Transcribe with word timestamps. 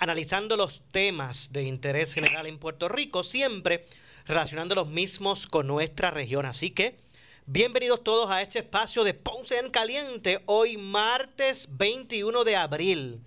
analizando 0.00 0.56
los 0.56 0.82
temas 0.90 1.52
de 1.52 1.62
interés 1.62 2.14
general 2.14 2.46
en 2.46 2.58
Puerto 2.58 2.88
Rico, 2.88 3.22
siempre 3.22 3.86
relacionando 4.26 4.74
los 4.74 4.88
mismos 4.88 5.46
con 5.46 5.66
nuestra 5.66 6.10
región. 6.10 6.46
Así 6.46 6.70
que 6.70 6.96
bienvenidos 7.44 8.02
todos 8.02 8.30
a 8.30 8.40
este 8.40 8.60
espacio 8.60 9.04
de 9.04 9.12
Ponce 9.12 9.58
en 9.58 9.70
Caliente, 9.70 10.40
hoy 10.46 10.78
martes 10.78 11.68
21 11.72 12.44
de 12.44 12.56
abril 12.56 13.20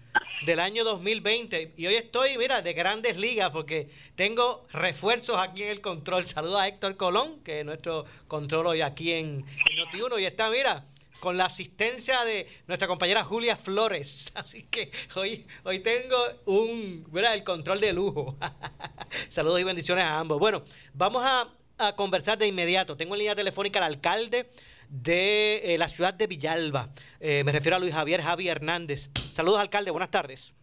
del 0.48 0.60
año 0.60 0.84
2020. 0.84 1.74
Y 1.78 1.86
hoy 1.86 1.94
estoy, 1.94 2.40
mira, 2.40 2.64
de 2.64 2.74
grandes 2.74 3.18
ligas 3.18 3.52
porque 3.52 3.92
tengo 4.16 4.66
refuerzos 4.72 5.38
aquí 5.38 5.62
en 5.62 5.70
el 5.70 5.82
control. 5.82 6.26
Saludos 6.26 6.60
a 6.60 6.68
Héctor 6.68 6.98
Colón, 6.98 7.40
que 7.44 7.60
es 7.60 7.66
nuestro 7.68 8.06
control 8.28 8.66
hoy 8.66 8.82
aquí 8.82 9.12
en, 9.12 9.46
en 9.70 9.78
Noti1. 9.78 10.22
Y 10.22 10.26
está, 10.26 10.50
mira, 10.50 10.86
con 11.24 11.38
la 11.38 11.46
asistencia 11.46 12.26
de 12.26 12.50
nuestra 12.68 12.86
compañera 12.86 13.24
Julia 13.24 13.56
Flores. 13.56 14.26
Así 14.34 14.64
que 14.64 14.92
hoy, 15.16 15.48
hoy 15.64 15.80
tengo 15.80 16.18
un, 16.44 17.10
el 17.16 17.44
control 17.46 17.80
de 17.80 17.94
lujo. 17.94 18.36
Saludos 19.30 19.62
y 19.62 19.64
bendiciones 19.64 20.04
a 20.04 20.20
ambos. 20.20 20.38
Bueno, 20.38 20.66
vamos 20.94 21.24
a, 21.26 21.48
conversar 21.96 22.38
de 22.38 22.48
inmediato. 22.48 22.98
Tengo 22.98 23.16
en 23.16 23.20
línea 23.20 23.36
telefónica 23.36 23.80
al 23.80 23.86
alcalde 23.86 24.50
de 24.94 25.74
eh, 25.74 25.78
la 25.80 25.88
ciudad 25.88 26.14
de 26.14 26.28
Villalba. 26.28 26.90
Eh, 27.20 27.44
me 27.44 27.52
refiero 27.52 27.78
a 27.78 27.80
Luis 27.80 27.94
Javier 27.94 28.22
Javi 28.22 28.48
Hernández. 28.48 29.10
Saludos, 29.32 29.60
alcalde. 29.60 29.90
Buenas 29.90 30.12
tardes. 30.12 30.54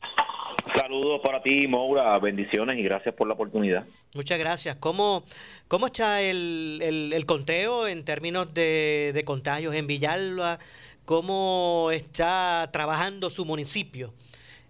Saludos 0.77 1.20
para 1.25 1.42
ti, 1.42 1.67
Moura. 1.67 2.17
Bendiciones 2.20 2.78
y 2.78 2.83
gracias 2.84 3.12
por 3.14 3.27
la 3.27 3.34
oportunidad. 3.34 3.84
Muchas 4.14 4.39
gracias. 4.39 4.77
¿Cómo, 4.77 5.25
cómo 5.67 5.87
está 5.87 6.22
el, 6.22 7.11
el, 7.12 7.27
conteo 7.27 7.89
en 7.89 8.05
términos 8.05 8.55
de, 8.55 9.11
de, 9.12 9.25
contagios 9.25 9.75
en 9.75 9.89
Villalba? 9.89 10.61
¿Cómo 11.05 11.91
está 11.92 12.69
trabajando 12.72 13.31
su 13.31 13.44
municipio 13.44 14.15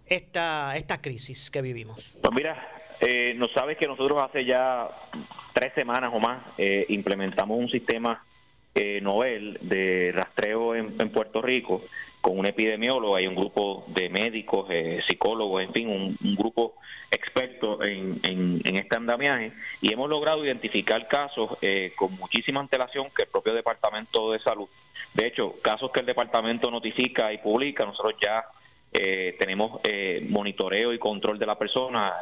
esta, 0.07 0.75
esta 0.77 1.03
crisis 1.03 1.51
que 1.51 1.61
vivimos? 1.61 2.15
Pues 2.23 2.35
mira, 2.35 2.67
eh, 3.01 3.35
no 3.37 3.49
sabes 3.49 3.77
que 3.77 3.87
nosotros 3.87 4.23
hace 4.23 4.47
ya 4.47 4.89
tres 5.53 5.75
semanas 5.75 6.13
o 6.15 6.19
más 6.19 6.43
eh, 6.57 6.87
implementamos 6.89 7.59
un 7.59 7.69
sistema 7.69 8.25
eh, 8.81 9.57
de 9.61 10.13
rastreo 10.13 10.75
en, 10.75 11.11
Puerto 11.11 11.43
Rico 11.43 11.83
con 12.21 12.39
un 12.39 12.47
epidemiólogo, 12.47 13.17
hay 13.17 13.27
un 13.27 13.35
grupo 13.35 13.85
de 13.89 14.09
médicos, 14.09 14.67
eh, 14.71 15.01
psicólogos, 15.07 15.63
en 15.63 15.73
fin, 15.73 15.89
un, 15.89 16.37
grupo 16.37 16.75
experto 17.11 17.83
en, 17.83 18.21
en, 18.23 18.77
este 18.77 18.97
andamiaje 18.97 19.53
y 19.81 19.93
hemos 19.93 20.09
logrado 20.09 20.45
identificar 20.45 21.09
casos 21.09 21.59
eh, 21.61 21.93
con 21.97 22.13
muchísima 22.17 22.61
antelación 22.61 23.09
que 23.17 23.23
el 23.23 23.29
propio 23.29 23.55
Departamento 23.55 24.33
de 24.33 24.39
Salud. 24.41 24.69
De 25.15 25.27
hecho, 25.27 25.57
casos 25.63 25.91
que 25.93 26.01
el 26.01 26.07
Departamento 26.07 26.71
notifica 26.71 27.33
y 27.33 27.39
publica, 27.39 27.85
nosotros 27.85 28.15
ya 28.23 28.45
eh, 28.93 29.37
tenemos 29.39 29.81
eh, 29.85 30.27
monitoreo 30.29 30.93
y 30.93 30.99
control 30.99 31.39
de 31.39 31.47
la 31.47 31.57
persona, 31.57 32.13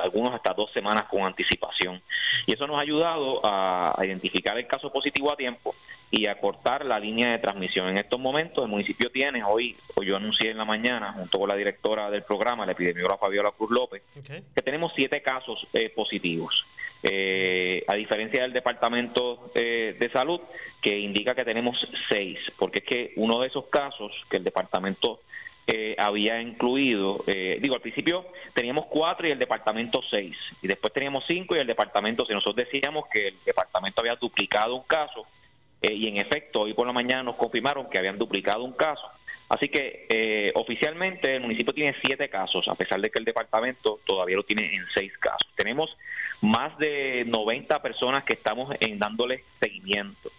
algunos 0.00 0.32
hasta 0.32 0.54
dos 0.54 0.70
semanas 0.72 1.04
con 1.10 1.26
anticipación. 1.26 2.00
Y 2.46 2.54
eso 2.54 2.68
nos 2.68 2.78
ha 2.78 2.82
ayudado 2.82 3.40
a, 3.42 3.94
identificar 4.04 4.56
el 4.56 4.66
caso 4.68 4.92
positivo 4.92 5.32
a 5.32 5.36
tiempo 5.36 5.74
y 6.08 6.28
a 6.28 6.38
cortar 6.38 6.84
la 6.84 7.00
línea 7.00 7.32
de 7.32 7.38
transmisión. 7.38 7.88
En 7.88 7.98
estos 7.98 8.20
momentos 8.20 8.62
el 8.62 8.70
municipio 8.70 9.10
tiene, 9.10 9.42
hoy, 9.42 9.76
hoy 9.94 10.06
yo 10.06 10.16
anuncié 10.16 10.50
en 10.50 10.58
la 10.58 10.64
mañana, 10.64 11.14
junto 11.14 11.40
con 11.40 11.48
la 11.48 11.56
directora 11.56 12.10
del 12.10 12.22
programa, 12.22 12.64
la 12.64 12.72
epidemióloga 12.72 13.18
Fabiola 13.18 13.50
Cruz 13.50 13.70
López, 13.72 14.02
que 14.54 14.62
tenemos 14.62 14.92
siete 14.94 15.20
casos 15.20 15.66
eh, 15.72 15.88
positivos. 15.88 16.64
a 17.04 17.94
diferencia 17.96 18.42
del 18.42 18.52
Departamento 18.52 19.50
de 19.54 20.10
Salud, 20.12 20.40
que 20.80 20.96
indica 21.00 21.34
que 21.34 21.44
tenemos 21.44 21.88
seis, 22.08 22.38
porque 22.56 22.78
es 22.78 22.84
que 22.84 23.12
uno 23.16 23.40
de 23.40 23.48
esos 23.48 23.64
casos 23.66 24.12
que 24.30 24.36
el 24.36 24.44
Departamento 24.44 25.20
eh, 25.64 25.94
había 25.96 26.40
incluido, 26.40 27.22
eh, 27.28 27.58
digo, 27.62 27.76
al 27.76 27.80
principio 27.80 28.26
teníamos 28.52 28.86
cuatro 28.86 29.28
y 29.28 29.30
el 29.30 29.38
departamento 29.38 30.00
seis, 30.10 30.36
y 30.60 30.66
después 30.66 30.92
teníamos 30.92 31.24
cinco 31.26 31.54
y 31.54 31.60
el 31.60 31.66
departamento 31.66 32.24
seis. 32.24 32.34
Nosotros 32.34 32.68
decíamos 32.68 33.04
que 33.12 33.28
el 33.28 33.36
departamento 33.46 34.00
había 34.00 34.16
duplicado 34.16 34.74
un 34.74 34.82
caso, 34.82 35.24
eh, 35.80 35.92
y 35.92 36.08
en 36.08 36.16
efecto, 36.16 36.62
hoy 36.62 36.74
por 36.74 36.86
la 36.86 36.92
mañana 36.92 37.22
nos 37.22 37.36
confirmaron 37.36 37.88
que 37.88 37.98
habían 37.98 38.18
duplicado 38.18 38.64
un 38.64 38.72
caso. 38.72 39.08
Así 39.48 39.68
que 39.68 40.50
oficialmente 40.54 41.36
el 41.36 41.42
municipio 41.42 41.74
tiene 41.74 41.94
siete 42.02 42.30
casos, 42.30 42.68
a 42.68 42.74
pesar 42.74 43.00
de 43.02 43.10
que 43.10 43.18
el 43.18 43.24
departamento 43.26 44.00
todavía 44.06 44.36
lo 44.36 44.44
tiene 44.44 44.74
en 44.74 44.86
seis 44.94 45.12
casos. 45.18 45.46
Tenemos 45.54 45.94
más 46.40 46.76
de 46.78 47.24
90 47.26 47.82
personas 47.82 48.24
que 48.24 48.32
estamos 48.32 48.74
en 48.80 48.98
dándole 48.98 49.44
seguimiento. 49.60 50.32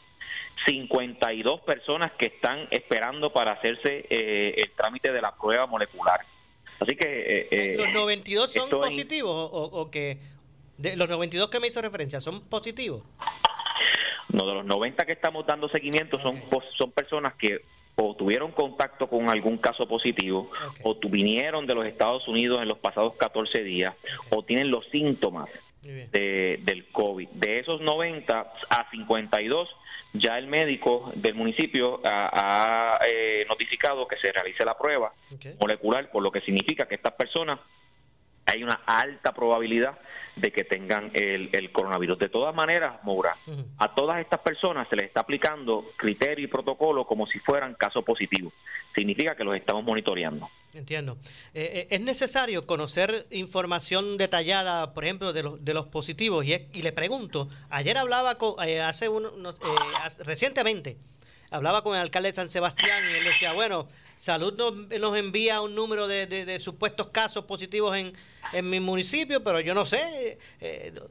52 0.66 1.62
personas 1.62 2.12
que 2.14 2.28
están 2.28 2.68
esperando 2.72 3.32
para 3.32 3.54
hacerse 3.54 4.06
eh, 4.10 4.56
el 4.58 4.72
trámite 4.72 5.12
de 5.12 5.22
la 5.22 5.34
prueba 5.36 5.66
molecular. 5.66 6.22
Así 6.80 6.96
que... 6.96 7.06
Eh, 7.08 7.48
eh, 7.52 7.76
¿Los 7.78 7.92
92 7.94 8.52
son 8.52 8.70
positivos 8.70 9.50
o, 9.52 9.90
que... 9.92 10.18
De 10.78 10.96
los 10.96 11.10
92 11.10 11.50
que 11.50 11.60
me 11.60 11.68
hizo 11.68 11.82
referencia, 11.82 12.20
¿son 12.20 12.42
positivos? 12.42 13.04
No, 14.30 14.48
de 14.48 14.54
los 14.56 14.66
90 14.66 15.06
que 15.06 15.12
estamos 15.12 15.46
dando 15.46 15.70
seguimiento 15.70 16.20
son, 16.20 16.42
son 16.76 16.92
personas 16.92 17.36
que 17.36 17.62
o 17.96 18.16
tuvieron 18.16 18.52
contacto 18.52 19.08
con 19.08 19.30
algún 19.30 19.58
caso 19.58 19.88
positivo, 19.88 20.50
o 20.82 20.96
vinieron 20.96 21.68
de 21.68 21.76
los 21.76 21.86
Estados 21.86 22.28
Unidos 22.28 22.60
en 22.60 22.68
los 22.68 22.80
pasados 22.80 23.14
14 23.18 23.64
días, 23.64 23.94
o 24.30 24.44
tienen 24.44 24.72
los 24.72 24.88
síntomas 24.90 25.48
de, 25.84 26.60
del 26.64 26.86
COVID. 26.88 27.30
De 27.30 27.60
esos 27.60 27.82
90 27.82 28.54
a 28.70 28.90
52 28.90 29.70
ya 30.14 30.38
el 30.38 30.48
médico 30.48 31.12
del 31.16 31.34
municipio 31.34 32.00
ha, 32.06 33.00
eh, 33.06 33.46
notificado 33.50 34.08
que 34.08 34.18
se 34.18 34.32
realice 34.32 34.64
la 34.64 34.78
prueba 34.78 35.12
molecular, 35.60 36.10
por 36.12 36.22
lo 36.22 36.32
que 36.32 36.42
significa 36.42 36.86
que 36.88 36.96
estas 36.96 37.14
personas 37.14 37.60
hay 38.46 38.64
una 38.64 38.82
alta 38.86 39.34
probabilidad 39.34 39.98
de 40.36 40.52
que 40.52 40.64
tengan 40.64 41.12
el, 41.14 41.72
coronavirus. 41.72 42.18
De 42.18 42.30
todas 42.30 42.54
maneras, 42.56 43.04
Moura, 43.04 43.36
a 43.78 43.94
todas 43.94 44.20
estas 44.20 44.40
personas 44.40 44.88
se 44.90 44.96
les 44.96 45.06
está 45.06 45.22
aplicando 45.22 45.86
criterio 45.96 46.46
y 46.46 46.48
protocolo 46.48 47.06
como 47.06 47.28
si 47.28 47.40
fueran 47.40 47.76
casos 47.76 48.04
positivos. 48.04 48.54
Significa 48.96 49.36
que 49.36 49.44
los 49.44 49.56
estamos 49.56 49.84
monitoreando. 49.84 50.50
Entiendo. 50.74 51.18
Eh, 51.54 51.72
eh, 51.74 51.88
es 51.92 52.02
necesario 52.02 52.66
conocer 52.66 53.28
información 53.32 54.18
detallada, 54.18 54.94
por 54.94 55.04
ejemplo, 55.04 55.34
de 55.34 55.44
los, 55.44 55.64
de 55.64 55.74
los 55.74 55.88
positivos. 55.88 56.46
Y, 56.46 56.54
y 56.74 56.82
le 56.82 56.92
pregunto, 56.92 57.48
ayer 57.70 57.98
hablaba 57.98 58.38
con, 58.38 58.56
eh, 58.68 58.82
hace 58.82 59.10
unos, 59.10 59.56
recientemente, 60.20 60.98
hablaba 61.52 61.84
con 61.84 61.96
el 61.96 62.02
alcalde 62.02 62.30
de 62.30 62.36
San 62.36 62.50
Sebastián 62.50 63.04
y 63.12 63.18
él 63.18 63.24
decía, 63.24 63.54
bueno, 63.54 63.88
Salud 64.24 64.54
nos, 65.00 65.18
envía 65.18 65.60
un 65.60 65.76
número 65.76 66.08
de, 66.08 66.58
supuestos 66.58 67.08
casos 67.08 67.44
positivos 67.44 67.94
en, 67.98 68.14
en, 68.54 68.70
mi 68.70 68.80
municipio, 68.80 69.44
pero 69.44 69.60
yo 69.60 69.74
no 69.74 69.86
sé 69.86 70.38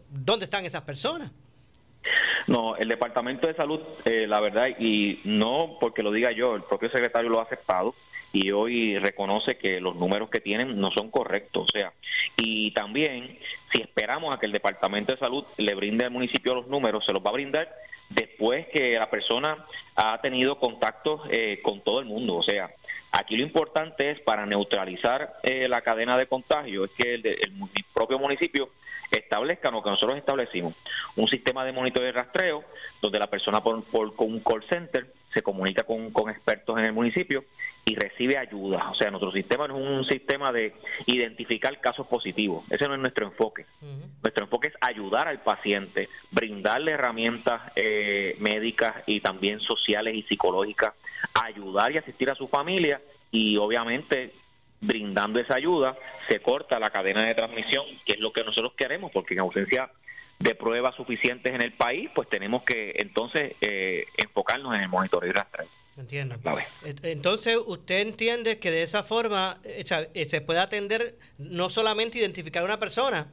dónde 0.09 0.47
están 0.47 0.65
esas 0.65 0.81
personas. 0.81 1.31
No, 2.47 2.75
el 2.75 2.89
Departamento 2.89 3.47
de 3.47 3.53
Salud, 3.53 3.81
la 4.07 4.41
verdad, 4.41 4.69
y 4.79 5.21
no 5.25 5.77
porque 5.79 6.03
lo 6.03 6.11
diga 6.11 6.33
yo, 6.33 6.57
el 6.57 6.63
propio 6.63 6.89
secretario 6.89 7.29
lo 7.29 7.41
ha 7.41 7.43
aceptado, 7.43 7.95
y 8.33 8.51
hoy 8.51 8.99
reconoce 8.99 9.57
que 9.57 9.81
los 9.81 9.97
números 9.97 10.31
que 10.31 10.41
tienen 10.41 10.81
no 10.81 10.91
son 10.91 11.11
correctos. 11.11 11.67
O 11.69 11.79
sea, 11.79 11.93
y 12.37 12.71
también 12.73 13.39
si 13.71 13.83
esperamos 13.83 14.35
a 14.35 14.39
que 14.39 14.47
el 14.47 14.53
Departamento 14.53 15.13
de 15.13 15.19
Salud 15.19 15.45
le 15.59 15.75
brinde 15.75 16.05
al 16.05 16.11
municipio 16.11 16.55
los 16.55 16.67
números, 16.67 17.05
se 17.05 17.13
los 17.13 17.23
va 17.23 17.31
a 17.31 17.35
brindar 17.35 17.69
después 18.09 18.67
que 18.69 18.99
la 18.99 19.09
persona 19.11 19.65
ha 19.97 20.21
tenido 20.21 20.59
contacto 20.59 21.23
eh, 21.31 21.61
con 21.63 21.81
todo 21.81 22.01
el 22.01 22.07
mundo. 22.07 22.37
O 22.37 22.43
sea, 22.43 22.71
aquí 23.11 23.37
lo 23.37 23.43
importante 23.43 24.11
es 24.11 24.21
para 24.21 24.47
neutralizar 24.47 25.35
eh, 25.43 25.69
la 25.69 25.83
cadena 25.83 26.17
de 26.17 26.27
contagio, 26.27 26.85
es 26.85 26.91
que 26.93 27.15
el, 27.15 27.39
propio 27.93 28.19
municipio 28.19 28.71
establezca 29.19 29.71
lo 29.71 29.83
que 29.83 29.91
nosotros 29.91 30.19
establecimos, 30.19 30.75
un 31.17 31.29
sistema 31.29 31.65
de 31.65 31.73
monitoreo 31.73 32.13
rastreo, 32.13 32.65
donde 33.01 33.19
la 33.19 33.27
persona 33.27 33.63
por, 33.63 33.83
por 33.85 34.15
con 34.15 34.33
un 34.33 34.41
call 34.41 34.65
center 34.69 35.07
se 35.33 35.43
comunica 35.43 35.83
con, 35.85 36.11
con 36.11 36.31
expertos 36.31 36.79
en 36.79 36.85
el 36.85 36.93
municipio 36.93 37.45
y 37.85 37.95
recibe 37.97 38.39
ayuda. 38.39 38.91
O 38.91 38.95
sea, 38.95 39.11
nuestro 39.11 39.33
sistema 39.33 39.67
no 39.67 39.79
es 39.79 39.85
un 39.85 40.05
sistema 40.05 40.53
de 40.53 40.75
identificar 41.07 41.81
casos 41.81 42.07
positivos. 42.07 42.65
Ese 42.71 42.87
no 42.87 42.95
es 42.95 43.01
nuestro 43.01 43.27
enfoque. 43.27 43.67
Nuestro 44.23 44.45
enfoque 44.45 44.69
es 44.69 44.75
ayudar 44.81 45.29
al 45.29 45.41
paciente, 45.41 46.09
brindarle 46.31 46.93
herramientas 46.93 47.61
eh, 47.75 48.37
médicas 48.39 48.95
y 49.07 49.21
también 49.21 49.61
sociales 49.61 50.15
y 50.15 50.23
psicológicas, 50.23 50.93
ayudar 51.43 51.93
y 51.93 51.99
asistir 51.99 52.31
a 52.31 52.35
su 52.35 52.47
familia 52.47 53.01
y 53.31 53.57
obviamente 53.57 54.33
brindando 54.83 55.39
esa 55.39 55.57
ayuda 55.57 55.97
se 56.29 56.41
corta 56.41 56.79
la 56.79 56.91
cadena 56.91 57.25
de 57.25 57.35
transmisión, 57.35 57.87
que 58.05 58.13
es 58.13 58.21
lo 58.21 58.33
que 58.33 58.45
nosotros 58.45 58.75
queremos, 58.77 59.11
porque 59.11 59.35
en 59.35 59.41
ausencia 59.41 59.91
de 60.39 60.55
pruebas 60.55 60.95
suficientes 60.97 61.55
en 61.55 61.63
el 61.63 61.73
país, 61.73 62.11
pues 62.15 62.29
tenemos 62.29 62.65
que 62.65 62.93
entonces 62.97 63.55
eh, 63.61 64.05
enfocarnos 64.19 64.75
en 64.75 64.83
el 64.83 64.89
monitoreo 64.89 65.31
y 65.31 65.33
rastreo. 65.33 65.69
Entiendo. 65.97 66.37
Entonces, 67.03 67.59
usted 67.65 68.01
entiende 68.01 68.59
que 68.59 68.71
de 68.71 68.83
esa 68.83 69.03
forma 69.03 69.59
eh, 69.63 70.27
se 70.29 70.41
puede 70.41 70.59
atender 70.59 71.17
no 71.39 71.71
solamente 71.71 72.19
identificar 72.19 72.63
a 72.63 72.65
una 72.65 72.79
persona, 72.79 73.29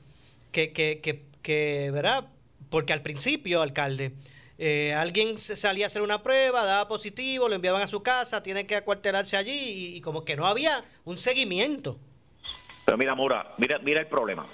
que, 0.52 0.72
que, 0.72 1.00
que, 1.02 1.24
que 1.42 1.90
¿verdad? 1.92 2.28
Porque 2.70 2.94
al 2.94 3.02
principio, 3.02 3.62
alcalde, 3.62 4.12
eh, 4.60 4.94
alguien 4.94 5.38
salía 5.38 5.86
a 5.86 5.88
hacer 5.88 6.02
una 6.02 6.22
prueba, 6.22 6.66
daba 6.66 6.88
positivo, 6.88 7.48
lo 7.48 7.56
enviaban 7.56 7.82
a 7.82 7.88
su 7.88 8.04
casa, 8.04 8.44
tiene 8.44 8.68
que 8.68 8.76
acuartelarse 8.76 9.38
allí 9.38 9.96
y, 9.96 10.02
como 10.02 10.26
que 10.26 10.36
no 10.36 10.46
había 10.46 10.84
un 11.06 11.18
seguimiento. 11.18 11.98
Pero 12.86 12.98
mira, 12.98 13.16
Mora, 13.16 13.54
mira, 13.58 13.80
mira 13.80 14.02
el 14.02 14.08
problema. 14.08 14.46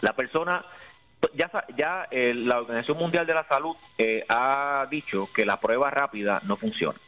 La 0.00 0.14
persona, 0.14 0.64
ya, 1.34 1.50
ya 1.76 2.06
la 2.10 2.58
Organización 2.58 2.98
Mundial 2.98 3.26
de 3.26 3.34
la 3.34 3.46
Salud 3.48 3.74
ha 4.28 4.86
dicho 4.90 5.28
que 5.34 5.44
la 5.44 5.58
prueba 5.58 5.90
rápida 5.90 6.40
no 6.44 6.56
funciona. 6.56 6.98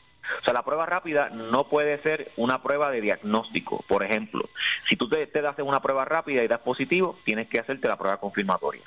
O 0.40 0.44
sea, 0.44 0.54
la 0.54 0.62
prueba 0.62 0.86
rápida 0.86 1.30
no 1.30 1.64
puede 1.68 2.00
ser 2.02 2.30
una 2.36 2.62
prueba 2.62 2.90
de 2.90 3.00
diagnóstico. 3.00 3.84
Por 3.88 4.02
ejemplo, 4.02 4.48
si 4.88 4.96
tú 4.96 5.08
te, 5.08 5.26
te 5.26 5.42
das 5.42 5.58
una 5.58 5.80
prueba 5.80 6.04
rápida 6.04 6.42
y 6.42 6.48
das 6.48 6.60
positivo, 6.60 7.18
tienes 7.24 7.48
que 7.48 7.58
hacerte 7.58 7.88
la 7.88 7.96
prueba 7.96 8.18
confirmatoria. 8.18 8.82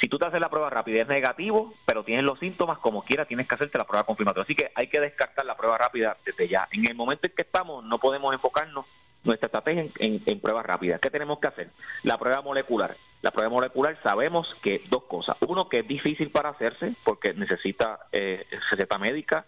Si 0.00 0.08
tú 0.08 0.18
te 0.18 0.26
haces 0.26 0.40
la 0.40 0.48
prueba 0.48 0.70
rápida 0.70 0.98
y 0.98 1.00
es 1.00 1.08
negativo, 1.08 1.74
pero 1.86 2.04
tienes 2.04 2.24
los 2.24 2.38
síntomas 2.38 2.78
como 2.78 3.04
quiera, 3.04 3.24
tienes 3.24 3.46
que 3.46 3.54
hacerte 3.54 3.78
la 3.78 3.84
prueba 3.84 4.04
confirmatoria. 4.04 4.44
Así 4.44 4.54
que 4.54 4.70
hay 4.74 4.88
que 4.88 5.00
descartar 5.00 5.46
la 5.46 5.56
prueba 5.56 5.78
rápida 5.78 6.16
desde 6.24 6.48
ya. 6.48 6.68
En 6.72 6.86
el 6.86 6.94
momento 6.94 7.26
en 7.26 7.34
que 7.34 7.42
estamos, 7.42 7.84
no 7.84 7.98
podemos 7.98 8.34
enfocarnos 8.34 8.86
nuestra 9.22 9.46
estrategia 9.46 9.86
en, 9.98 10.22
en, 10.24 10.40
pruebas 10.40 10.64
rápidas. 10.64 11.00
¿Qué 11.00 11.10
tenemos 11.10 11.38
que 11.38 11.48
hacer? 11.48 11.70
La 12.02 12.18
prueba 12.18 12.40
molecular. 12.42 12.96
La 13.22 13.30
prueba 13.30 13.50
molecular 13.50 13.98
sabemos 14.02 14.54
que 14.62 14.82
dos 14.88 15.04
cosas. 15.04 15.36
Uno, 15.46 15.68
que 15.68 15.80
es 15.80 15.88
difícil 15.88 16.30
para 16.30 16.50
hacerse 16.50 16.94
porque 17.04 17.34
necesita 17.34 18.00
eh, 18.12 18.46
receta 18.70 18.98
médica 18.98 19.44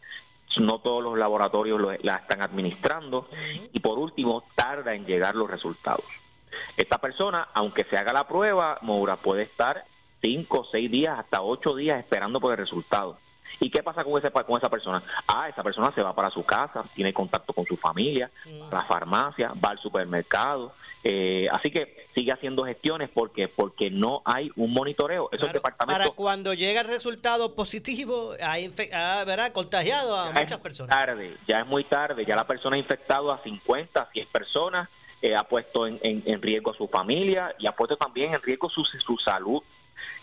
no 0.58 0.78
todos 0.78 1.02
los 1.02 1.18
laboratorios 1.18 1.80
la 2.02 2.14
están 2.14 2.42
administrando 2.42 3.28
y 3.72 3.80
por 3.80 3.98
último 3.98 4.44
tarda 4.54 4.94
en 4.94 5.06
llegar 5.06 5.34
los 5.34 5.50
resultados. 5.50 6.04
Esta 6.76 6.98
persona, 6.98 7.48
aunque 7.54 7.84
se 7.84 7.96
haga 7.96 8.12
la 8.12 8.28
prueba, 8.28 8.78
Moura 8.82 9.16
puede 9.16 9.42
estar 9.42 9.84
cinco, 10.20 10.66
seis 10.70 10.90
días, 10.90 11.18
hasta 11.18 11.42
ocho 11.42 11.74
días 11.74 11.98
esperando 11.98 12.40
por 12.40 12.52
el 12.52 12.58
resultado. 12.58 13.18
¿Y 13.60 13.70
qué 13.70 13.82
pasa 13.82 14.04
con, 14.04 14.18
ese, 14.18 14.30
con 14.30 14.56
esa 14.56 14.68
persona? 14.68 15.02
Ah, 15.26 15.48
esa 15.48 15.62
persona 15.62 15.92
se 15.94 16.02
va 16.02 16.14
para 16.14 16.30
su 16.30 16.44
casa, 16.44 16.84
tiene 16.94 17.12
contacto 17.12 17.52
con 17.52 17.64
su 17.64 17.76
familia, 17.76 18.30
a 18.70 18.74
la 18.74 18.84
farmacia, 18.84 19.52
va 19.64 19.70
al 19.70 19.78
supermercado. 19.78 20.72
Eh, 21.04 21.48
así 21.50 21.70
que 21.70 22.06
sigue 22.14 22.30
haciendo 22.30 22.64
gestiones 22.64 23.10
porque 23.12 23.48
porque 23.48 23.90
no 23.90 24.22
hay 24.24 24.50
un 24.56 24.72
monitoreo. 24.72 25.28
Eso 25.32 25.46
departamento. 25.48 25.98
Para 25.98 26.10
cuando 26.10 26.54
llega 26.54 26.80
el 26.82 26.86
resultado 26.86 27.54
positivo, 27.54 28.34
hay 28.40 28.68
¿verdad? 28.68 29.52
contagiado 29.52 30.16
a 30.16 30.30
muchas 30.30 30.58
personas. 30.60 30.94
Tarde, 30.94 31.36
ya 31.46 31.58
es 31.60 31.66
muy 31.66 31.84
tarde. 31.84 32.24
Ya 32.24 32.36
la 32.36 32.46
persona 32.46 32.76
ha 32.76 32.78
infectado 32.78 33.32
a 33.32 33.42
50, 33.42 34.10
100 34.12 34.28
personas. 34.28 34.88
Eh, 35.20 35.36
ha 35.36 35.44
puesto 35.44 35.86
en, 35.86 36.00
en, 36.02 36.42
riesgo 36.42 36.72
a 36.72 36.74
su 36.74 36.88
familia 36.88 37.54
y 37.56 37.68
ha 37.68 37.72
puesto 37.72 37.96
también 37.96 38.34
en 38.34 38.42
riesgo 38.42 38.68
su, 38.68 38.84
su 38.84 39.16
salud. 39.18 39.62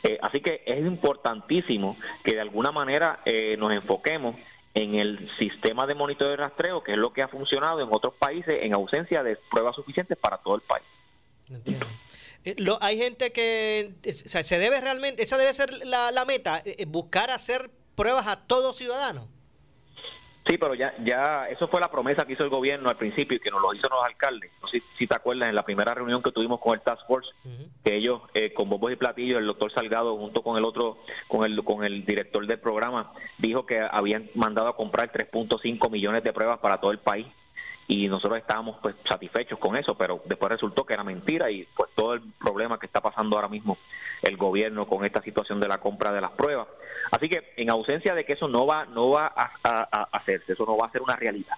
Eh, 0.04 0.18
así 0.22 0.42
que 0.42 0.62
es 0.66 0.80
importantísimo 0.80 1.98
que 2.24 2.36
de 2.36 2.42
alguna 2.42 2.72
manera 2.72 3.20
eh, 3.26 3.58
nos 3.58 3.74
enfoquemos 3.74 4.36
en 4.74 4.96
el 4.96 5.30
sistema 5.38 5.86
de 5.86 5.96
monitoreo 5.96 6.34
y 6.34 6.38
rastreo, 6.38 6.84
que 6.84 6.94
es 6.94 6.98
lo 6.98 7.12
que 7.12 7.22
ha 7.22 7.28
funcionado 7.28 7.82
en 7.82 7.90
otros 7.92 8.14
países 8.14 8.56
en 8.62 8.74
ausencia 8.74 9.24
de 9.24 9.38
pruebas 9.50 9.76
suficientes 9.76 10.18
para 10.18 10.38
todo 10.38 10.56
el 10.56 10.62
país. 10.62 10.86
Eh, 12.46 12.56
hay 12.80 12.98
gente 12.98 13.32
que 13.32 13.94
se 14.04 14.60
debe 14.60 14.80
realmente, 14.80 15.24
esa 15.24 15.38
debe 15.38 15.54
ser 15.54 15.86
la, 15.86 16.12
la 16.12 16.24
meta, 16.26 16.64
buscar 16.88 17.32
hacer 17.32 17.70
pruebas 17.96 18.28
a 18.28 18.46
todo 18.46 18.74
ciudadano. 18.74 19.28
Sí, 20.50 20.58
pero 20.58 20.74
ya, 20.74 20.96
ya, 21.04 21.48
eso 21.48 21.68
fue 21.68 21.80
la 21.80 21.92
promesa 21.92 22.26
que 22.26 22.34
hizo 22.34 22.44
el 22.44 22.50
gobierno 22.50 22.90
al 22.90 22.98
principio 22.98 23.38
y 23.38 23.40
que 23.40 23.52
nos 23.52 23.62
lo 23.62 23.72
hizo 23.72 23.88
los 23.88 24.04
alcaldes. 24.04 24.50
No 24.64 24.68
sé 24.68 24.82
si 24.98 25.06
te 25.06 25.16
acuerdas 25.16 25.48
en 25.48 25.54
la 25.54 25.64
primera 25.64 25.94
reunión 25.94 26.24
que 26.24 26.32
tuvimos 26.32 26.60
con 26.60 26.74
el 26.74 26.82
Task 26.82 27.06
Force, 27.06 27.30
que 27.84 27.96
ellos, 27.96 28.22
eh, 28.34 28.52
con 28.52 28.68
bombos 28.68 28.92
y 28.92 28.96
platillos, 28.96 29.38
el 29.38 29.46
doctor 29.46 29.72
Salgado, 29.72 30.18
junto 30.18 30.42
con 30.42 30.58
el 30.58 30.64
otro, 30.64 30.98
con 31.28 31.46
el, 31.46 31.64
con 31.64 31.86
el 31.86 32.04
director 32.04 32.48
del 32.48 32.58
programa, 32.58 33.14
dijo 33.38 33.68
que 33.68 33.80
habían 33.80 34.28
mandado 34.34 34.70
a 34.70 34.76
comprar 34.76 35.12
3.5 35.12 35.88
millones 35.92 36.24
de 36.24 36.34
pruebas 36.34 36.58
para 36.58 36.80
todo 36.80 36.90
el 36.90 36.98
país 36.98 37.28
y 37.90 38.08
nosotros 38.08 38.38
estábamos 38.38 38.78
pues 38.84 38.96
satisfechos 39.04 39.58
con 39.58 39.76
eso, 39.76 39.96
pero 39.96 40.22
después 40.26 40.52
resultó 40.52 40.86
que 40.86 40.94
era 40.94 41.04
mentira 41.04 41.50
y 41.50 41.68
pues 41.76 41.90
todo 41.96 42.14
el 42.14 42.22
problema 42.38 42.78
que 42.78 42.86
está 42.86 43.02
pasando 43.02 43.36
ahora 43.36 43.48
mismo 43.48 43.80
el 44.22 44.38
gobierno 44.38 44.86
con 44.86 45.04
esta 45.06 45.24
situación 45.24 45.60
de 45.60 45.68
la 45.68 45.80
compra 45.80 46.12
de 46.12 46.22
las 46.22 46.30
pruebas. 46.30 46.68
Así 47.10 47.28
que 47.28 47.52
en 47.58 47.72
ausencia 47.72 48.14
de 48.14 48.26
que 48.26 48.34
eso 48.34 48.48
no 48.48 48.68
va 48.68 48.86
no 48.86 49.10
va 49.10 49.34
a, 49.36 50.08
hacerse, 50.12 50.54
eso 50.54 50.68
no 50.68 50.78
va 50.78 50.86
a 50.86 50.92
ser 50.92 51.02
una 51.02 51.16
realidad. 51.16 51.56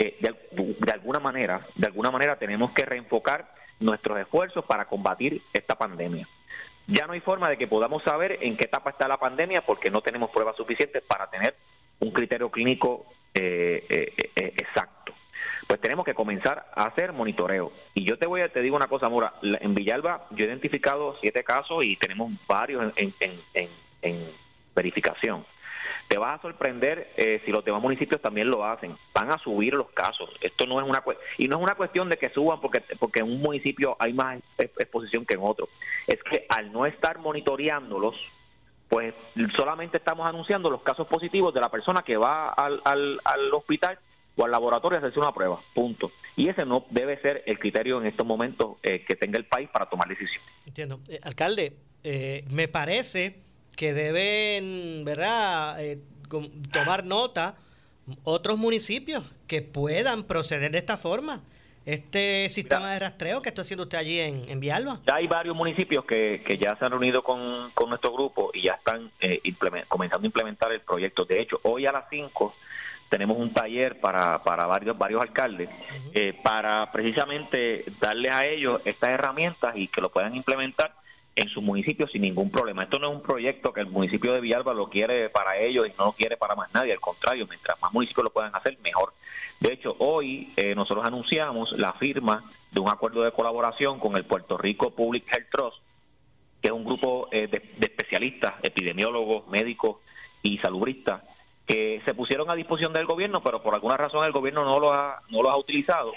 Eh, 0.00 0.18
de, 0.18 0.92
alguna 0.92 1.20
manera, 1.20 1.64
de 1.76 1.86
alguna 1.86 2.10
manera 2.10 2.36
tenemos 2.36 2.72
que 2.72 2.84
reenfocar 2.84 3.54
nuestros 3.78 4.18
esfuerzos 4.18 4.64
para 4.64 4.86
combatir 4.86 5.40
esta 5.52 5.76
pandemia. 5.76 6.26
Ya 6.88 7.06
no 7.06 7.12
hay 7.12 7.20
forma 7.20 7.48
de 7.48 7.56
que 7.56 7.68
podamos 7.68 8.02
saber 8.02 8.38
en 8.40 8.56
qué 8.56 8.64
etapa 8.64 8.90
está 8.90 9.06
la 9.06 9.18
pandemia 9.18 9.64
porque 9.64 9.88
no 9.88 10.00
tenemos 10.00 10.30
pruebas 10.30 10.56
suficientes 10.56 11.00
para 11.04 11.30
tener 11.30 11.54
un 12.00 12.10
criterio 12.10 12.50
clínico 12.50 13.06
eh, 13.34 13.86
eh, 13.88 14.54
exacto 14.56 14.97
pues 15.68 15.80
tenemos 15.82 16.06
que 16.06 16.14
comenzar 16.14 16.66
a 16.74 16.86
hacer 16.86 17.12
monitoreo. 17.12 17.70
Y 17.92 18.02
yo 18.04 18.18
te 18.18 18.26
voy 18.26 18.40
a, 18.40 18.48
te 18.48 18.62
digo 18.62 18.74
una 18.74 18.86
cosa, 18.86 19.10
Mora, 19.10 19.34
en 19.42 19.74
Villalba 19.74 20.26
yo 20.30 20.46
he 20.46 20.48
identificado 20.48 21.16
siete 21.20 21.44
casos 21.44 21.84
y 21.84 21.94
tenemos 21.96 22.32
varios 22.48 22.90
en, 22.96 24.24
verificación. 24.74 25.44
Te 26.08 26.16
vas 26.16 26.38
a 26.38 26.42
sorprender 26.42 27.12
eh, 27.18 27.42
si 27.44 27.52
los 27.52 27.62
demás 27.66 27.82
municipios 27.82 28.22
también 28.22 28.48
lo 28.48 28.64
hacen. 28.64 28.96
Van 29.12 29.30
a 29.30 29.36
subir 29.36 29.74
los 29.74 29.90
casos. 29.90 30.30
Esto 30.40 30.64
no 30.64 30.78
es 30.78 30.88
una 30.88 31.02
y 31.36 31.48
no 31.48 31.58
es 31.58 31.62
una 31.62 31.74
cuestión 31.74 32.08
de 32.08 32.16
que 32.16 32.30
suban 32.30 32.60
porque 32.62 32.82
porque 32.98 33.20
en 33.20 33.26
un 33.26 33.42
municipio 33.42 33.94
hay 33.98 34.14
más 34.14 34.40
exposición 34.56 35.26
que 35.26 35.34
en 35.34 35.40
otro. 35.42 35.68
Es 36.06 36.22
que 36.22 36.46
al 36.48 36.72
no 36.72 36.86
estar 36.86 37.18
monitoreándolos, 37.18 38.16
pues 38.88 39.12
solamente 39.54 39.98
estamos 39.98 40.26
anunciando 40.26 40.70
los 40.70 40.80
casos 40.80 41.06
positivos 41.08 41.52
de 41.52 41.60
la 41.60 41.68
persona 41.68 42.00
que 42.00 42.16
va 42.16 42.48
al, 42.50 42.80
al, 42.84 43.20
al 43.24 43.52
hospital 43.52 43.98
o 44.38 44.44
al 44.44 44.52
laboratorio 44.52 44.98
hacerse 44.98 45.18
una 45.18 45.32
prueba, 45.32 45.60
punto. 45.74 46.12
Y 46.36 46.48
ese 46.48 46.64
no 46.64 46.86
debe 46.90 47.20
ser 47.20 47.42
el 47.44 47.58
criterio 47.58 48.00
en 48.00 48.06
estos 48.06 48.24
momentos 48.24 48.76
eh, 48.84 49.04
que 49.06 49.16
tenga 49.16 49.36
el 49.36 49.44
país 49.44 49.68
para 49.68 49.86
tomar 49.86 50.08
decisiones. 50.08 50.48
Entiendo. 50.64 51.00
Eh, 51.08 51.18
alcalde, 51.22 51.72
eh, 52.04 52.44
me 52.50 52.68
parece 52.68 53.34
que 53.76 53.92
deben, 53.92 55.04
¿verdad?, 55.04 55.78
tomar 56.72 57.04
nota 57.04 57.56
otros 58.22 58.58
municipios 58.58 59.24
que 59.46 59.60
puedan 59.60 60.22
proceder 60.24 60.70
de 60.70 60.78
esta 60.78 60.96
forma. 60.96 61.40
Este 61.84 62.50
sistema 62.50 62.92
de 62.92 62.98
rastreo 62.98 63.40
que 63.40 63.48
está 63.48 63.62
haciendo 63.62 63.84
usted 63.84 63.96
allí 63.96 64.20
en, 64.20 64.44
en 64.48 64.60
Villalba. 64.60 65.00
Ya 65.06 65.16
hay 65.16 65.26
varios 65.26 65.56
municipios 65.56 66.04
que, 66.04 66.42
que 66.44 66.58
ya 66.58 66.76
se 66.76 66.84
han 66.84 66.90
reunido 66.90 67.22
con, 67.22 67.70
con 67.72 67.88
nuestro 67.88 68.12
grupo 68.12 68.50
y 68.52 68.62
ya 68.62 68.72
están 68.72 69.10
comenzando 69.88 70.24
a 70.24 70.26
implementar 70.26 70.70
el 70.70 70.80
proyecto. 70.80 71.24
De 71.24 71.40
hecho, 71.40 71.58
hoy 71.62 71.86
a 71.86 71.92
las 71.92 72.04
5 72.10 72.54
tenemos 73.08 73.38
un 73.38 73.52
taller 73.52 73.98
para, 74.00 74.42
para 74.42 74.66
varios, 74.66 74.96
varios 74.96 75.22
alcaldes 75.22 75.68
eh, 76.14 76.34
para 76.42 76.90
precisamente 76.92 77.84
darles 78.00 78.32
a 78.32 78.46
ellos 78.46 78.80
estas 78.84 79.10
herramientas 79.10 79.76
y 79.76 79.88
que 79.88 80.00
lo 80.00 80.10
puedan 80.10 80.34
implementar 80.34 80.94
en 81.34 81.48
sus 81.48 81.62
municipios 81.62 82.10
sin 82.10 82.22
ningún 82.22 82.50
problema. 82.50 82.82
Esto 82.82 82.98
no 82.98 83.10
es 83.10 83.16
un 83.16 83.22
proyecto 83.22 83.72
que 83.72 83.80
el 83.80 83.86
municipio 83.86 84.32
de 84.32 84.40
Villalba 84.40 84.74
lo 84.74 84.88
quiere 84.90 85.30
para 85.30 85.56
ellos 85.56 85.86
y 85.86 85.92
no 85.96 86.06
lo 86.06 86.12
quiere 86.12 86.36
para 86.36 86.56
más 86.56 86.72
nadie, 86.74 86.92
al 86.92 87.00
contrario, 87.00 87.46
mientras 87.48 87.80
más 87.80 87.92
municipios 87.92 88.24
lo 88.24 88.30
puedan 88.30 88.54
hacer, 88.54 88.76
mejor. 88.82 89.12
De 89.60 89.72
hecho, 89.72 89.94
hoy 90.00 90.52
eh, 90.56 90.74
nosotros 90.74 91.06
anunciamos 91.06 91.72
la 91.72 91.92
firma 91.92 92.44
de 92.72 92.80
un 92.80 92.88
acuerdo 92.88 93.22
de 93.22 93.32
colaboración 93.32 94.00
con 94.00 94.16
el 94.16 94.24
Puerto 94.24 94.58
Rico 94.58 94.90
Public 94.90 95.32
Health 95.32 95.48
Trust, 95.50 95.76
que 96.60 96.68
es 96.68 96.72
un 96.72 96.84
grupo 96.84 97.28
eh, 97.30 97.46
de, 97.46 97.60
de 97.60 97.86
especialistas, 97.86 98.54
epidemiólogos, 98.62 99.46
médicos 99.48 99.98
y 100.42 100.58
salubristas, 100.58 101.22
que 101.68 102.00
se 102.04 102.14
pusieron 102.14 102.50
a 102.50 102.54
disposición 102.54 102.94
del 102.94 103.06
gobierno, 103.06 103.42
pero 103.42 103.62
por 103.62 103.74
alguna 103.74 103.96
razón 103.96 104.24
el 104.24 104.32
gobierno 104.32 104.64
no 104.64 104.80
los 104.80 104.90
ha, 104.90 105.20
no 105.28 105.42
los 105.42 105.52
ha 105.52 105.56
utilizado 105.56 106.12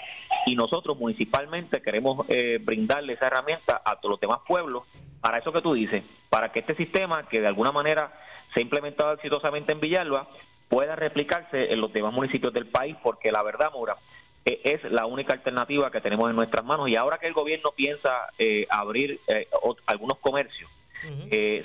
y 0.46 0.56
nosotros 0.56 0.98
municipalmente 0.98 1.82
queremos 1.82 2.26
eh, 2.28 2.58
brindarle 2.60 3.12
esa 3.12 3.26
herramienta 3.26 3.82
a 3.84 3.96
todos 3.96 4.12
los 4.12 4.20
demás 4.20 4.38
pueblos 4.48 4.84
para 5.20 5.38
eso 5.38 5.52
que 5.52 5.60
tú 5.60 5.74
dices, 5.74 6.02
para 6.30 6.50
que 6.50 6.60
este 6.60 6.74
sistema, 6.74 7.28
que 7.28 7.40
de 7.40 7.46
alguna 7.46 7.70
manera 7.70 8.12
se 8.52 8.60
ha 8.60 8.62
implementado 8.62 9.12
exitosamente 9.12 9.72
en 9.72 9.80
Villalba, 9.80 10.26
pueda 10.68 10.96
replicarse 10.96 11.72
en 11.72 11.80
los 11.80 11.92
demás 11.92 12.14
municipios 12.14 12.52
del 12.52 12.66
país, 12.66 12.96
porque 13.02 13.30
la 13.30 13.42
verdad, 13.42 13.70
Mora, 13.72 13.96
eh, 14.44 14.60
es 14.64 14.90
la 14.90 15.06
única 15.06 15.34
alternativa 15.34 15.90
que 15.90 16.00
tenemos 16.00 16.28
en 16.30 16.36
nuestras 16.36 16.64
manos. 16.64 16.88
Y 16.88 16.96
ahora 16.96 17.18
que 17.18 17.26
el 17.26 17.34
gobierno 17.34 17.72
piensa 17.76 18.28
eh, 18.38 18.66
abrir 18.70 19.20
eh, 19.28 19.48
algunos 19.86 20.18
comercios, 20.18 20.70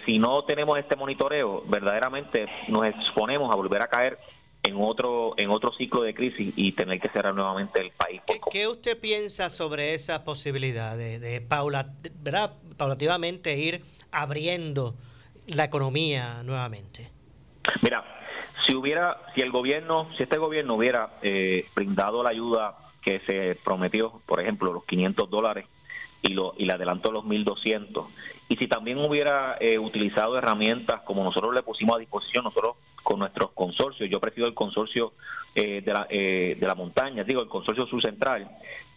si 0.05 0.19
no 0.19 0.43
tenemos 0.43 0.77
este 0.79 0.95
monitoreo, 0.95 1.63
verdaderamente 1.67 2.47
nos 2.67 2.85
exponemos 2.85 3.51
a 3.51 3.55
volver 3.55 3.81
a 3.81 3.87
caer 3.87 4.17
en 4.63 4.75
otro 4.77 5.33
en 5.37 5.49
otro 5.49 5.71
ciclo 5.73 6.01
de 6.01 6.13
crisis 6.13 6.53
y 6.55 6.71
tener 6.73 6.99
que 6.99 7.09
cerrar 7.09 7.33
nuevamente 7.33 7.81
el 7.81 7.91
país. 7.91 8.21
¿Qué, 8.51 8.67
usted 8.67 8.99
piensa 8.99 9.49
sobre 9.49 9.93
esa 9.93 10.23
posibilidad 10.23 10.97
de, 10.97 11.19
de 11.19 11.45
¿verdad? 12.19 12.53
paulativamente 12.75 13.57
ir 13.57 13.83
abriendo 14.11 14.95
la 15.47 15.65
economía 15.65 16.41
nuevamente? 16.43 17.09
Mira, 17.81 18.03
si 18.65 18.75
hubiera, 18.75 19.17
si 19.33 19.41
el 19.41 19.51
gobierno, 19.51 20.09
si 20.17 20.23
este 20.23 20.37
gobierno 20.37 20.75
hubiera 20.75 21.17
eh, 21.21 21.65
brindado 21.75 22.23
la 22.23 22.29
ayuda 22.29 22.75
que 23.01 23.19
se 23.21 23.57
prometió, 23.63 24.21
por 24.25 24.41
ejemplo, 24.41 24.73
los 24.73 24.83
500 24.85 25.29
dólares 25.29 25.65
y, 26.21 26.33
lo, 26.33 26.53
y 26.57 26.65
le 26.65 26.73
adelantó 26.73 27.11
los 27.11 27.23
1.200, 27.23 28.05
y 28.49 28.55
si 28.55 28.67
también 28.67 28.97
hubiera 28.99 29.57
eh, 29.59 29.77
utilizado 29.77 30.37
herramientas 30.37 31.01
como 31.01 31.23
nosotros 31.23 31.53
le 31.53 31.63
pusimos 31.63 31.95
a 31.95 31.99
disposición, 31.99 32.43
nosotros 32.43 32.75
con 33.03 33.19
nuestros 33.19 33.51
consorcios, 33.51 34.09
yo 34.09 34.19
presido 34.19 34.47
el 34.47 34.53
consorcio 34.53 35.13
eh, 35.55 35.81
de, 35.81 35.93
la, 35.93 36.05
de 36.05 36.57
la 36.61 36.75
montaña, 36.75 37.23
digo, 37.23 37.41
el 37.41 37.47
consorcio 37.47 37.85
sur 37.85 38.01
central 38.01 38.49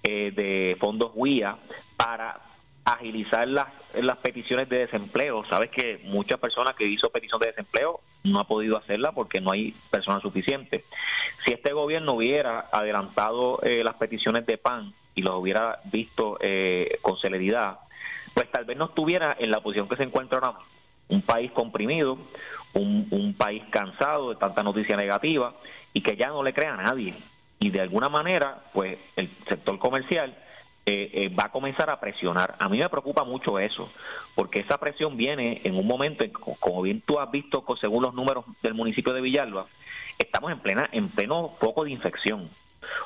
de 0.03 0.77
fondos 0.81 1.13
WIA, 1.15 1.57
para 1.97 2.41
agilizar 2.85 3.47
las, 3.47 3.67
las 3.95 4.17
peticiones 4.19 4.69
de 4.69 4.79
desempleo. 4.81 5.45
Sabes 5.49 5.71
que 5.71 6.01
muchas 6.05 6.39
personas 6.39 6.75
que 6.75 6.87
hizo 6.87 7.11
petición 7.11 7.41
de 7.41 7.49
desempleo 7.49 8.01
no 8.25 8.41
ha 8.41 8.47
podido 8.47 8.77
hacerla 8.77 9.13
porque 9.13 9.41
no 9.41 9.53
hay 9.53 9.75
personas 9.91 10.23
suficientes. 10.23 10.85
Si 11.45 11.53
este 11.53 11.73
gobierno 11.73 12.15
hubiera 12.15 12.69
adelantado 12.73 13.61
eh, 13.63 13.83
las 13.85 13.95
peticiones 13.95 14.47
de 14.47 14.59
PAN 14.59 14.93
y 15.15 15.23
los 15.23 15.41
hubiera 15.41 15.81
visto 15.85 16.39
eh, 16.41 16.99
con 17.03 17.19
celeridad, 17.19 17.79
pues 18.35 18.51
tal 18.51 18.65
vez 18.65 18.77
no 18.77 18.87
estuviera 18.87 19.37
en 19.39 19.51
la 19.51 19.61
posición 19.61 19.89
que 19.89 19.97
se 19.97 20.05
encuentra 20.05 20.39
ahora 20.39 20.59
Un 21.09 21.23
país 21.23 21.51
comprimido, 21.51 22.19
un, 22.75 23.35
país 23.37 23.63
cansado 23.71 24.31
de 24.31 24.37
tanta 24.37 24.63
noticia 24.63 24.97
negativa 24.97 25.55
y 25.93 26.03
que 26.03 26.17
ya 26.17 26.29
no 26.29 26.43
le 26.43 26.53
crea 26.53 26.75
a 26.75 26.83
nadie. 26.83 27.15
Y 27.59 27.71
de 27.71 27.81
alguna 27.81 28.09
manera, 28.09 28.63
pues 28.73 28.99
el 29.17 29.29
sector 29.49 29.79
comercial 29.79 30.37
eh, 30.87 31.11
eh, 31.13 31.29
va 31.29 31.45
a 31.45 31.53
comenzar 31.53 31.91
a 31.93 32.01
presionar. 32.01 32.55
A 32.59 32.69
mí 32.69 32.79
me 32.79 32.89
preocupa 32.89 33.25
mucho 33.25 33.59
eso, 33.59 33.91
porque 34.35 34.61
esa 34.61 34.79
presión 34.79 35.17
viene 35.17 35.61
en 35.65 35.77
un 35.77 35.87
momento, 35.87 36.25
en, 36.25 36.33
como 36.33 36.83
bien 36.83 37.01
tú 37.01 37.19
has 37.19 37.31
visto 37.31 37.65
según 37.81 38.03
los 38.03 38.15
números 38.15 38.45
del 38.63 38.75
municipio 38.75 39.13
de 39.13 39.21
Villalba, 39.21 39.67
estamos 40.19 40.53
en 40.53 40.61
plena 40.61 40.89
en 40.93 41.09
pleno 41.09 41.57
foco 41.61 41.85
de 41.85 41.91
infección. 41.91 42.49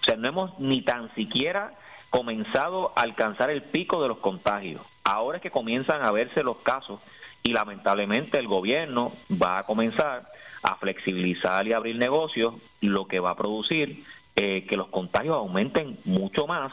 O 0.01 0.05
sea, 0.05 0.17
no 0.17 0.29
hemos 0.29 0.59
ni 0.59 0.83
tan 0.83 1.13
siquiera 1.15 1.73
comenzado 2.11 2.93
a 2.97 3.03
alcanzar 3.03 3.51
el 3.51 3.63
pico 3.63 4.01
de 4.03 4.09
los 4.09 4.19
contagios. 4.19 4.83
Ahora 5.05 5.37
es 5.37 5.43
que 5.43 5.51
comienzan 5.51 6.05
a 6.05 6.11
verse 6.11 6.43
los 6.43 6.57
casos 6.59 7.01
y 7.43 7.53
lamentablemente 7.53 8.39
el 8.39 8.49
gobierno 8.49 9.13
va 9.31 9.59
a 9.59 9.63
comenzar 9.65 10.31
a 10.63 10.77
flexibilizar 10.77 11.67
y 11.67 11.75
abrir 11.75 11.97
negocios, 11.97 12.55
lo 12.81 13.07
que 13.07 13.21
va 13.21 13.31
a 13.31 13.37
producir 13.37 14.03
eh, 14.37 14.65
que 14.67 14.77
los 14.77 14.89
contagios 14.89 15.37
aumenten 15.37 15.99
mucho 16.05 16.47
más 16.47 16.73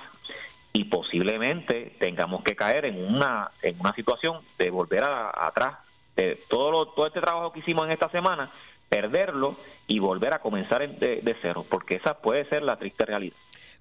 y 0.73 0.85
posiblemente 0.85 1.95
tengamos 1.99 2.43
que 2.43 2.55
caer 2.55 2.85
en 2.85 3.03
una 3.03 3.51
en 3.61 3.79
una 3.79 3.93
situación 3.93 4.39
de 4.57 4.71
volver 4.71 5.03
atrás 5.03 5.75
de 6.15 6.41
todo 6.49 6.87
todo 6.87 7.07
este 7.07 7.19
trabajo 7.19 7.51
que 7.51 7.59
hicimos 7.59 7.85
en 7.85 7.91
esta 7.91 8.09
semana 8.09 8.49
perderlo 8.87 9.57
y 9.87 9.99
volver 9.99 10.33
a 10.33 10.39
comenzar 10.39 10.87
de, 10.87 11.35
cero 11.41 11.65
porque 11.69 11.95
esa 11.95 12.13
puede 12.15 12.45
ser 12.45 12.63
la 12.63 12.77
triste 12.77 13.05
realidad 13.05 13.35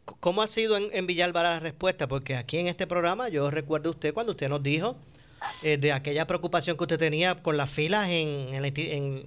¿Cómo 0.04 0.42
ha 0.42 0.47
sido 0.47 0.76
en, 0.76 0.88
en 0.92 1.07
Villalba 1.07 1.42
la 1.42 1.61
respuesta? 1.61 2.09
Porque 2.09 2.37
aquí 2.37 2.59
en 2.59 2.66
este 2.66 2.87
programa 2.87 3.28
yo 3.28 3.50
recuerdo 3.50 3.90
usted 3.90 4.12
cuando 4.12 4.33
usted 4.33 4.49
nos 4.49 4.62
dijo 4.62 4.97
eh, 5.62 5.76
de 5.76 5.92
aquella 5.92 6.26
preocupación 6.26 6.76
que 6.76 6.85
usted 6.85 6.99
tenía 6.99 7.42
con 7.42 7.57
las 7.57 7.71
filas 7.71 8.09
en, 8.09 8.54
en, 8.54 8.64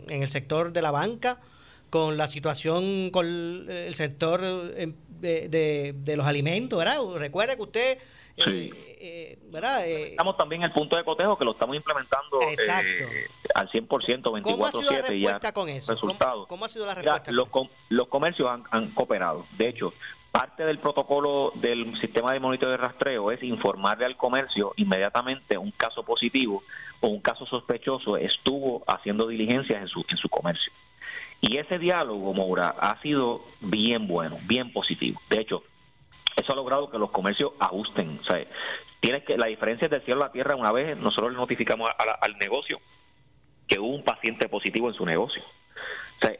en 0.07 0.23
el 0.23 0.29
sector 0.29 0.71
de 0.73 0.81
la 0.81 0.91
banca, 0.91 1.39
con 1.89 2.17
la 2.17 2.25
situación 2.25 3.11
con 3.11 3.25
el 3.69 3.93
sector 3.93 4.41
eh, 4.43 4.91
de, 5.19 5.93
de, 5.95 6.17
los 6.17 6.25
alimentos, 6.25 6.79
¿verdad? 6.79 6.97
Recuerde 7.17 7.55
que 7.55 7.61
usted... 7.61 7.97
Eh, 8.35 8.71
eh, 8.99 9.37
¿verdad? 9.51 9.85
estamos 9.85 10.35
también 10.35 10.63
en 10.63 10.69
el 10.69 10.71
punto 10.71 10.97
de 10.97 11.03
cotejo 11.03 11.37
que 11.37 11.45
lo 11.45 11.51
estamos 11.51 11.75
implementando 11.75 12.39
al 13.53 13.69
100%, 13.69 13.87
24-7 13.87 15.19
ya. 15.21 15.51
con 15.51 15.69
eso? 15.69 15.95
¿Cómo, 16.47 16.65
ha 16.65 16.69
sido 16.69 16.87
la 16.87 16.95
respuesta? 16.95 17.31
los, 17.31 17.47
los 17.89 18.07
comercios 18.07 18.49
han, 18.49 18.63
han 18.71 18.89
cooperado. 18.91 19.45
De 19.55 19.69
hecho, 19.69 19.93
parte 20.33 20.65
del 20.65 20.79
protocolo 20.79 21.51
del 21.53 21.95
sistema 22.01 22.33
de 22.33 22.39
monitoreo 22.39 22.71
de 22.71 22.77
rastreo 22.77 23.31
es 23.31 23.43
informarle 23.43 24.05
al 24.05 24.17
comercio 24.17 24.73
inmediatamente 24.77 25.59
un 25.59 25.69
caso 25.69 26.01
positivo 26.01 26.63
o 27.01 27.07
un 27.07 27.21
caso 27.21 27.45
sospechoso 27.45 28.17
estuvo 28.17 28.83
haciendo 28.87 29.27
diligencias 29.27 29.79
en 29.79 29.87
su, 29.87 30.03
en 30.09 30.17
su 30.17 30.29
comercio. 30.29 30.73
Y 31.39 31.57
ese 31.57 31.77
diálogo, 31.77 32.33
Moura, 32.33 32.73
ha 32.79 32.99
sido 33.01 33.43
bien 33.61 34.07
bueno, 34.07 34.39
bien 34.45 34.73
positivo. 34.73 35.21
De 35.29 35.39
hecho, 35.39 35.63
eso 36.35 36.51
ha 36.51 36.55
logrado 36.55 36.89
que 36.89 36.97
los 36.97 37.11
comercios 37.11 37.51
ajusten. 37.59 38.19
O 38.19 38.25
sea, 38.25 38.43
tienes 39.01 39.23
que, 39.25 39.37
la 39.37 39.45
diferencia 39.45 39.85
es 39.85 39.91
del 39.91 40.01
cielo 40.01 40.21
a 40.21 40.27
la 40.27 40.31
tierra. 40.31 40.55
Una 40.55 40.71
vez 40.71 40.97
nosotros 40.97 41.31
le 41.31 41.37
notificamos 41.37 41.87
al 42.21 42.37
negocio 42.39 42.79
que 43.67 43.79
hubo 43.79 43.93
un 43.93 44.03
paciente 44.03 44.49
positivo 44.49 44.89
en 44.89 44.95
su 44.95 45.05
negocio. 45.05 45.43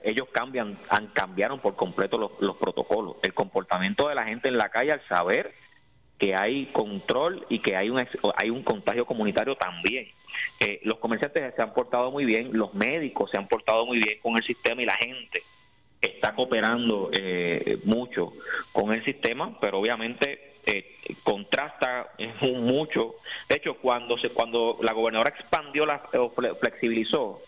Ellos 0.04 0.28
cambian, 0.32 0.78
han, 0.90 1.08
cambiaron 1.08 1.60
por 1.60 1.76
completo 1.76 2.18
los, 2.18 2.32
los 2.40 2.58
protocolos. 2.58 3.18
El 3.22 3.34
comportamiento 3.34 4.08
de 4.08 4.16
la 4.16 4.26
gente 4.26 4.48
en 4.48 4.58
la 4.58 4.70
calle 4.70 4.92
al 4.92 5.08
saber 5.08 5.54
que 6.18 6.36
hay 6.36 6.68
control 6.68 7.46
y 7.50 7.60
que 7.60 7.76
hay 7.76 7.90
un, 7.90 8.06
hay 8.38 8.50
un 8.50 8.64
contagio 8.64 9.06
comunitario 9.06 9.56
también. 9.56 10.08
Eh, 10.60 10.80
los 10.84 10.98
comerciantes 11.00 11.54
se 11.56 11.62
han 11.62 11.74
portado 11.74 12.12
muy 12.12 12.26
bien, 12.26 12.50
los 12.54 12.74
médicos 12.74 13.30
se 13.30 13.38
han 13.38 13.48
portado 13.48 13.86
muy 13.86 14.00
bien 14.00 14.20
con 14.22 14.38
el 14.38 14.44
sistema 14.44 14.82
y 14.82 14.86
la 14.86 14.96
gente 14.96 15.44
está 16.02 16.34
cooperando 16.34 17.10
eh, 17.14 17.78
mucho 17.86 18.34
con 18.72 18.94
el 18.94 19.04
sistema, 19.04 19.58
pero 19.60 19.80
obviamente 19.80 20.54
eh, 20.66 20.96
contrasta 21.24 22.12
mucho. 22.42 23.16
De 23.50 23.58
hecho, 23.58 23.76
cuando 23.76 24.18
se 24.18 24.30
cuando 24.30 24.80
la 24.82 24.94
gobernadora 24.94 25.34
expandió, 25.38 25.86
la 25.86 26.02
flexibilizó, 26.60 27.42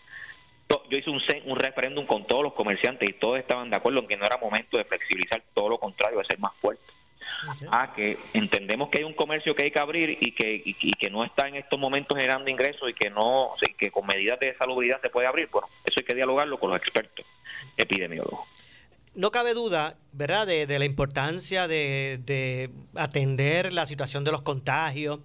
yo 0.68 0.98
hice 0.98 1.10
un, 1.10 1.20
un 1.46 1.58
referéndum 1.58 2.06
con 2.06 2.26
todos 2.26 2.42
los 2.42 2.52
comerciantes 2.54 3.08
y 3.08 3.12
todos 3.12 3.38
estaban 3.38 3.70
de 3.70 3.76
acuerdo 3.76 4.00
en 4.00 4.08
que 4.08 4.16
no 4.16 4.24
era 4.24 4.36
momento 4.36 4.76
de 4.76 4.84
flexibilizar, 4.84 5.42
todo 5.54 5.68
lo 5.68 5.78
contrario, 5.78 6.18
de 6.18 6.24
ser 6.24 6.38
más 6.38 6.52
fuerte 6.60 6.82
a 7.70 7.92
que 7.94 8.18
entendemos 8.32 8.88
que 8.88 8.98
hay 8.98 9.04
un 9.04 9.12
comercio 9.12 9.54
que 9.54 9.64
hay 9.64 9.70
que 9.70 9.78
abrir 9.78 10.18
y 10.20 10.32
que, 10.32 10.62
y, 10.64 10.92
que 10.92 11.10
no 11.10 11.24
está 11.24 11.48
en 11.48 11.56
estos 11.56 11.78
momentos 11.78 12.16
generando 12.16 12.50
ingresos 12.50 12.88
y 12.88 12.94
que 12.94 13.10
no 13.10 13.52
que 13.78 13.90
con 13.90 14.06
medidas 14.06 14.40
de 14.40 14.56
salubridad 14.56 15.00
se 15.00 15.10
puede 15.10 15.26
abrir. 15.26 15.48
Bueno, 15.50 15.68
eso 15.84 16.00
hay 16.00 16.04
que 16.04 16.14
dialogarlo 16.14 16.58
con 16.58 16.70
los 16.70 16.78
expertos 16.78 17.24
epidemiólogos. 17.76 18.40
No 19.14 19.30
cabe 19.30 19.54
duda, 19.54 19.96
¿verdad?, 20.12 20.46
de, 20.46 20.66
de 20.66 20.78
la 20.78 20.84
importancia 20.84 21.66
de, 21.66 22.20
de, 22.24 22.70
atender 22.94 23.72
la 23.72 23.86
situación 23.86 24.24
de 24.24 24.32
los 24.32 24.42
contagios, 24.42 25.20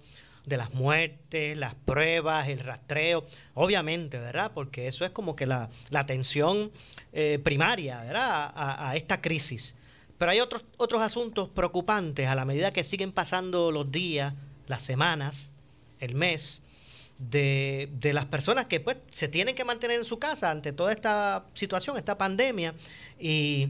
de 0.46 0.56
las 0.56 0.74
muertes, 0.74 1.56
las 1.56 1.74
pruebas, 1.74 2.48
el 2.48 2.60
rastreo, 2.60 3.24
obviamente, 3.54 4.18
¿verdad? 4.18 4.50
Porque 4.54 4.88
eso 4.88 5.04
es 5.04 5.10
como 5.10 5.36
que 5.36 5.46
la, 5.46 5.68
la 5.90 6.00
atención 6.00 6.70
eh, 7.12 7.38
primaria, 7.42 8.02
¿verdad?, 8.02 8.52
a, 8.54 8.90
a 8.90 8.96
esta 8.96 9.20
crisis. 9.20 9.74
Pero 10.18 10.30
hay 10.30 10.40
otros, 10.40 10.64
otros 10.76 11.02
asuntos 11.02 11.48
preocupantes 11.48 12.28
a 12.28 12.34
la 12.34 12.44
medida 12.44 12.72
que 12.72 12.84
siguen 12.84 13.12
pasando 13.12 13.70
los 13.70 13.90
días, 13.90 14.34
las 14.68 14.82
semanas, 14.82 15.50
el 16.00 16.14
mes, 16.14 16.60
de, 17.30 17.88
de, 17.92 18.12
las 18.12 18.24
personas 18.26 18.66
que 18.66 18.80
pues 18.80 18.96
se 19.10 19.28
tienen 19.28 19.54
que 19.54 19.64
mantener 19.64 19.98
en 19.98 20.04
su 20.04 20.18
casa 20.18 20.50
ante 20.50 20.72
toda 20.72 20.92
esta 20.92 21.44
situación, 21.54 21.96
esta 21.96 22.18
pandemia, 22.18 22.74
y, 23.20 23.68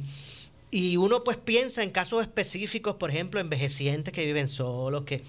y 0.70 0.96
uno 0.96 1.22
pues 1.22 1.36
piensa 1.36 1.82
en 1.82 1.90
casos 1.90 2.22
específicos, 2.22 2.96
por 2.96 3.10
ejemplo, 3.10 3.40
envejecientes 3.40 4.14
que 4.14 4.24
viven 4.24 4.48
solos, 4.48 5.04
que 5.04 5.22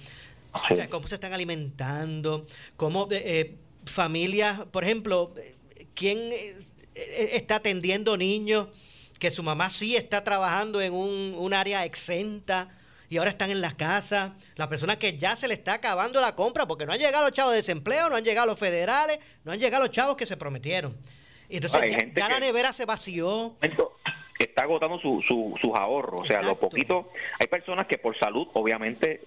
cómo 0.89 1.07
se 1.07 1.15
están 1.15 1.33
alimentando, 1.33 2.45
cómo 2.77 3.07
eh, 3.11 3.21
eh, 3.25 3.55
familias, 3.85 4.61
por 4.71 4.83
ejemplo, 4.83 5.33
quién 5.95 6.17
eh, 6.31 6.55
está 7.33 7.55
atendiendo 7.55 8.15
niños 8.17 8.67
que 9.19 9.31
su 9.31 9.43
mamá 9.43 9.69
sí 9.69 9.95
está 9.95 10.23
trabajando 10.23 10.81
en 10.81 10.93
un, 10.93 11.53
área 11.53 11.85
exenta 11.85 12.69
y 13.09 13.17
ahora 13.17 13.29
están 13.29 13.51
en 13.51 13.61
las 13.61 13.75
casas, 13.75 14.31
la 14.55 14.67
persona 14.67 14.97
que 14.97 15.17
ya 15.17 15.35
se 15.35 15.47
le 15.47 15.53
está 15.53 15.75
acabando 15.75 16.19
la 16.19 16.35
compra 16.35 16.65
porque 16.65 16.85
no 16.85 16.93
han 16.93 16.99
llegado 16.99 17.25
los 17.25 17.33
chavos 17.33 17.53
de 17.53 17.57
desempleo, 17.57 18.09
no 18.09 18.15
han 18.15 18.23
llegado 18.23 18.47
los 18.47 18.59
federales, 18.59 19.19
no 19.43 19.51
han 19.51 19.59
llegado 19.59 19.83
los 19.83 19.93
chavos 19.93 20.17
que 20.17 20.25
se 20.25 20.35
prometieron. 20.35 20.95
Y 21.47 21.57
entonces 21.57 21.81
ya, 22.15 22.27
la 22.27 22.39
nevera 22.39 22.73
se 22.73 22.85
vació. 22.85 23.55
Está 24.39 24.63
agotando 24.63 24.99
sus 24.99 25.71
ahorros, 25.75 26.21
o 26.21 26.25
sea, 26.25 26.41
lo 26.41 26.59
poquito. 26.59 27.09
Hay 27.39 27.47
personas 27.47 27.87
que 27.87 27.97
por 27.97 28.17
salud, 28.17 28.47
obviamente, 28.53 29.21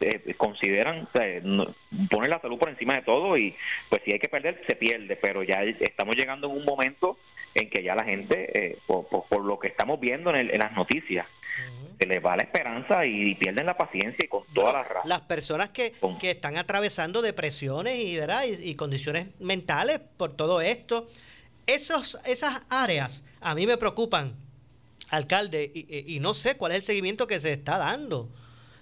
eh, 0.00 0.34
consideran 0.36 1.08
poner 2.10 2.30
la 2.30 2.40
salud 2.40 2.58
por 2.58 2.68
encima 2.68 2.94
de 2.94 3.02
todo 3.02 3.36
y 3.36 3.54
pues 3.88 4.02
si 4.04 4.12
hay 4.12 4.18
que 4.18 4.28
perder, 4.28 4.62
se 4.66 4.76
pierde, 4.76 5.16
pero 5.16 5.42
ya 5.42 5.62
estamos 5.64 6.14
llegando 6.14 6.48
en 6.48 6.56
un 6.56 6.64
momento 6.64 7.18
en 7.54 7.68
que 7.68 7.82
ya 7.82 7.94
la 7.94 8.04
gente, 8.04 8.70
eh, 8.70 8.78
por, 8.86 9.44
lo 9.44 9.58
que 9.58 9.68
estamos 9.68 9.98
viendo 9.98 10.34
en, 10.34 10.56
las 10.58 10.72
noticias, 10.72 11.26
se 11.98 12.06
les 12.06 12.24
va 12.24 12.36
la 12.36 12.44
esperanza 12.44 13.04
y 13.06 13.34
pierden 13.34 13.66
la 13.66 13.76
paciencia 13.76 14.24
y 14.24 14.28
con 14.28 14.44
todas 14.54 14.72
las 14.72 14.88
razón. 14.88 15.08
Las 15.08 15.22
personas 15.22 15.70
que, 15.70 15.94
que 16.20 16.30
están 16.30 16.56
atravesando 16.56 17.20
depresiones 17.20 17.98
y, 17.98 18.16
¿verdad? 18.16 18.44
Y, 18.44 18.74
condiciones 18.76 19.28
mentales 19.40 20.00
por 20.16 20.36
todo 20.36 20.60
esto, 20.60 21.08
esos, 21.66 22.20
esas 22.24 22.62
áreas 22.68 23.24
a 23.40 23.54
mí 23.54 23.66
me 23.66 23.76
preocupan, 23.76 24.34
alcalde, 25.10 25.70
y, 25.74 26.20
no 26.20 26.34
sé 26.34 26.56
cuál 26.56 26.72
es 26.72 26.78
el 26.78 26.84
seguimiento 26.84 27.26
que 27.26 27.40
se 27.40 27.52
está 27.52 27.78
dando 27.78 28.28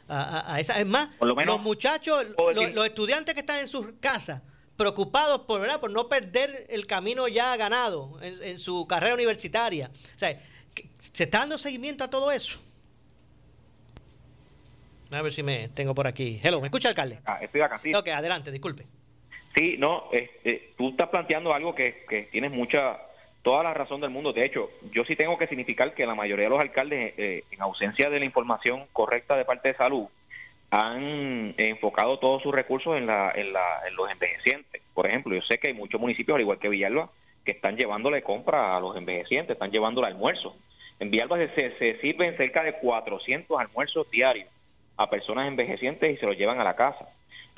a, 0.09 0.61
esa. 0.61 0.79
Es 0.81 0.87
más, 0.87 1.11
los 1.21 1.61
muchachos, 1.61 2.27
los, 2.55 2.87
estudiantes 2.87 3.35
que 3.35 3.41
están 3.41 3.61
en 3.61 3.69
sus 3.69 3.87
casas, 4.01 4.43
preocupados 4.77 5.43
por, 5.43 5.61
¿verdad? 5.61 5.81
por 5.81 5.91
no 5.91 6.09
perder 6.09 6.67
el 6.69 6.87
camino 6.87 7.29
ya 7.29 7.57
ganado 7.57 8.19
en, 8.23 8.59
su 8.59 8.87
carrera 8.87 9.15
universitaria. 9.15 9.91
O 10.15 10.19
sea, 10.19 10.41
¿se 11.13 11.25
está 11.25 11.41
dando 11.41 11.59
seguimiento 11.59 12.05
a 12.05 12.11
todo 12.11 12.31
eso? 12.31 12.59
A 15.11 15.23
ver 15.23 15.33
si 15.33 15.43
me 15.43 15.69
tengo 15.69 15.95
por 15.95 16.07
aquí. 16.07 16.41
Hello, 16.43 16.61
¿me 16.61 16.67
escucha, 16.67 16.89
alcalde? 16.89 17.21
Ah, 17.25 17.39
estoy 17.41 17.61
acá, 17.61 17.79
sí. 17.79 17.95
Ok, 17.95 18.09
adelante, 18.09 18.51
disculpe. 18.51 18.87
Sí, 19.55 19.77
no, 19.79 20.09
este, 20.13 20.75
tú 20.77 20.91
estás 20.91 21.09
planteando 21.09 21.55
algo 21.55 21.75
que, 21.75 22.05
que 22.09 22.25
tienes 22.25 22.51
mucha, 22.51 22.99
toda 23.47 23.63
la 23.63 23.73
razón 23.73 24.01
del 24.01 24.11
mundo. 24.11 24.33
De 24.33 24.45
hecho, 24.45 24.71
yo 24.91 25.05
sí 25.05 25.15
tengo 25.15 25.39
que 25.39 25.47
significar 25.47 25.95
que 25.95 26.05
la 26.05 26.17
mayoría 26.17 26.47
de 26.47 26.51
los 26.51 26.61
alcaldes, 26.61 27.15
eh, 27.17 27.45
en 27.53 27.63
ausencia 27.63 28.11
de 28.11 28.19
la 28.19 28.25
información 28.25 28.87
correcta 28.93 29.37
de 29.37 29.45
parte 29.45 29.69
de 29.69 29.77
salud, 29.77 30.09
han 30.73 31.55
enfocado 31.57 32.19
todos 32.19 32.43
sus 32.43 32.53
recursos 32.53 32.97
en, 32.97 33.07
la, 33.07 33.31
en, 33.33 33.53
la, 33.53 33.83
en 33.87 33.95
los 33.95 34.11
envejecientes. 34.11 34.83
Por 34.93 35.07
ejemplo, 35.07 35.33
yo 35.33 35.43
sé 35.43 35.59
que 35.59 35.69
hay 35.69 35.75
muchos 35.75 36.01
municipios, 36.01 36.35
al 36.35 36.41
igual 36.41 36.59
que 36.59 36.69
Villalba, 36.69 37.09
que 37.45 37.53
están 37.53 37.77
llevándole 37.77 38.21
compra 38.21 38.77
a 38.77 38.81
los 38.81 38.97
envejecientes, 38.97 39.55
están 39.55 39.71
llevándole 39.71 40.09
almuerzo. 40.09 40.57
En 40.99 41.13
Villalba 41.13 41.39
se, 41.39 41.71
se 41.79 42.01
sirven 42.01 42.37
cerca 42.37 42.65
de 42.65 42.73
400 42.73 43.61
almuerzos 43.61 44.11
diarios 44.11 44.49
a 44.97 45.09
personas 45.09 45.47
envejecientes 45.47 46.13
y 46.13 46.17
se 46.17 46.27
los 46.27 46.37
llevan 46.37 46.61
a 46.61 46.65
la 46.65 46.75
casa. 46.75 47.07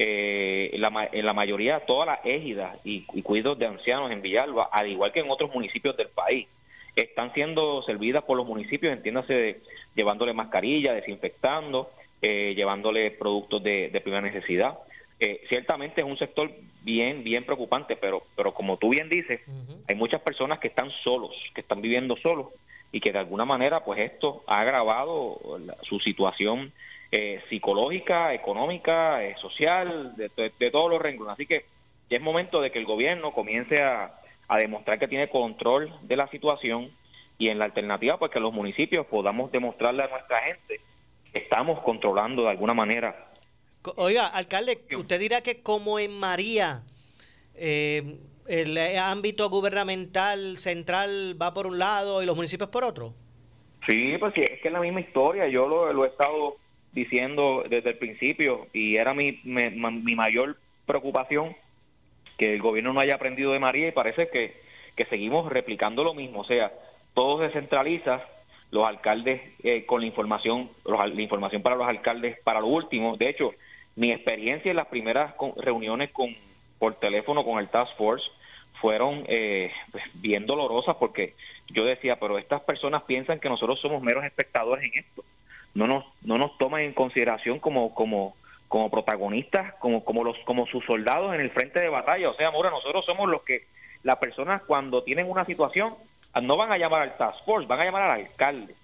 Eh, 0.01 0.77
la, 0.79 1.09
en 1.11 1.27
la 1.27 1.33
mayoría, 1.33 1.81
todas 1.81 2.07
las 2.07 2.21
égidas 2.25 2.79
y, 2.85 3.03
cuidados 3.03 3.59
de 3.59 3.67
ancianos 3.67 4.13
en 4.13 4.23
Villalba, 4.23 4.69
al 4.71 4.87
igual 4.87 5.11
que 5.11 5.19
en 5.19 5.31
otros 5.31 5.53
municipios 5.53 5.97
del 5.97 6.07
país, 6.09 6.47
están 6.95 7.35
siendo 7.35 7.83
servidas 7.83 8.23
por 8.23 8.37
los 8.37 8.47
municipios, 8.47 8.93
entiéndase, 8.93 9.61
llevándole 9.97 10.33
mascarilla, 10.33 10.93
desinfectando, 10.93 11.91
eh, 12.23 12.55
llevándole 12.57 13.11
productos 13.11 13.61
de, 13.63 13.91
primera 14.03 14.23
necesidad. 14.23 14.79
Eh, 15.19 15.43
ciertamente 15.49 16.01
es 16.01 16.07
un 16.07 16.17
sector 16.17 16.49
bien, 16.83 17.25
bien 17.25 17.45
preocupante, 17.45 17.97
pero, 17.97 18.23
pero 18.37 18.55
como 18.55 18.77
tú 18.77 18.91
bien 18.91 19.09
dices, 19.09 19.41
hay 19.89 19.97
muchas 19.97 20.21
personas 20.21 20.61
que 20.61 20.69
están 20.69 20.93
solos, 21.03 21.35
que 21.55 21.61
están 21.61 21.83
viviendo 21.83 22.17
solos 22.17 22.47
y 22.93 23.01
que 23.01 23.11
de 23.11 23.19
alguna 23.19 23.45
manera, 23.45 23.85
pues 23.85 23.99
esto 23.99 24.45
ha 24.47 24.61
agravado 24.61 25.41
su 25.83 25.99
situación 25.99 26.73
eh, 27.11 27.41
psicológica, 27.49 28.35
económica, 28.35 29.25
eh, 29.25 29.35
social, 29.41 30.15
de, 30.17 30.71
todos 30.71 30.91
los 30.91 31.01
renglones. 31.01 31.33
Así 31.33 31.47
que 31.47 31.65
ya 32.11 32.19
es 32.19 32.23
momento 32.23 32.61
de 32.61 32.71
que 32.71 32.79
el 32.79 32.85
gobierno 32.85 33.33
comience 33.33 33.83
a, 33.83 34.15
demostrar 34.59 34.99
que 34.99 35.09
tiene 35.09 35.29
control 35.29 35.93
de 36.03 36.17
la 36.17 36.27
situación 36.29 36.91
y 37.39 37.49
en 37.49 37.59
la 37.59 37.67
alternativa, 37.67 38.19
pues 38.19 38.31
que 38.31 38.41
los 38.41 38.53
municipios 38.53 39.07
podamos 39.07 39.53
demostrarle 39.53 40.03
a 40.03 40.09
nuestra 40.09 40.39
gente 40.41 40.81
que 41.33 41.43
estamos 41.43 41.81
controlando 41.81 42.43
de 42.43 42.51
alguna 42.51 42.75
manera. 42.75 43.29
Oiga, 43.97 44.27
alcalde, 44.27 44.81
usted 44.97 45.21
dirá 45.21 45.43
que 45.43 45.63
como 45.63 45.99
en 45.99 46.19
María, 46.19 46.83
eh, 47.55 48.17
el 48.49 48.77
ámbito 48.99 49.49
gubernamental 49.51 50.59
central 50.59 51.41
va 51.41 51.55
por 51.55 51.67
un 51.67 51.79
lado 51.79 52.23
y 52.23 52.27
los 52.27 52.37
municipios 52.37 52.71
por 52.71 52.85
otro. 52.85 53.15
Sí, 53.87 54.17
pues 54.19 54.35
sí, 54.35 54.43
es 54.43 54.61
que 54.61 54.69
es 54.69 54.73
la 54.73 54.81
misma 54.81 55.01
historia. 55.01 55.47
Yo 55.49 55.69
lo, 55.69 55.93
lo 55.93 56.05
he 56.05 56.09
estado 56.09 56.57
diciendo 56.99 57.65
desde 57.69 57.91
el 57.91 57.99
principio 57.99 58.67
y 58.73 58.97
era 58.97 59.15
mi, 59.15 59.41
mi, 59.45 60.15
mayor 60.15 60.57
preocupación 60.87 61.57
que 62.37 62.55
el 62.55 62.61
gobierno 62.61 62.93
no 62.93 63.01
haya 63.01 63.15
aprendido 63.15 63.53
de 63.53 63.59
María 63.59 63.89
y 63.89 63.93
parece 63.93 64.29
que, 64.29 64.61
que 64.97 65.05
seguimos 65.07 65.51
replicando 65.51 66.05
lo 66.05 66.15
mismo, 66.15 66.41
o 66.41 66.45
sea, 66.45 66.73
todo 67.15 67.49
se 67.49 67.67
los 68.71 68.87
alcaldes 68.87 69.41
eh, 69.63 69.87
con 69.87 70.01
la 70.01 70.07
información, 70.07 70.71
la 70.85 71.23
información 71.23 71.63
para 71.63 71.77
los 71.77 71.89
alcaldes 71.89 72.39
para 72.45 72.61
lo 72.61 72.67
último, 72.67 73.17
de 73.17 73.29
hecho, 73.29 73.55
mi 73.97 74.11
experiencia 74.11 74.71
en 74.71 74.77
las 74.77 74.87
primeras 74.87 75.35
reuniones 75.57 76.11
con 76.11 76.37
por 76.79 76.95
teléfono 76.95 77.45
con 77.45 77.59
el 77.59 77.69
Task 77.69 77.97
Force 77.97 78.25
fueron 78.81 79.25
eh, 79.27 79.73
pues, 79.91 80.05
bien 80.15 80.47
dolorosas 80.47 80.95
porque 80.95 81.35
yo 81.69 81.85
decía, 81.85 82.21
pero 82.21 82.39
estas 82.39 82.61
personas 82.61 83.03
piensan 83.03 83.41
que 83.41 83.49
nosotros 83.49 83.81
somos 83.81 84.01
meros 84.01 84.25
espectadores 84.25 84.85
en 84.85 85.01
esto 85.01 85.25
no 85.79 85.87
nos, 85.87 86.05
no 86.23 86.39
nos 86.39 86.59
toman 86.59 86.81
en 86.81 86.93
consideración 86.93 87.61
como, 87.61 87.95
como, 87.95 88.35
como 88.67 88.91
protagonistas, 88.91 89.75
como, 89.75 90.05
como, 90.05 90.25
los, 90.25 90.37
como 90.41 90.67
sus 90.67 90.85
soldados 90.85 91.33
en 91.33 91.41
el 91.41 91.51
frente 91.51 91.81
de 91.81 91.89
batalla. 91.89 92.31
O 92.31 92.35
sea, 92.35 92.51
Mora, 92.51 92.71
nosotros 92.71 93.05
somos 93.07 93.31
los 93.31 93.43
que 93.43 93.63
las 94.03 94.17
personas 94.17 94.61
cuando 94.63 95.05
tienen 95.05 95.31
una 95.31 95.45
situación 95.45 95.95
no 96.43 96.57
van 96.57 96.73
a 96.73 96.79
llamar 96.79 97.03
al 97.03 97.17
task 97.17 97.45
force, 97.45 97.69
van 97.69 97.81
a 97.81 97.85
llamar 97.85 98.03
al 98.03 98.21
alcalde. 98.23 98.75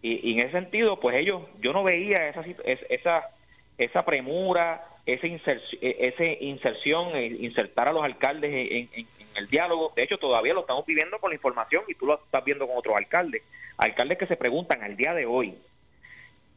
Y, 0.00 0.32
en 0.32 0.40
ese 0.40 0.52
sentido, 0.52 0.98
pues 0.98 1.16
ellos, 1.16 1.42
yo 1.60 1.74
no 1.74 1.84
veía 1.84 2.28
esa, 2.28 2.42
esa, 2.64 3.28
esa 3.76 4.04
premura, 4.06 4.86
esa 5.04 5.26
inserción, 5.26 5.80
ese 5.82 6.38
inserción, 6.40 7.14
e 7.14 7.26
insertar 7.26 7.88
a 7.88 7.92
los 7.92 8.04
alcaldes 8.04 8.54
en, 8.54 8.88
en, 8.94 9.06
el 9.34 9.48
diálogo. 9.48 9.92
De 9.94 10.02
hecho, 10.02 10.16
todavía 10.16 10.54
lo 10.54 10.60
estamos 10.60 10.86
viviendo 10.86 11.18
con 11.18 11.30
la 11.30 11.34
información 11.34 11.82
y 11.88 11.94
tú 11.94 12.06
lo 12.06 12.14
estás 12.14 12.42
viendo 12.42 12.66
con 12.66 12.78
otros 12.78 12.96
alcaldes. 12.96 13.42
Alcaldes 13.76 14.16
que 14.16 14.26
se 14.26 14.36
preguntan 14.36 14.82
al 14.82 14.96
día 14.96 15.12
de 15.14 15.26
hoy, 15.26 15.54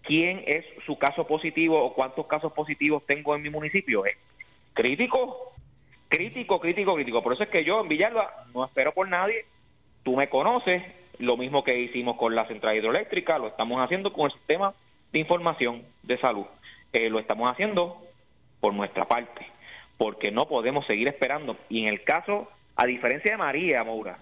quién 0.04 0.44
es 0.48 0.66
su 0.86 0.98
caso 0.98 1.26
positivo 1.28 1.84
o 1.84 1.94
cuántos 1.94 2.28
casos 2.28 2.54
positivos 2.54 3.06
tengo 3.06 3.36
en 3.36 3.42
mi 3.42 3.50
municipio. 3.50 4.06
Es 4.06 4.18
crítico, 4.74 5.54
crítico, 6.10 6.60
crítico, 6.60 6.96
crítico. 6.96 7.24
Por 7.24 7.34
eso 7.34 7.44
es 7.44 7.50
que 7.50 7.64
yo 7.64 7.82
en 7.82 7.88
Villalba 7.88 8.46
no 8.54 8.66
espero 8.66 8.94
por 8.94 9.08
nadie. 9.08 9.46
Tú 10.04 10.16
me 10.16 10.30
conoces, 10.30 10.84
lo 11.20 11.38
mismo 11.38 11.64
que 11.64 11.80
hicimos 11.80 12.18
con 12.18 12.36
la 12.36 12.48
central 12.48 12.76
hidroeléctrica, 12.76 13.38
lo 13.38 13.48
estamos 13.48 13.80
haciendo 13.82 14.12
con 14.12 14.26
el 14.26 14.32
sistema 14.32 14.74
de 15.12 15.20
información 15.20 15.84
de 16.04 16.18
salud. 16.18 16.46
Eh, 16.94 17.10
lo 17.10 17.20
estamos 17.20 17.50
haciendo 17.50 18.02
por 18.60 18.74
nuestra 18.74 19.06
parte, 19.06 19.46
porque 19.98 20.32
no 20.32 20.48
podemos 20.48 20.86
seguir 20.86 21.08
esperando. 21.08 21.58
Y 21.70 21.84
en 21.84 21.88
el 21.88 22.04
caso, 22.04 22.50
a 22.76 22.86
diferencia 22.86 23.32
de 23.32 23.38
María 23.38 23.84
Moura, 23.84 24.20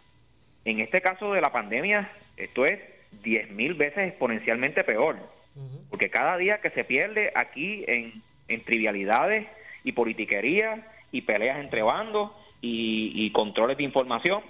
en 0.66 0.80
este 0.80 1.02
caso 1.02 1.34
de 1.34 1.42
la 1.42 1.52
pandemia, 1.52 2.12
esto 2.38 2.66
es 2.66 2.80
diez 3.24 3.50
mil 3.50 3.74
veces 3.74 4.10
exponencialmente 4.10 4.84
peor 4.84 5.18
porque 5.90 6.10
cada 6.10 6.38
día 6.38 6.62
que 6.62 6.70
se 6.70 6.84
pierde 6.84 7.32
aquí 7.36 7.84
en, 7.88 8.22
trivialidades 8.66 9.48
y 9.84 9.92
politiquería 9.92 10.88
y 11.12 11.22
peleas 11.22 11.60
entre 11.60 11.82
bandos 11.82 12.32
y, 12.62 13.30
controles 13.32 13.78
de 13.78 13.84
información, 13.84 14.42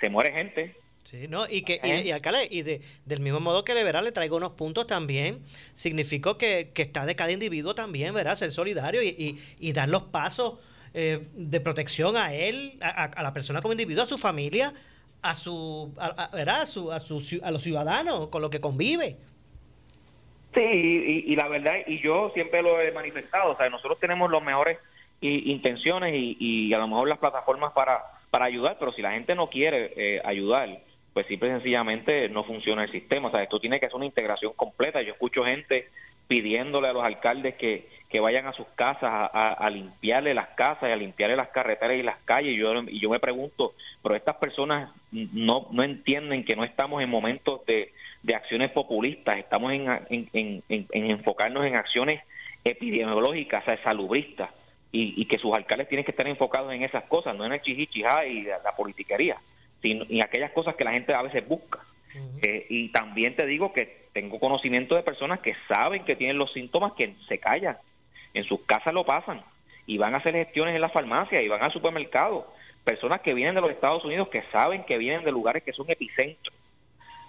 se 0.00 0.08
muere 0.08 0.32
gente. 0.32 0.74
Sí, 1.04 1.26
¿no? 1.28 1.48
Y 1.48 1.62
que, 1.62 1.80
y, 1.82 2.10
alcalde, 2.10 2.46
y 2.50 2.62
de, 2.62 2.82
del 3.06 3.20
mismo 3.20 3.40
modo 3.40 3.64
que 3.64 3.74
de 3.74 3.82
verdad 3.82 4.02
le 4.02 4.12
traigo 4.12 4.36
unos 4.36 4.52
puntos 4.52 4.86
también, 4.86 5.38
significó 5.74 6.36
que, 6.36 6.70
está 6.74 7.06
de 7.06 7.16
cada 7.16 7.32
individuo 7.32 7.74
también, 7.74 8.14
¿verdad? 8.14 8.36
Ser 8.36 8.52
solidario 8.52 9.02
y, 9.02 9.40
y, 9.58 9.72
dar 9.72 9.88
los 9.88 10.04
pasos 10.04 10.58
eh, 10.94 11.26
de 11.34 11.60
protección 11.60 12.16
a 12.16 12.34
él, 12.34 12.78
a, 12.80 13.22
la 13.22 13.32
persona 13.32 13.62
como 13.62 13.72
individuo, 13.72 14.04
a 14.04 14.06
su 14.06 14.18
familia, 14.18 14.72
a 15.22 15.34
su, 15.34 15.92
¿verdad? 16.32 16.62
A, 16.62 16.66
su, 16.66 16.92
a, 16.92 17.00
su, 17.00 17.40
a 17.42 17.50
los 17.50 17.62
ciudadanos 17.62 18.28
con 18.28 18.42
los 18.42 18.50
que 18.50 18.60
convive. 18.60 19.16
Sí, 20.54 21.24
y, 21.26 21.36
la 21.36 21.46
verdad, 21.48 21.74
y 21.86 22.00
yo 22.00 22.30
siempre 22.34 22.62
lo 22.62 22.80
he 22.80 22.90
manifestado, 22.92 23.52
o 23.52 23.56
sea, 23.56 23.68
nosotros 23.68 24.00
tenemos 24.00 24.30
las 24.30 24.42
mejores 24.42 24.78
intenciones 25.20 26.14
y, 26.14 26.72
a 26.72 26.78
lo 26.78 26.88
mejor 26.88 27.08
las 27.08 27.18
plataformas 27.18 27.72
para, 27.72 28.02
para 28.30 28.46
ayudar, 28.46 28.76
pero 28.78 28.92
si 28.92 29.02
la 29.02 29.12
gente 29.12 29.34
no 29.34 29.50
quiere 29.50 29.92
eh, 29.96 30.22
ayudar, 30.24 30.80
pues 31.12 31.26
simple 31.26 31.48
y 31.48 31.52
sencillamente 31.52 32.28
no 32.28 32.44
funciona 32.44 32.84
el 32.84 32.92
sistema. 32.92 33.28
O 33.28 33.30
sea, 33.30 33.42
esto 33.42 33.60
tiene 33.60 33.78
que 33.78 33.86
ser 33.86 33.96
una 33.96 34.06
integración 34.06 34.52
completa. 34.54 35.02
Yo 35.02 35.12
escucho 35.12 35.44
gente 35.44 35.88
pidiéndole 36.28 36.88
a 36.88 36.92
los 36.92 37.04
alcaldes 37.04 37.56
que, 37.56 37.88
que 38.08 38.20
vayan 38.20 38.46
a 38.46 38.52
sus 38.52 38.66
casas 38.74 39.30
a, 39.32 39.70
limpiarle 39.70 40.34
las 40.34 40.48
casas 40.48 40.88
y 40.88 40.92
a 40.92 40.96
limpiarle 40.96 41.36
las 41.36 41.48
carreteras 41.48 41.96
y 41.96 42.02
las 42.02 42.18
calles. 42.24 42.54
Y 42.54 42.58
yo, 42.58 42.72
y 42.86 43.00
yo 43.00 43.10
me 43.10 43.20
pregunto, 43.20 43.74
pero 44.02 44.14
estas 44.14 44.36
personas 44.36 44.90
no, 45.10 45.66
no 45.70 45.82
entienden 45.82 46.44
que 46.44 46.56
no 46.56 46.64
estamos 46.64 47.02
en 47.02 47.10
momentos 47.10 47.64
de, 47.66 47.92
de 48.28 48.34
acciones 48.34 48.70
populistas, 48.70 49.38
estamos 49.38 49.72
en, 49.72 49.88
en, 50.10 50.62
enfocarnos 50.90 51.64
en 51.64 51.76
acciones 51.76 52.20
epidemiológicas, 52.62 53.66
o 53.66 53.82
salubristas, 53.82 54.50
y, 54.92 55.24
que 55.24 55.38
sus 55.38 55.54
alcaldes 55.54 55.88
tienen 55.88 56.04
que 56.04 56.10
estar 56.10 56.28
enfocados 56.28 56.72
en 56.74 56.82
esas 56.82 57.04
cosas, 57.04 57.34
no 57.34 57.46
en 57.46 57.54
el 57.54 57.62
chichichijá 57.62 58.26
y 58.26 58.42
la, 58.42 58.58
la 58.62 58.76
politiquería, 58.76 59.38
sino 59.80 60.04
en 60.10 60.22
aquellas 60.22 60.52
cosas 60.52 60.76
que 60.76 60.84
la 60.84 60.92
gente 60.92 61.14
a 61.14 61.22
veces 61.22 61.46
busca. 61.48 61.80
Eh, 62.42 62.66
y 62.68 62.88
también 62.88 63.34
te 63.34 63.46
digo 63.46 63.72
que 63.72 64.08
tengo 64.12 64.38
conocimiento 64.38 64.94
de 64.94 65.02
personas 65.02 65.40
que 65.40 65.54
saben 65.66 66.04
que 66.04 66.16
tienen 66.16 66.36
los 66.36 66.52
síntomas 66.52 66.92
que 66.92 67.14
se 67.28 67.38
callan. 67.38 67.78
en 68.34 68.44
sus 68.44 68.60
casas 68.62 68.92
lo 68.92 69.04
pasan 69.04 69.42
y 69.86 69.96
van 69.96 70.14
a 70.14 70.18
hacer 70.18 70.34
gestiones 70.34 70.74
en 70.74 70.82
la 70.82 70.90
farmacia 70.90 71.40
y 71.40 71.48
van 71.48 71.62
al 71.62 71.72
supermercado. 71.72 72.52
Personas 72.84 73.20
que 73.20 73.32
vienen 73.32 73.54
de 73.54 73.62
los 73.62 73.70
Estados 73.70 74.04
Unidos 74.04 74.28
que 74.28 74.42
saben 74.52 74.84
que 74.84 74.98
vienen 74.98 75.24
de 75.24 75.32
lugares 75.32 75.62
que 75.62 75.72
son 75.72 75.90
epicentros 75.90 76.54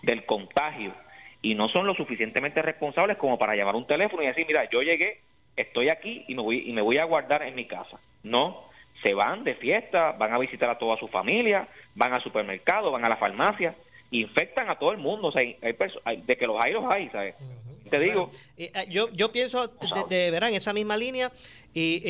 del 0.01 0.25
contagio 0.25 0.93
y 1.41 1.55
no 1.55 1.69
son 1.69 1.87
lo 1.87 1.95
suficientemente 1.95 2.61
responsables 2.61 3.17
como 3.17 3.37
para 3.37 3.55
llamar 3.55 3.75
un 3.75 3.87
teléfono 3.87 4.23
y 4.23 4.27
decir, 4.27 4.45
mira, 4.47 4.69
yo 4.69 4.81
llegué, 4.81 5.19
estoy 5.55 5.89
aquí 5.89 6.25
y 6.27 6.35
me 6.35 6.41
voy, 6.41 6.63
y 6.65 6.73
me 6.73 6.81
voy 6.81 6.97
a 6.97 7.05
guardar 7.05 7.43
en 7.43 7.55
mi 7.55 7.65
casa. 7.65 7.97
No, 8.23 8.63
se 9.03 9.13
van 9.13 9.43
de 9.43 9.55
fiesta, 9.55 10.11
van 10.11 10.33
a 10.33 10.37
visitar 10.37 10.69
a 10.69 10.77
toda 10.77 10.97
su 10.97 11.07
familia, 11.07 11.67
van 11.95 12.13
al 12.13 12.21
supermercado, 12.21 12.91
van 12.91 13.05
a 13.05 13.09
la 13.09 13.15
farmacia, 13.15 13.75
infectan 14.11 14.69
a 14.69 14.75
todo 14.75 14.91
el 14.91 14.97
mundo, 14.97 15.27
o 15.27 15.31
sea, 15.31 15.41
hay, 15.41 16.17
de 16.17 16.37
que 16.37 16.47
los 16.47 16.61
hay, 16.61 16.73
los 16.73 16.85
hay, 16.85 17.09
¿sabes? 17.09 17.35
Te 17.89 17.99
digo. 17.99 18.31
Eh, 18.57 18.71
yo, 18.89 19.09
yo 19.11 19.31
pienso, 19.31 19.67
de, 20.09 20.31
de, 20.31 20.37
en 20.37 20.53
esa 20.53 20.73
misma 20.73 20.95
línea, 20.95 21.31
y, 21.71 22.01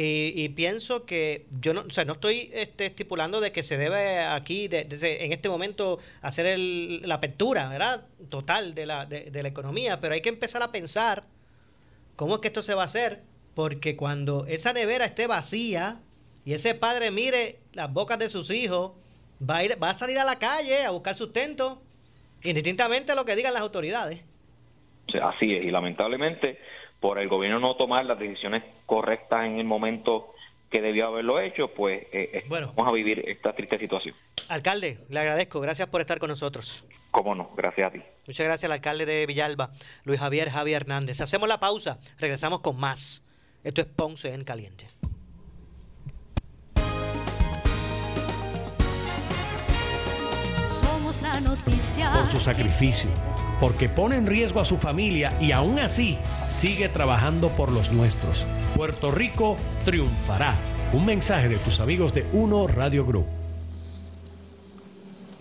y, 0.41 0.50
pienso 0.50 1.06
que 1.06 1.45
yo 1.60 1.74
no, 1.74 1.82
o 1.82 1.89
sea, 1.89 2.06
no 2.06 2.13
estoy 2.13 2.50
este, 2.54 2.86
estipulando 2.86 3.41
de 3.41 3.52
que 3.52 3.62
se 3.62 3.78
debe 3.78 4.19
aquí, 4.19 4.69
de, 4.69 4.88
en 4.89 5.34
este 5.34 5.50
momento, 5.50 6.00
hacer 6.22 6.45
el, 6.45 7.02
la 7.06 7.15
apertura, 7.15 7.67
¿verdad? 7.67 8.06
Total 8.30 8.74
de 8.74 8.86
la, 8.86 9.06
de, 9.06 9.43
la 9.43 9.50
economía, 9.50 10.00
pero 10.00 10.13
hay 10.13 10.22
que 10.22 10.30
empezar 10.30 10.63
a 10.63 10.72
pensar 10.72 11.24
cómo 12.15 12.36
es 12.36 12.41
que 12.41 12.48
esto 12.48 12.63
se 12.63 12.74
va 12.74 12.84
a 12.84 12.86
hacer, 12.86 13.19
porque 13.54 13.98
cuando 13.98 14.45
esa 14.48 14.72
nevera 14.72 15.04
esté 15.04 15.28
vacía 15.28 15.98
y 16.45 16.54
ese 16.54 16.74
padre 16.74 17.12
mire 17.12 17.58
las 17.74 17.91
bocas 17.91 18.17
de 18.17 18.30
sus 18.30 18.50
hijos, 18.52 18.93
va 19.48 19.58
a, 19.58 19.63
ir, 19.65 19.84
va 19.84 19.89
a 19.89 19.93
salir 19.93 20.19
a 20.19 20.24
la 20.24 20.39
calle 20.39 20.86
a 20.86 20.91
buscar 20.91 21.17
sustento, 21.17 21.82
indistintamente 22.43 23.12
a 23.12 23.15
lo 23.15 23.26
que 23.26 23.36
digan 23.36 23.54
las 23.54 23.62
autoridades. 23.62 24.22
Así 25.22 25.54
es, 25.54 25.65
y 25.65 25.72
lamentablemente 25.72 26.60
por 26.99 27.19
el 27.19 27.27
gobierno 27.27 27.59
no 27.59 27.75
tomar 27.75 28.05
las 28.05 28.19
decisiones 28.19 28.63
correctas 28.85 29.45
en 29.45 29.59
el 29.59 29.65
momento 29.65 30.33
que 30.69 30.81
debió 30.81 31.07
haberlo 31.07 31.39
hecho, 31.39 31.69
pues 31.73 32.03
eh, 32.12 32.29
eh, 32.33 32.45
vamos 32.47 32.88
a 32.88 32.91
vivir 32.91 33.23
esta 33.27 33.53
triste 33.53 33.79
situación. 33.79 34.15
Alcalde, 34.49 34.99
le 35.09 35.19
agradezco, 35.19 35.59
gracias 35.59 35.88
por 35.89 36.01
estar 36.01 36.19
con 36.19 36.29
nosotros. 36.29 36.85
Cómo 37.12 37.33
no, 37.33 37.51
gracias 37.55 37.88
a 37.88 37.91
ti. 37.91 38.01
Muchas 38.27 38.45
gracias 38.45 38.65
al 38.65 38.73
alcalde 38.73 39.05
de 39.05 39.25
Villalba, 39.25 39.71
Luis 40.03 40.19
Javier 40.19 40.49
Javier 40.51 40.83
Hernández. 40.83 41.21
Hacemos 41.21 41.49
la 41.49 41.59
pausa, 41.59 41.99
regresamos 42.19 42.59
con 42.59 42.77
más. 42.77 43.23
Esto 43.63 43.81
es 43.81 43.88
Ponce 43.88 44.33
en 44.33 44.43
Caliente. 44.43 44.98
Somos 50.69 51.21
la 51.23 51.39
noticia. 51.39 52.12
Por 52.12 52.27
su 52.27 52.39
sacrificio, 52.39 53.10
porque 53.60 53.89
pone 53.89 54.17
en 54.17 54.27
riesgo 54.27 54.60
a 54.60 54.65
su 54.65 54.77
familia 54.77 55.36
y 55.41 55.51
aún 55.51 55.79
así 55.79 56.19
sigue 56.49 56.89
trabajando 56.89 57.49
por 57.49 57.71
los 57.71 57.91
nuestros. 57.91 58.45
Puerto 58.75 59.10
Rico 59.10 59.58
triunfará. 59.84 60.55
Un 60.93 61.08
mensaje 61.08 61.49
de 61.49 61.58
tus 61.58 61.79
amigos 61.79 62.13
de 62.13 62.27
Uno 62.34 62.67
Radio 62.67 63.03
Group. 63.03 63.38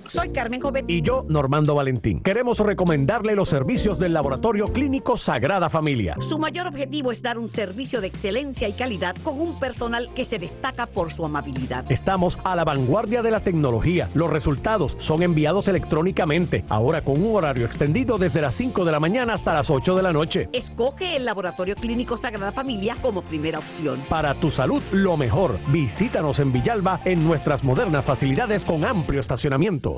Soy 0.08 0.30
Carmen 0.30 0.60
Jovet. 0.60 0.86
Y 0.88 1.02
yo, 1.02 1.26
Normando 1.28 1.74
Valentín. 1.74 2.20
Queremos 2.22 2.60
recomendarle 2.60 3.34
los 3.34 3.50
servicios 3.50 3.98
del 3.98 4.14
Laboratorio 4.14 4.72
Clínico 4.72 5.18
Sagrada 5.18 5.68
Familia. 5.68 6.16
Su 6.20 6.38
mayor 6.38 6.66
objetivo 6.66 7.12
es 7.12 7.22
dar 7.22 7.36
un 7.36 7.50
servicio 7.50 8.00
de 8.00 8.06
excelencia 8.06 8.68
y 8.68 8.72
calidad 8.72 9.14
con 9.22 9.38
un 9.38 9.58
personal 9.58 10.08
que 10.14 10.24
se 10.24 10.38
destaca 10.38 10.86
por 10.86 11.12
su 11.12 11.26
amabilidad. 11.26 11.84
Estamos 11.90 12.38
a 12.44 12.56
la 12.56 12.64
vanguardia 12.64 13.20
de 13.20 13.30
la 13.30 13.40
tecnología. 13.40 14.08
Los 14.14 14.30
resultados 14.30 14.96
son 14.98 15.22
enviados 15.22 15.68
electrónicamente, 15.68 16.64
ahora 16.70 17.02
con 17.02 17.22
un 17.22 17.36
horario 17.36 17.66
extendido 17.66 18.16
desde 18.16 18.40
las 18.40 18.54
5 18.54 18.86
de 18.86 18.92
la 18.92 19.00
mañana 19.00 19.34
hasta 19.34 19.52
las 19.52 19.68
8 19.68 19.94
de 19.94 20.02
la 20.02 20.12
noche. 20.14 20.48
Escoge 20.54 21.16
el 21.16 21.26
Laboratorio 21.26 21.74
Clínico 21.74 22.16
Sagrada 22.16 22.52
Familia 22.52 22.96
como 23.02 23.20
primera 23.20 23.58
opción. 23.58 24.02
Para 24.08 24.34
tu 24.34 24.50
salud, 24.50 24.82
lo 24.90 25.18
mejor. 25.18 25.58
Visítanos 25.68 26.38
en 26.38 26.52
Villalba 26.52 27.00
en 27.04 27.24
nuestras 27.24 27.62
modernas 27.62 28.06
facilidades 28.06 28.64
con 28.64 28.86
amplio 28.86 29.20
estacionamiento. 29.20 29.97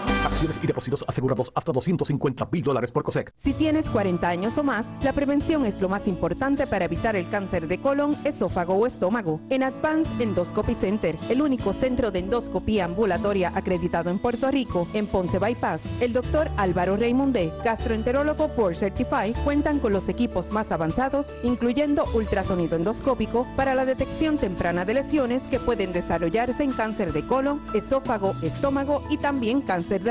Acciones 0.23 0.59
y 0.61 0.67
depósitos 0.67 1.03
asegurados 1.07 1.51
hasta 1.55 1.71
250 1.71 2.47
mil 2.51 2.63
dólares 2.63 2.91
por 2.91 3.03
COSEC. 3.03 3.33
Si 3.35 3.53
tienes 3.53 3.89
40 3.89 4.27
años 4.27 4.57
o 4.59 4.63
más, 4.63 4.85
la 5.01 5.13
prevención 5.13 5.65
es 5.65 5.81
lo 5.81 5.89
más 5.89 6.07
importante 6.07 6.67
para 6.67 6.85
evitar 6.85 7.15
el 7.15 7.27
cáncer 7.27 7.67
de 7.67 7.79
colon, 7.79 8.15
esófago 8.23 8.75
o 8.75 8.85
estómago. 8.85 9.41
En 9.49 9.63
Advance 9.63 10.11
Endoscopy 10.19 10.75
Center, 10.75 11.17
el 11.29 11.41
único 11.41 11.73
centro 11.73 12.11
de 12.11 12.19
endoscopía 12.19 12.85
ambulatoria 12.85 13.51
acreditado 13.55 14.11
en 14.11 14.19
Puerto 14.19 14.51
Rico, 14.51 14.87
en 14.93 15.07
Ponce 15.07 15.39
Bypass, 15.39 15.81
el 15.99 16.13
doctor 16.13 16.51
Álvaro 16.57 16.97
Raymondé, 16.97 17.51
gastroenterólogo 17.65 18.49
por 18.49 18.77
Certify, 18.77 19.33
cuentan 19.43 19.79
con 19.79 19.91
los 19.91 20.07
equipos 20.07 20.51
más 20.51 20.71
avanzados, 20.71 21.29
incluyendo 21.43 22.05
ultrasonido 22.13 22.75
endoscópico, 22.75 23.47
para 23.55 23.73
la 23.73 23.85
detección 23.85 24.37
temprana 24.37 24.85
de 24.85 24.93
lesiones 24.93 25.43
que 25.43 25.59
pueden 25.59 25.91
desarrollarse 25.91 26.63
en 26.63 26.73
cáncer 26.73 27.11
de 27.11 27.25
colon, 27.25 27.61
esófago, 27.73 28.35
estómago 28.43 29.01
y 29.09 29.17
también 29.17 29.61
cáncer 29.61 30.03
de 30.03 30.10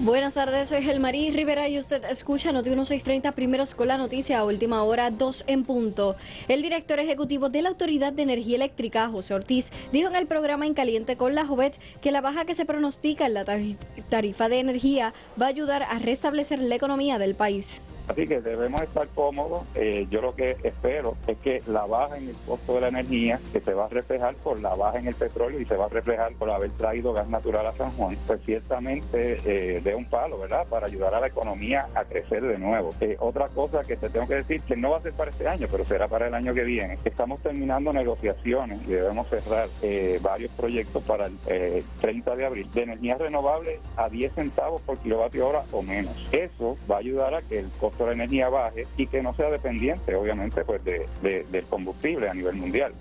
Buenas 0.00 0.34
tardes, 0.34 0.68
soy 0.68 0.82
Gelmarí 0.82 1.30
Rivera 1.30 1.70
y 1.70 1.78
usted 1.78 2.04
escucha 2.04 2.52
Noti 2.52 2.68
1630 2.68 3.32
primeros 3.32 3.74
con 3.74 3.88
la 3.88 3.96
noticia 3.96 4.44
última 4.44 4.82
hora 4.82 5.10
2 5.10 5.44
en 5.46 5.64
punto. 5.64 6.16
El 6.48 6.60
director 6.60 6.98
ejecutivo 7.00 7.48
de 7.48 7.62
la 7.62 7.70
Autoridad 7.70 8.12
de 8.12 8.22
Energía 8.22 8.56
Eléctrica, 8.56 9.08
José 9.08 9.32
Ortiz, 9.32 9.72
dijo 9.92 10.10
en 10.10 10.16
el 10.16 10.26
programa 10.26 10.66
En 10.66 10.74
Caliente 10.74 11.16
con 11.16 11.34
la 11.34 11.46
Jovet 11.46 11.80
que 12.02 12.12
la 12.12 12.20
baja 12.20 12.44
que 12.44 12.54
se 12.54 12.66
pronostica 12.66 13.24
en 13.24 13.32
la 13.32 13.46
tarifa 14.10 14.50
de 14.50 14.60
energía 14.60 15.14
va 15.40 15.46
a 15.46 15.48
ayudar 15.48 15.82
a 15.82 15.98
restablecer 15.98 16.58
la 16.58 16.74
economía 16.74 17.18
del 17.18 17.34
país. 17.34 17.80
Así 18.08 18.26
que 18.26 18.40
debemos 18.40 18.80
estar 18.82 19.08
cómodos. 19.08 19.62
Eh, 19.74 20.06
yo 20.10 20.20
lo 20.20 20.34
que 20.34 20.56
espero 20.62 21.16
es 21.26 21.36
que 21.38 21.62
la 21.66 21.86
baja 21.86 22.16
en 22.18 22.28
el 22.28 22.36
costo 22.46 22.74
de 22.74 22.82
la 22.82 22.88
energía, 22.88 23.40
que 23.52 23.60
se 23.60 23.74
va 23.74 23.86
a 23.86 23.88
reflejar 23.88 24.34
por 24.36 24.60
la 24.60 24.74
baja 24.74 24.98
en 24.98 25.08
el 25.08 25.14
petróleo 25.14 25.60
y 25.60 25.64
se 25.64 25.76
va 25.76 25.86
a 25.86 25.88
reflejar 25.88 26.32
por 26.34 26.50
haber 26.50 26.70
traído 26.72 27.12
gas 27.12 27.28
natural 27.28 27.66
a 27.66 27.72
San 27.72 27.90
Juan, 27.92 28.16
pues 28.26 28.40
ciertamente 28.44 29.38
eh, 29.44 29.80
dé 29.82 29.94
un 29.94 30.04
palo, 30.04 30.38
¿verdad? 30.38 30.66
Para 30.68 30.86
ayudar 30.86 31.14
a 31.14 31.20
la 31.20 31.26
economía 31.26 31.88
a 31.94 32.04
crecer 32.04 32.42
de 32.42 32.58
nuevo. 32.58 32.94
Eh, 33.00 33.16
otra 33.18 33.48
cosa 33.48 33.82
que 33.82 33.96
te 33.96 34.08
tengo 34.08 34.28
que 34.28 34.36
decir, 34.36 34.62
que 34.62 34.76
no 34.76 34.90
va 34.90 34.98
a 34.98 35.02
ser 35.02 35.12
para 35.12 35.30
este 35.30 35.48
año, 35.48 35.66
pero 35.70 35.84
será 35.84 36.06
para 36.08 36.28
el 36.28 36.34
año 36.34 36.54
que 36.54 36.64
viene. 36.64 36.98
Estamos 37.04 37.40
terminando 37.40 37.92
negociaciones 37.92 38.80
y 38.86 38.92
debemos 38.92 39.28
cerrar 39.28 39.68
eh, 39.82 40.18
varios 40.22 40.52
proyectos 40.52 41.02
para 41.04 41.26
el 41.26 41.84
30 42.00 42.36
de 42.36 42.46
abril 42.46 42.68
de 42.72 42.82
energía 42.82 43.16
renovable 43.18 43.80
a 43.96 44.08
10 44.08 44.32
centavos 44.34 44.80
por 44.82 44.98
kilovatio 44.98 45.48
hora 45.48 45.62
o 45.72 45.82
menos. 45.82 46.14
Eso 46.32 46.76
va 46.90 46.96
a 46.96 46.98
ayudar 46.98 47.34
a 47.34 47.42
que 47.42 47.58
el 47.58 47.70
costo 47.80 47.95
de 48.04 48.10
la 48.10 48.24
energía 48.24 48.48
baje 48.48 48.86
y 48.96 49.06
que 49.06 49.22
no 49.22 49.34
sea 49.34 49.50
dependiente, 49.50 50.14
obviamente, 50.14 50.64
pues 50.64 50.84
de, 50.84 51.06
del 51.22 51.64
combustible 51.66 52.28
a 52.28 52.34
nivel 52.34 52.56
mundial. 52.56 52.92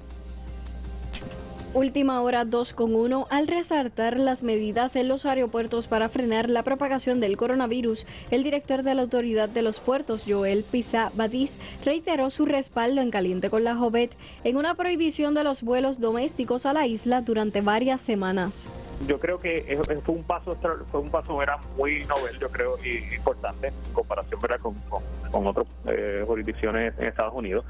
Última 1.76 2.22
hora 2.22 2.46
2 2.46 2.72
con 2.72 2.96
1 2.96 3.28
al 3.30 3.48
resaltar 3.50 4.18
las 4.18 4.44
medidas 4.44 4.96
en 4.96 5.10
los 5.10 5.26
aeropuertos 5.26 5.88
para 5.88 6.08
frenar 6.08 6.50
la 6.50 6.64
propagación 6.64 7.20
del 7.20 7.36
coronavirus. 7.36 8.06
El 8.32 8.44
director 8.44 8.82
de 8.82 8.96
la 8.96 9.02
Autoridad 9.02 9.50
de 9.50 9.62
los 9.62 9.82
Puertos, 9.82 10.24
Joel 10.26 10.64
Pisa 10.64 11.12
Badiz, 11.16 11.58
reiteró 11.84 12.30
su 12.30 12.46
respaldo 12.46 13.02
en 13.02 13.12
caliente 13.12 13.50
con 13.50 13.66
la 13.66 13.76
Jovet 13.76 14.16
en 14.46 14.56
una 14.56 14.76
prohibición 14.76 15.34
de 15.34 15.44
los 15.44 15.64
vuelos 15.64 16.00
domésticos 16.00 16.66
a 16.66 16.72
la 16.72 16.88
isla 16.88 17.20
durante 17.20 17.60
varias 17.60 18.00
semanas. 18.00 18.68
Yo 19.06 19.20
creo 19.20 19.38
que 19.38 19.78
fue 20.06 20.16
un 20.16 20.24
paso 20.24 20.56
fue 20.90 21.02
un 21.02 21.10
paso 21.10 21.38
muy 21.76 22.06
novel, 22.06 22.40
yo 22.40 22.48
creo, 22.52 22.78
y 22.86 23.14
importante 23.14 23.68
en 23.68 23.74
comparación 23.92 24.40
con, 24.62 24.76
con, 25.30 25.48
otras 25.48 25.68
eh, 25.88 26.24
jurisdicciones 26.26 26.94
en 26.98 27.08
Estados 27.08 27.34
Unidos. 27.34 27.66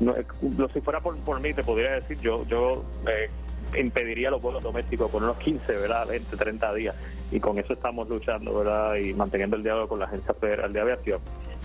No, 0.00 0.16
eh, 0.16 0.24
si 0.72 0.80
fuera 0.80 1.00
por, 1.00 1.14
por 1.18 1.40
mí, 1.40 1.52
te 1.52 1.62
podría 1.62 1.90
decir, 1.90 2.16
yo, 2.20 2.46
yo 2.46 2.82
eh, 3.06 3.28
impediría 3.78 4.30
los 4.30 4.42
vuelos 4.42 4.62
domésticos 4.62 5.10
por 5.10 5.22
unos 5.22 5.36
15, 5.38 5.72
¿verdad? 5.72 6.06
20, 6.08 6.36
30 6.36 6.74
días. 6.74 6.94
Y 7.30 7.40
con 7.40 7.58
eso 7.58 7.72
estamos 7.72 8.08
luchando, 8.08 8.54
¿verdad? 8.54 8.96
Y 8.96 9.14
manteniendo 9.14 9.56
el 9.56 9.62
diálogo 9.62 9.88
con 9.88 10.00
la 10.00 10.06
Agencia 10.06 10.34
Federal 10.34 10.72
de 10.72 10.80
Aviación. 10.80 11.20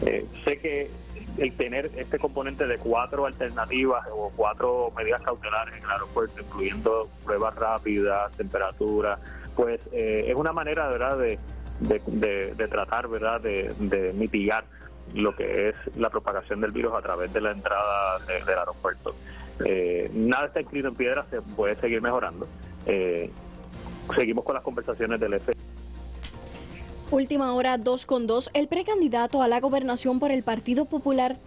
Eh, 0.06 0.26
sé 0.44 0.60
que 0.60 0.90
el 1.38 1.54
tener 1.56 1.92
este 1.98 2.18
componente 2.20 2.66
de 2.66 2.78
cuatro 2.78 3.26
alternativas 3.26 4.06
o 4.12 4.32
cuatro 4.36 4.92
medidas 4.96 5.22
cautelares 5.22 5.76
en 5.76 5.84
el 5.84 5.92
aeropuerto, 5.92 6.42
incluyendo 6.42 7.10
pruebas 7.26 7.56
rápidas, 7.56 8.32
temperatura, 8.34 9.20
pues 9.56 9.80
eh, 9.92 10.26
es 10.28 10.36
una 10.36 10.54
manera, 10.54 10.88
¿verdad?, 10.88 11.18
de, 11.18 11.40
de, 11.80 12.68
tratar, 12.68 13.08
¿verdad?, 13.08 13.42
de, 13.42 14.14
mitigar 14.16 14.66
lo 15.14 15.36
que 15.36 15.70
es 15.70 15.76
la 15.96 16.10
propagación 16.10 16.62
del 16.62 16.72
virus 16.72 16.94
a 16.94 17.02
través 17.02 17.32
de 17.32 17.42
la 17.42 17.52
entrada 17.52 18.20
del 18.20 18.58
aeropuerto. 18.58 19.16
Eh, 19.64 20.10
nada 20.14 20.48
está 20.48 20.60
escrito 20.60 20.90
en 20.90 20.96
piedra, 20.96 21.26
se 21.30 21.42
puede 21.42 21.76
seguir 21.76 22.02
mejorando. 22.02 22.48
Eh, 22.86 23.30
seguimos 24.14 24.44
con 24.44 24.56
las 24.56 24.64
conversaciones 24.64 25.20
del 25.20 25.34
F. 25.36 25.54
Última 27.12 27.54
hora 27.54 27.78
2 27.78 28.06
con 28.06 28.28
2. 28.28 28.50
El 28.54 28.68
precandidato 28.68 29.42
a 29.42 29.48
la 29.48 29.60
gobernación 29.60 30.20
por 30.20 30.32
el 30.32 30.44
Partido 30.44 30.86
Popular, 30.86 31.38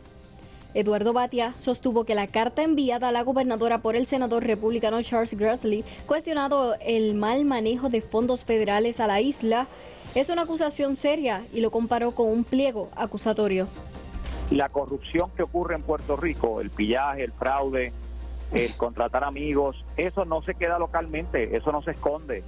Eduardo 0.74 1.12
Batia, 1.12 1.52
sostuvo 1.56 2.04
que 2.04 2.14
la 2.14 2.26
carta 2.26 2.62
enviada 2.62 3.08
a 3.08 3.12
la 3.12 3.22
gobernadora 3.22 3.78
por 3.78 3.96
el 3.96 4.06
senador 4.06 4.44
republicano 4.44 5.02
Charles 5.02 5.34
Grassley, 5.36 5.84
cuestionado 6.06 6.76
el 6.80 7.14
mal 7.14 7.44
manejo 7.44 7.88
de 7.88 8.00
fondos 8.00 8.44
federales 8.44 9.00
a 9.00 9.06
la 9.06 9.20
isla, 9.20 9.66
es 10.14 10.30
una 10.30 10.42
acusación 10.42 10.96
seria 10.96 11.44
y 11.52 11.60
lo 11.60 11.70
comparó 11.70 12.12
con 12.12 12.28
un 12.28 12.44
pliego 12.44 12.88
acusatorio 12.96 13.68
la 14.50 14.68
corrupción 14.68 15.30
que 15.36 15.42
ocurre 15.42 15.74
en 15.74 15.82
Puerto 15.82 16.16
Rico, 16.16 16.60
el 16.60 16.70
pillaje, 16.70 17.24
el 17.24 17.32
fraude, 17.32 17.92
el 18.52 18.76
contratar 18.76 19.24
amigos, 19.24 19.84
eso 19.96 20.24
no 20.24 20.42
se 20.42 20.54
queda 20.54 20.78
localmente, 20.78 21.56
eso 21.56 21.70
no 21.72 21.82
se 21.82 21.92
esconde. 21.92 22.42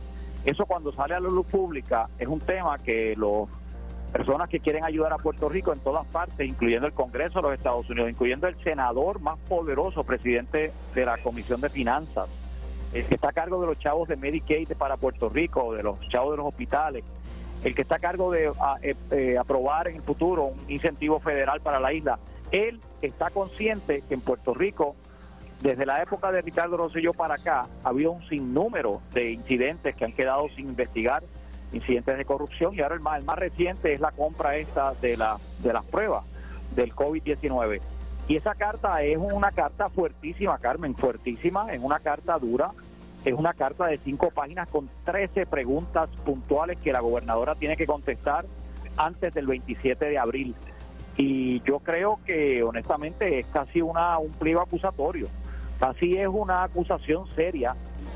Eso 0.45 0.65
cuando 0.65 0.93
sale 0.93 1.15
a 1.15 1.21
la 1.21 1.29
luz 1.29 1.47
pública 1.47 2.09
es 2.19 2.27
un 2.27 2.41
tema 2.41 2.79
que 2.79 3.15
las 3.15 3.49
personas 4.11 4.49
que 4.49 4.61
quieren 4.61 4.85
ayudar 4.85 5.13
a 5.13 5.19
Puerto 5.19 5.51
Rico 5.51 5.73
en 5.73 5.81
todas 5.81 6.07
partes, 6.07 6.49
incluyendo 6.49 6.87
el 6.87 6.95
Congreso 6.95 7.41
de 7.41 7.43
los 7.43 7.59
Estados 7.59 7.89
Unidos, 7.91 8.11
incluyendo 8.11 8.49
el 8.49 8.57
senador 8.65 9.21
más 9.21 9.39
poderoso, 9.41 10.03
presidente 10.05 10.73
de 10.95 11.05
la 11.05 11.19
Comisión 11.19 11.61
de 11.61 11.69
Finanzas, 11.69 12.29
el 12.95 13.05
que 13.05 13.15
está 13.15 13.29
a 13.29 13.33
cargo 13.33 13.61
de 13.61 13.67
los 13.67 13.79
chavos 13.79 14.09
de 14.09 14.17
Medicaid 14.17 14.73
para 14.79 14.97
Puerto 14.97 15.29
Rico, 15.29 15.75
de 15.75 15.83
los 15.83 16.01
chavos 16.09 16.33
de 16.33 16.39
los 16.39 16.47
hospitales, 16.47 17.05
el 17.65 17.75
que 17.75 17.83
está 17.83 17.97
a 17.97 17.99
cargo 17.99 18.31
de 18.31 18.53
eh, 18.83 18.95
eh, 19.11 19.39
aprobar 19.39 19.89
en 19.89 19.97
el 19.97 20.03
futuro 20.03 20.45
un 20.47 20.71
incentivo 20.71 21.21
federal 21.21 21.61
para 21.61 21.81
la 21.81 21.93
isla, 21.93 22.19
él 22.51 22.81
está 23.03 23.31
consciente 23.31 24.03
que 24.09 24.15
en 24.15 24.21
Puerto 24.21 24.55
Rico, 24.55 24.97
desde 25.61 25.85
la 25.87 26.03
época 26.03 26.33
de 26.33 26.41
Ricardo 26.41 26.77
Rosselló 26.77 27.13
para 27.13 27.35
acá, 27.35 27.67
ha 27.85 27.89
habido 27.89 28.13
un 28.13 28.27
sinnúmero 28.29 29.03
de 29.13 29.33
incidentes 29.33 29.95
que 29.95 30.05
han 30.05 30.13
quedado 30.13 30.49
sin 30.57 30.69
investigar, 30.69 31.23
incidentes 31.73 32.17
de 32.17 32.25
corrupción, 32.25 32.75
y 32.75 32.81
ahora 32.81 32.95
el 32.95 33.01
más, 33.01 33.21
el 33.21 33.25
más 33.25 33.39
reciente 33.39 33.93
es 33.93 34.01
la 34.01 34.11
compra 34.11 34.57
esta 34.57 34.95
de, 34.95 35.17
la, 35.17 35.39
de 35.63 35.73
las 35.73 35.85
pruebas 35.85 36.25
del 36.75 36.95
COVID-19. 36.95 37.81
Y 38.27 38.37
esa 38.37 38.55
carta 38.55 39.03
es 39.03 39.19
una 39.19 39.51
carta 39.51 39.89
fuertísima, 39.89 40.59
Carmen, 40.59 40.95
fuertísima, 40.95 41.73
es 41.73 41.81
una 41.81 41.99
carta 41.99 42.39
dura, 42.39 42.73
es 43.25 43.35
una 43.35 43.53
carta 43.53 43.87
de 43.87 43.99
cinco 43.99 44.31
páginas 44.31 44.69
con 44.69 44.89
13 45.05 45.47
preguntas 45.47 46.09
puntuales 46.25 46.79
que 46.79 46.93
la 46.93 47.01
gobernadora 47.01 47.55
tiene 47.55 47.77
que 47.77 47.87
contestar 47.87 48.47
antes 48.97 49.35
del 49.35 49.47
27 49.47 50.07
de 50.07 50.19
abril. 50.19 50.55
Y 51.17 51.61
yo 51.63 51.81
creo 51.81 52.19
que 52.25 52.63
honestamente 52.63 53.41
es 53.41 53.47
casi 53.47 53.83
una, 53.83 54.19
un 54.19 54.31
pliego 54.31 54.63
acusatorio, 54.63 55.29
casi 55.79 56.17
es 56.17 56.29
una 56.29 56.65
acusación 56.65 57.29
seria. 57.35 57.75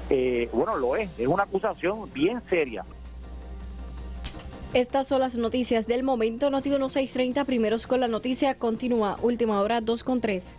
Eh, 0.08 0.48
bueno, 0.52 0.76
lo 0.76 0.96
es, 0.96 1.10
es 1.18 1.26
una 1.26 1.42
acusación 1.42 2.10
bien 2.12 2.40
seria. 2.48 2.84
Estas 4.72 5.06
son 5.06 5.20
las 5.20 5.36
noticias 5.36 5.86
del 5.86 6.02
momento. 6.02 6.50
Noti 6.50 6.68
1630, 6.68 7.44
primeros 7.44 7.86
con 7.86 8.00
la 8.00 8.08
noticia, 8.08 8.58
continúa, 8.58 9.16
última 9.22 9.60
hora 9.60 9.80
2 9.80 10.02
con 10.02 10.20
3 10.20 10.58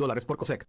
dólares 0.01 0.25
por 0.25 0.37
COSEC. 0.37 0.67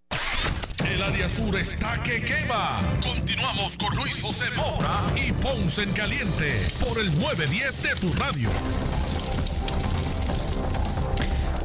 El 0.88 1.02
área 1.02 1.28
sur 1.28 1.56
está 1.56 2.02
que 2.02 2.22
quema. 2.22 2.80
Continuamos 3.02 3.76
con 3.76 3.94
Luis 3.96 4.20
José 4.20 4.50
Moura 4.54 5.06
y 5.16 5.32
Ponce 5.32 5.82
en 5.82 5.92
Caliente 5.92 6.60
por 6.80 6.98
el 6.98 7.06
910 7.18 7.82
de 7.82 7.94
tu 7.96 8.12
radio. 8.14 8.50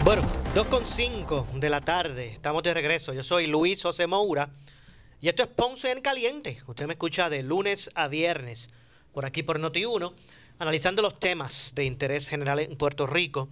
Bueno, 0.04 0.22
2.5 0.56 1.60
de 1.60 1.70
la 1.70 1.82
tarde, 1.82 2.32
estamos 2.34 2.64
de 2.64 2.74
regreso. 2.74 3.14
Yo 3.14 3.24
soy 3.24 3.48
Luis 3.48 3.84
José 3.84 4.08
Moura 4.08 4.50
y 5.20 5.28
esto 5.28 5.44
es 5.44 5.50
Ponce 5.50 5.92
en 5.92 6.02
Caliente. 6.02 6.62
Usted 6.68 6.88
me 6.88 6.94
escucha 6.94 7.30
de 7.30 7.44
lunes 7.44 7.92
a 7.96 8.08
viernes 8.08 8.70
por 9.14 9.26
aquí 9.26 9.44
por 9.44 9.60
Noti1, 9.60 10.14
analizando 10.60 11.02
los 11.02 11.20
temas 11.20 11.74
de 11.76 11.86
interés 11.86 12.30
general 12.30 12.60
en 12.60 12.78
Puerto 12.78 13.08
Rico 13.08 13.50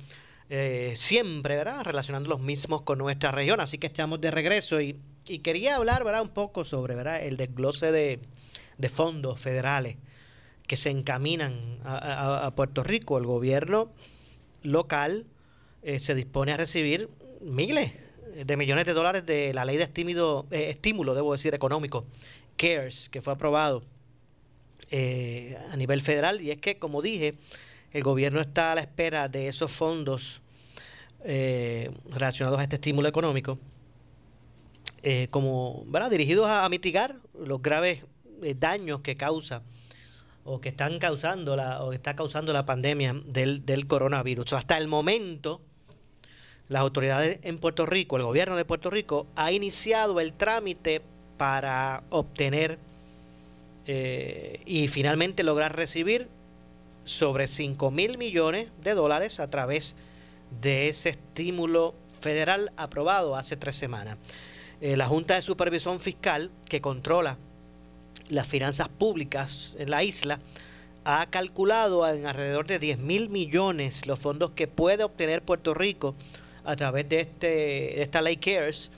eh, 0.49 0.93
siempre, 0.95 1.55
¿verdad? 1.55 1.84
Relacionando 1.84 2.29
los 2.29 2.39
mismos 2.39 2.84
con 2.84 2.99
nuestra 2.99 3.31
región. 3.31 3.60
Así 3.60 3.77
que 3.77 3.88
estamos 3.88 4.21
de 4.21 4.31
regreso 4.31 4.79
y 4.79 4.99
quería 5.43 5.75
hablar 5.75 6.03
¿verdad? 6.03 6.21
un 6.21 6.29
poco 6.29 6.65
sobre 6.65 6.95
el 7.27 7.38
desglose 7.38 7.91
de, 7.91 8.19
fondos 8.89 9.39
federales 9.39 9.97
que 10.67 10.77
se 10.77 10.89
encaminan 10.89 11.79
a, 11.84 12.51
Puerto 12.55 12.84
Rico. 12.84 13.17
El 13.17 13.25
gobierno 13.25 13.91
local 14.62 15.25
eh, 15.81 15.99
se 15.99 16.13
dispone 16.13 16.53
a 16.53 16.58
recibir 16.58 17.10
miles 17.41 17.93
de 18.45 18.58
millones 18.58 18.86
de 18.86 18.93
dólares 18.93 19.25
de 19.25 19.53
la 19.53 19.65
ley 19.65 19.77
de 19.77 19.84
estímulo, 19.84 20.45
eh, 20.51 20.69
estímulo 20.69 21.15
debo 21.15 21.34
decir, 21.34 21.55
económico, 21.55 22.05
CARES, 22.58 23.10
que 23.10 23.21
fue 23.21 23.34
aprobado 23.34 23.84
a 24.91 25.75
nivel 25.75 26.01
federal. 26.01 26.39
Y 26.41 26.51
es 26.51 26.60
que, 26.60 26.77
como 26.77 27.01
dije, 27.01 27.36
el 27.95 28.03
gobierno 28.03 28.41
está 28.41 28.73
a 28.73 28.75
la 28.75 28.81
espera 28.81 29.27
de 29.27 29.47
esos 29.47 29.71
fondos 29.71 30.41
relacionados 31.23 32.60
a 32.60 32.63
este 32.63 32.75
estímulo 32.75 33.08
económico 33.08 33.58
eh, 35.08 35.27
como 35.29 35.84
¿verdad? 35.86 36.10
dirigidos 36.10 36.47
a, 36.47 36.67
mitigar 36.67 37.17
los 37.39 37.62
graves 37.62 38.03
eh, 38.41 38.55
daños 38.58 39.01
que 39.01 39.15
causa 39.15 39.62
o 40.43 40.60
que 40.60 40.69
están 40.69 40.97
causando 40.97 41.55
la, 41.55 41.84
o 41.84 41.91
que 41.91 41.95
está 41.95 42.15
causando 42.15 42.51
la 42.53 42.65
pandemia 42.65 43.15
del, 43.23 43.63
del 43.67 43.86
coronavirus. 43.86 44.53
hasta 44.53 44.79
el 44.79 44.88
momento, 44.88 45.62
las 46.69 46.81
autoridades 46.81 47.38
en 47.43 47.60
Puerto 47.60 47.86
Rico, 47.86 48.17
el 48.17 48.23
gobierno 48.23 48.55
de 48.55 48.65
Puerto 48.65 48.89
Rico, 48.89 49.27
ha 49.36 49.51
iniciado 49.51 50.19
el 50.19 50.34
trámite 50.34 51.03
para 51.38 52.01
obtener 52.10 52.79
eh, 53.86 54.62
y 54.65 54.88
finalmente 54.88 55.43
lograr 55.43 55.75
recibir 55.75 56.29
sobre 57.05 57.47
5 57.47 57.91
mil 57.91 58.17
millones 58.17 58.69
de 58.83 58.93
dólares 58.93 59.39
a 59.39 59.49
través 59.49 59.95
de 60.61 60.89
ese 60.89 61.09
estímulo 61.09 61.95
federal 62.19 62.71
aprobado 62.75 63.35
hace 63.35 63.55
tres 63.55 63.75
semanas. 63.75 64.17
Eh, 64.81 64.97
la 64.97 65.07
Junta 65.07 65.35
de 65.35 65.41
Supervisión 65.41 65.99
Fiscal, 65.99 66.51
que 66.67 66.81
controla 66.81 67.37
las 68.29 68.47
finanzas 68.47 68.89
públicas 68.89 69.73
en 69.77 69.91
la 69.91 70.03
isla, 70.03 70.39
ha 71.05 71.27
calculado 71.27 72.07
en 72.07 72.25
alrededor 72.25 72.65
de 72.65 72.79
10 72.79 72.97
mil 72.97 73.29
millones 73.29 74.07
los 74.07 74.19
fondos 74.19 74.51
que 74.51 74.67
puede 74.67 75.03
obtener 75.03 75.43
Puerto 75.43 75.75
Rico 75.75 76.15
a 76.63 76.75
través 76.75 77.07
de, 77.07 77.19
este, 77.19 78.01
esta 78.01 78.21
ley 78.21 78.37
CARES. 78.37 78.89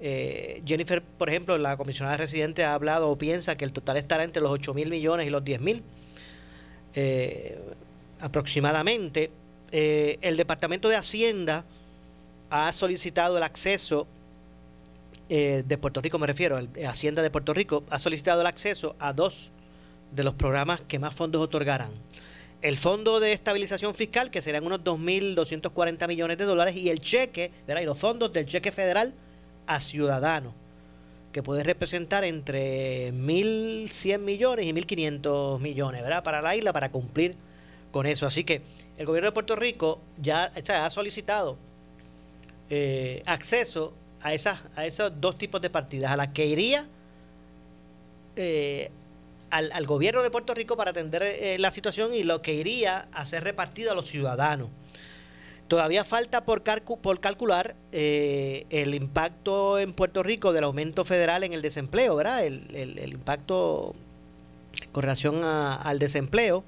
Eh, 0.00 0.62
Jennifer, 0.66 1.02
por 1.02 1.30
ejemplo, 1.30 1.56
la 1.56 1.78
comisionada 1.78 2.18
residente 2.18 2.64
ha 2.64 2.74
hablado 2.74 3.08
o 3.08 3.16
piensa 3.16 3.56
que 3.56 3.64
el 3.64 3.72
total 3.72 3.96
estará 3.96 4.24
entre 4.24 4.42
los 4.42 4.50
8 4.50 4.74
mil 4.74 4.90
millones 4.90 5.26
y 5.26 5.30
los 5.30 5.42
10 5.42 5.60
mil 5.62 5.82
eh, 6.94 7.58
aproximadamente. 8.20 9.30
el 9.70 10.36
Departamento 10.36 10.88
de 10.88 10.96
Hacienda 10.96 11.64
ha 12.50 12.72
solicitado 12.72 13.36
el 13.36 13.42
acceso 13.42 14.06
eh, 15.28 15.64
de 15.66 15.78
Puerto 15.78 16.00
Rico, 16.00 16.18
me 16.18 16.26
refiero, 16.26 16.58
el, 16.58 16.68
Hacienda 16.86 17.22
de 17.22 17.30
Puerto 17.30 17.54
Rico, 17.54 17.84
ha 17.90 17.98
solicitado 17.98 18.42
el 18.42 18.46
acceso 18.46 18.94
a 18.98 19.12
dos 19.12 19.50
de 20.12 20.22
los 20.22 20.34
programas 20.34 20.80
que 20.82 20.98
más 20.98 21.14
fondos 21.14 21.42
otorgarán. 21.42 21.90
El 22.60 22.76
Fondo 22.76 23.20
de 23.20 23.32
Estabilización 23.32 23.94
Fiscal, 23.94 24.30
que 24.30 24.42
serán 24.42 24.64
unos 24.64 24.80
2.240 24.84 26.08
millones 26.08 26.38
de 26.38 26.44
dólares, 26.44 26.76
y 26.76 26.90
el 26.90 27.00
cheque, 27.00 27.50
¿verdad? 27.66 27.82
y 27.82 27.86
los 27.86 27.98
fondos 27.98 28.32
del 28.32 28.46
cheque 28.46 28.70
federal 28.70 29.14
a 29.66 29.80
ciudadanos, 29.80 30.52
que 31.34 31.42
puede 31.42 31.64
representar 31.64 32.22
entre 32.22 33.12
1.100 33.12 34.18
millones 34.20 34.66
y 34.66 34.72
1.500 34.72 35.58
millones 35.58 36.02
¿verdad? 36.02 36.22
para 36.22 36.40
la 36.40 36.54
isla, 36.54 36.72
para 36.72 36.92
cumplir 36.92 37.34
con 37.90 38.06
eso. 38.06 38.24
Así 38.24 38.44
que 38.44 38.62
el 38.96 39.04
gobierno 39.04 39.30
de 39.30 39.32
Puerto 39.32 39.56
Rico 39.56 40.00
ya 40.22 40.52
ha 40.68 40.90
solicitado 40.90 41.58
eh, 42.70 43.20
acceso 43.26 43.92
a, 44.22 44.32
esas, 44.32 44.60
a 44.76 44.86
esos 44.86 45.20
dos 45.20 45.36
tipos 45.36 45.60
de 45.60 45.70
partidas, 45.70 46.12
a 46.12 46.16
las 46.16 46.28
que 46.28 46.46
iría 46.46 46.86
eh, 48.36 48.92
al, 49.50 49.86
gobierno 49.86 50.22
de 50.22 50.30
Puerto 50.30 50.54
Rico 50.54 50.76
para 50.76 50.92
atender 50.92 51.24
eh, 51.24 51.58
la 51.58 51.72
situación 51.72 52.14
y 52.14 52.22
lo 52.22 52.42
que 52.42 52.54
iría 52.54 53.08
a 53.12 53.26
ser 53.26 53.42
repartido 53.42 53.90
a 53.90 53.96
los 53.96 54.08
ciudadanos. 54.08 54.68
Todavía 55.68 56.04
falta 56.04 56.44
por, 56.44 56.62
por 56.62 57.20
calcular 57.20 57.74
eh, 57.92 58.66
el 58.70 58.94
impacto 58.94 59.78
en 59.78 59.92
Puerto 59.92 60.22
Rico 60.22 60.52
del 60.52 60.64
aumento 60.64 61.04
federal 61.04 61.42
en 61.42 61.52
el 61.54 61.62
desempleo, 61.62 62.16
¿verdad? 62.16 62.44
El, 62.44 63.12
impacto 63.12 63.94
con 64.92 65.02
relación 65.02 65.42
al 65.42 65.98
desempleo. 65.98 66.64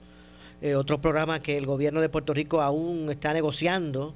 otro 0.77 1.01
programa 1.01 1.43
que 1.43 1.59
el 1.59 1.67
gobierno 1.67 2.01
de 2.01 2.09
Puerto 2.09 2.33
Rico 2.33 2.63
aún 2.63 3.11
está 3.11 3.35
negociando 3.35 4.15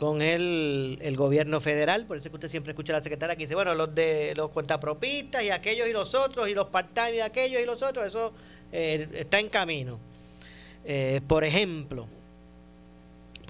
con 0.00 0.22
el, 0.22 0.98
el, 1.02 1.14
gobierno 1.14 1.60
federal, 1.60 2.06
por 2.06 2.16
eso 2.16 2.28
es 2.28 2.30
que 2.30 2.36
usted 2.36 2.48
siempre 2.48 2.72
escucha 2.72 2.94
a 2.94 2.96
la 2.96 3.02
secretaria 3.02 3.36
que 3.36 3.42
dice, 3.42 3.54
bueno, 3.54 3.74
los 3.74 3.94
de 3.94 4.32
los 4.34 4.50
cuentapropistas 4.50 5.42
y 5.42 5.50
aquellos 5.50 5.86
y 5.88 5.92
los 5.92 6.14
otros, 6.14 6.48
y 6.48 6.54
los 6.54 6.68
part-time 6.68 7.16
y 7.16 7.20
aquellos 7.20 7.60
y 7.60 7.66
los 7.66 7.82
otros, 7.82 8.06
eso 8.06 8.32
eh, 8.72 9.06
está 9.12 9.38
en 9.38 9.50
camino. 9.50 9.98
Eh, 10.86 11.20
por 11.26 11.44
ejemplo, 11.44 12.06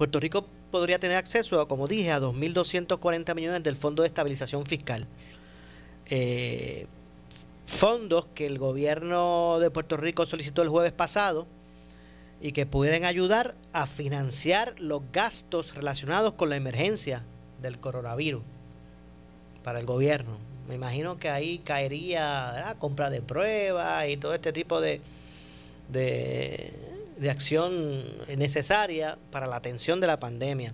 Puerto 0.01 0.19
Rico 0.19 0.47
podría 0.71 0.97
tener 0.97 1.15
acceso, 1.15 1.67
como 1.67 1.87
dije, 1.87 2.09
a 2.09 2.19
2.240 2.19 3.35
millones 3.35 3.61
del 3.61 3.75
Fondo 3.75 4.01
de 4.01 4.07
Estabilización 4.07 4.65
Fiscal. 4.65 5.05
Eh, 6.07 6.87
fondos 7.67 8.25
que 8.33 8.47
el 8.47 8.57
gobierno 8.57 9.59
de 9.59 9.69
Puerto 9.69 9.97
Rico 9.97 10.25
solicitó 10.25 10.63
el 10.63 10.69
jueves 10.69 10.91
pasado, 10.91 11.45
y 12.41 12.51
que 12.51 12.65
pueden 12.65 13.05
ayudar 13.05 13.53
a 13.73 13.85
financiar 13.85 14.73
los 14.79 15.03
gastos 15.13 15.75
relacionados 15.75 16.33
con 16.33 16.49
la 16.49 16.55
emergencia 16.55 17.23
del 17.61 17.77
coronavirus 17.77 18.41
para 19.63 19.77
el 19.77 19.85
gobierno. 19.85 20.39
Me 20.67 20.73
imagino 20.73 21.19
que 21.19 21.29
ahí 21.29 21.59
caería 21.59 22.53
la 22.53 22.75
compra 22.79 23.11
de 23.11 23.21
pruebas 23.21 24.09
y 24.09 24.17
todo 24.17 24.33
este 24.33 24.51
tipo 24.51 24.81
de, 24.81 24.99
de, 25.89 26.90
acción 27.29 28.03
necesaria 28.37 29.17
para 29.31 29.47
la 29.47 29.57
atención 29.57 29.99
de 29.99 30.07
la 30.07 30.19
pandemia. 30.19 30.73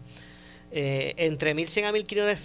Eh, 0.71 1.13
entre 1.17 1.55
1.100 1.55 1.85
a 1.85 1.91
1.500, 1.91 2.37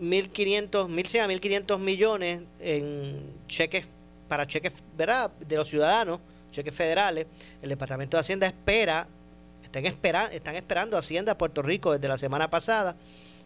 1.500, 0.00 0.88
1.100 0.88 1.20
a 1.20 1.28
1.500 1.28 1.78
millones 1.78 2.42
en 2.60 3.32
cheques 3.48 3.86
para 4.28 4.46
cheques 4.46 4.72
¿verdad? 4.96 5.30
de 5.40 5.56
los 5.56 5.68
ciudadanos 5.68 6.20
cheques 6.54 6.74
federales, 6.74 7.26
el 7.60 7.68
Departamento 7.68 8.16
de 8.16 8.22
Hacienda 8.22 8.46
espera, 8.46 9.06
están, 9.62 9.84
espera, 9.86 10.26
están 10.26 10.54
esperando 10.54 10.96
Hacienda 10.96 11.32
a 11.32 11.38
Puerto 11.38 11.60
Rico 11.60 11.92
desde 11.92 12.08
la 12.08 12.16
semana 12.16 12.48
pasada, 12.48 12.96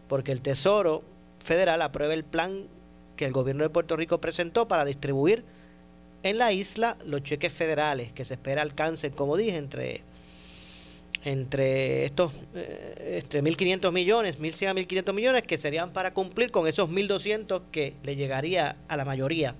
porque 0.07 0.31
el 0.31 0.41
Tesoro 0.41 1.03
Federal 1.43 1.81
apruebe 1.81 2.13
el 2.13 2.23
plan 2.23 2.67
que 3.15 3.25
el 3.25 3.33
gobierno 3.33 3.63
de 3.63 3.69
Puerto 3.69 3.97
Rico 3.97 4.21
presentó 4.21 4.67
para 4.67 4.85
distribuir 4.85 5.43
en 6.23 6.37
la 6.37 6.51
isla 6.51 6.97
los 7.05 7.23
cheques 7.23 7.51
federales, 7.51 8.11
que 8.11 8.25
se 8.25 8.35
espera 8.35 8.61
alcancen, 8.61 9.11
como 9.11 9.37
dije, 9.37 9.57
entre 9.57 10.01
entre 11.25 12.05
estos 12.05 12.31
eh, 12.55 13.19
entre 13.21 13.43
1.500 13.43 13.91
millones, 13.91 14.39
1.100 14.39 14.67
a 14.69 14.73
1.500 14.73 15.13
millones, 15.13 15.43
que 15.43 15.57
serían 15.57 15.91
para 15.91 16.13
cumplir 16.13 16.51
con 16.51 16.67
esos 16.67 16.89
1.200 16.89 17.61
que 17.71 17.93
le 18.03 18.15
llegaría 18.15 18.77
a 18.87 18.95
la 18.95 19.03
mayoría 19.05 19.53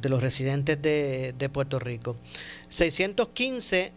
de 0.00 0.08
los 0.08 0.22
residentes 0.22 0.80
de, 0.80 1.50
Puerto 1.52 1.78
Rico. 1.78 2.16
615 2.68 3.92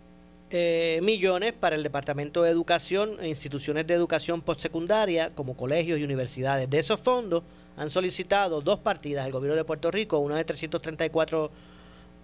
eh, 0.51 0.99
millones 1.03 1.53
para 1.53 1.75
el 1.75 1.83
Departamento 1.83 2.41
de 2.41 2.49
Educación 2.49 3.17
e 3.19 3.27
instituciones 3.27 3.85
de 3.85 3.93
educación 3.93 4.41
postsecundaria 4.41 5.31
como 5.35 5.55
colegios 5.55 5.99
y 5.99 6.03
universidades. 6.03 6.69
De 6.69 6.79
esos 6.79 6.99
fondos 7.01 7.43
han 7.79 7.89
solicitado 7.89 8.61
dos 8.61 8.79
partidas 8.79 9.25
el 9.25 9.31
gobierno 9.31 9.55
de 9.55 9.63
Puerto 9.63 9.89
Rico, 9.89 10.19
una 10.19 10.35
de 10.35 10.45
334.4 10.45 11.49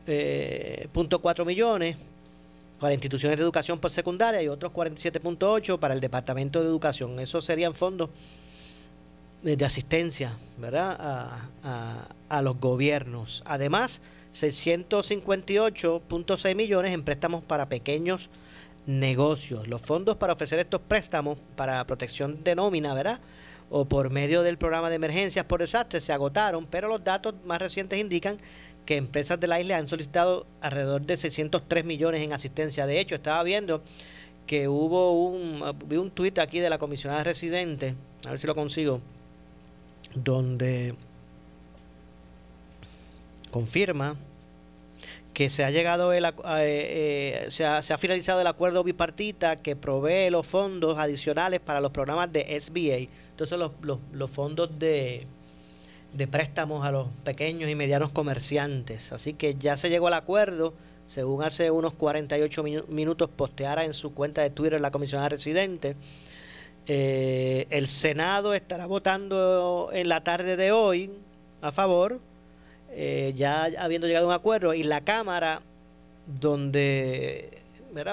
eh, 0.08 0.90
millones 1.46 1.96
para 2.78 2.94
instituciones 2.94 3.38
de 3.38 3.44
educación 3.44 3.80
postsecundaria 3.80 4.44
y 4.44 4.50
otros 4.50 4.74
47.8 4.74 5.80
para 5.80 5.94
el 5.94 6.02
Departamento 6.02 6.60
de 6.60 6.66
Educación. 6.68 7.18
Esos 7.22 7.46
serían 7.46 7.74
fondos 7.74 8.10
de 9.44 9.64
asistencia 9.64 10.34
¿verdad? 10.58 10.98
A, 11.64 12.10
a, 12.28 12.42
los 12.42 12.60
gobiernos. 12.60 13.42
Además, 13.46 14.02
658.6 14.34 16.54
millones 16.54 16.94
en 16.94 17.04
préstamos 17.04 17.42
para 17.44 17.70
pequeños 17.70 18.30
negocios. 18.88 19.70
Los 19.70 19.82
fondos 19.82 20.18
para 20.18 20.34
ofrecer 20.34 20.60
estos 20.60 20.82
préstamos 20.82 21.38
para 21.56 21.82
protección 21.86 22.44
de 22.44 22.56
nómina, 22.56 22.94
¿verdad? 22.94 23.22
O 23.70 23.86
por 23.86 24.10
medio 24.12 24.44
del 24.44 24.58
programa 24.58 24.90
de 24.90 24.96
emergencias 24.96 25.46
por 25.46 25.60
desastre 25.60 26.02
se 26.02 26.14
agotaron, 26.14 26.66
pero 26.68 26.88
los 26.88 27.04
datos 27.04 27.34
más 27.46 27.60
recientes 27.62 28.00
indican 28.00 28.38
que 28.86 28.98
empresas 28.98 29.40
de 29.40 29.48
la 29.48 29.60
isla 29.60 29.78
han 29.78 29.88
solicitado 29.88 30.46
alrededor 30.62 31.02
de 31.02 31.18
603 31.18 31.86
millones 31.86 32.22
en 32.22 32.34
asistencia. 32.34 32.86
De 32.86 33.00
hecho, 33.00 33.16
estaba 33.16 33.42
viendo 33.44 33.82
que 34.46 34.68
hubo 34.68 35.28
un, 35.28 35.64
vi 35.86 35.98
un 35.98 36.12
tuit 36.12 36.38
aquí 36.38 36.60
de 36.60 36.70
la 36.70 36.78
comisionada 36.78 37.24
residente, 37.24 37.96
a 38.26 38.30
ver 38.30 38.40
si 38.40 38.48
lo 38.48 38.54
consigo, 38.54 39.02
donde 40.14 40.94
confirma 43.52 44.16
que 45.34 45.50
se 45.50 45.66
ha 45.66 45.72
llegado 45.72 46.14
el, 46.14 46.26
eh, 46.26 46.32
eh, 46.48 47.48
se, 47.50 47.66
ha, 47.66 47.98
finalizado 47.98 48.40
el 48.40 48.48
acuerdo 48.48 48.84
bipartita 48.84 49.58
que 49.58 49.76
provee 49.76 50.30
los 50.30 50.48
fondos 50.48 50.98
adicionales 50.98 51.60
para 51.60 51.82
los 51.82 51.92
programas 51.92 52.32
de 52.32 52.58
SBA. 52.60 53.10
Entonces 53.36 53.60
los, 53.60 53.72
los, 54.14 54.32
fondos 54.32 54.80
de, 54.80 55.28
de 56.14 56.26
préstamos 56.26 56.86
a 56.86 56.92
los 56.92 57.10
pequeños 57.26 57.70
y 57.70 57.76
medianos 57.76 58.12
comerciantes. 58.12 59.12
Así 59.12 59.34
que 59.34 59.56
ya 59.56 59.76
se 59.76 59.90
llegó 59.90 60.08
al 60.08 60.14
acuerdo, 60.14 60.74
según 61.10 61.44
hace 61.44 61.70
unos 61.70 61.94
48 61.96 62.64
minutos 62.88 63.30
posteara 63.30 63.84
en 63.84 63.94
su 63.94 64.14
cuenta 64.14 64.42
de 64.42 64.52
Twitter 64.52 64.80
la 64.80 64.90
comisionada 64.90 65.28
residente. 65.28 65.98
Eh, 66.88 67.68
el 67.72 67.88
Senado 67.88 68.54
estará 68.54 68.86
votando 68.86 69.90
en 69.92 70.08
la 70.08 70.24
tarde 70.24 70.56
de 70.56 70.72
hoy 70.72 71.12
a 71.62 71.74
favor, 71.74 72.22
eh, 72.92 73.34
ya 73.36 73.68
habiendo 73.80 74.08
llegado 74.08 74.28
a 74.28 74.30
un 74.30 74.36
acuerdo, 74.36 74.74
y 74.74 74.84
la 74.84 75.02
Cámara, 75.02 75.62
donde 76.26 77.50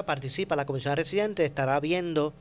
participa 0.05 0.57
la 0.57 0.67
comisión 0.67 0.97
residente, 0.97 1.45
estará 1.45 1.79
viendo 1.79 2.33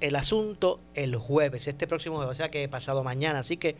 el 0.00 0.16
asunto 0.16 0.80
el 0.94 1.16
jueves, 1.16 1.68
este 1.68 1.86
próximo 1.86 2.16
jueves, 2.16 2.32
o 2.32 2.34
sea 2.34 2.50
que 2.50 2.68
pasado 2.68 3.02
mañana. 3.04 3.40
Así 3.40 3.56
que 3.56 3.76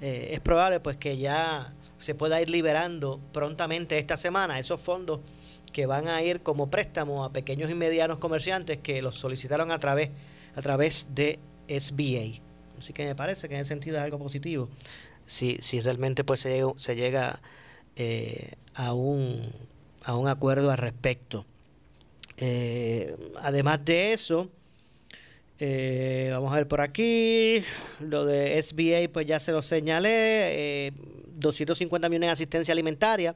eh, 0.00 0.30
es 0.32 0.40
probable 0.40 0.80
pues 0.80 0.96
que 0.96 1.18
ya 1.18 1.72
se 1.98 2.14
pueda 2.14 2.40
ir 2.40 2.48
liberando 2.48 3.20
prontamente 3.32 3.98
esta 3.98 4.16
semana 4.16 4.58
esos 4.58 4.80
fondos 4.80 5.20
que 5.72 5.86
van 5.86 6.08
a 6.08 6.22
ir 6.22 6.40
como 6.40 6.70
préstamo 6.70 7.24
a 7.24 7.32
pequeños 7.32 7.70
y 7.70 7.74
medianos 7.74 8.18
comerciantes 8.18 8.78
que 8.78 9.02
los 9.02 9.16
solicitaron 9.16 9.70
a 9.70 9.78
través, 9.78 10.10
a 10.54 10.62
través 10.62 11.08
de 11.14 11.38
SBA. 11.68 12.42
Así 12.78 12.92
que 12.92 13.04
me 13.04 13.14
parece 13.14 13.48
que 13.48 13.54
en 13.54 13.60
ese 13.60 13.68
sentido 13.68 13.98
es 13.98 14.02
algo 14.02 14.18
positivo. 14.18 14.68
Si, 15.26 15.58
si 15.60 15.80
realmente 15.80 16.24
pues 16.24 16.40
se, 16.40 16.62
se 16.76 16.96
llega 16.96 17.40
eh, 17.96 18.54
a, 18.74 18.94
un, 18.94 19.52
a 20.02 20.16
un 20.16 20.26
acuerdo 20.26 20.70
al 20.70 20.78
respecto. 20.78 21.44
Eh, 22.38 23.14
además 23.42 23.84
de 23.84 24.14
eso, 24.14 24.48
eh, 25.60 26.30
vamos 26.32 26.52
a 26.52 26.56
ver 26.56 26.66
por 26.66 26.80
aquí. 26.80 27.62
Lo 28.00 28.24
de 28.24 28.60
SBA, 28.62 29.12
pues 29.12 29.26
ya 29.26 29.38
se 29.38 29.52
lo 29.52 29.62
señalé. 29.62 30.08
Eh, 30.86 30.92
250 31.36 32.08
millones 32.08 32.28
de 32.28 32.32
asistencia 32.32 32.72
alimentaria 32.72 33.34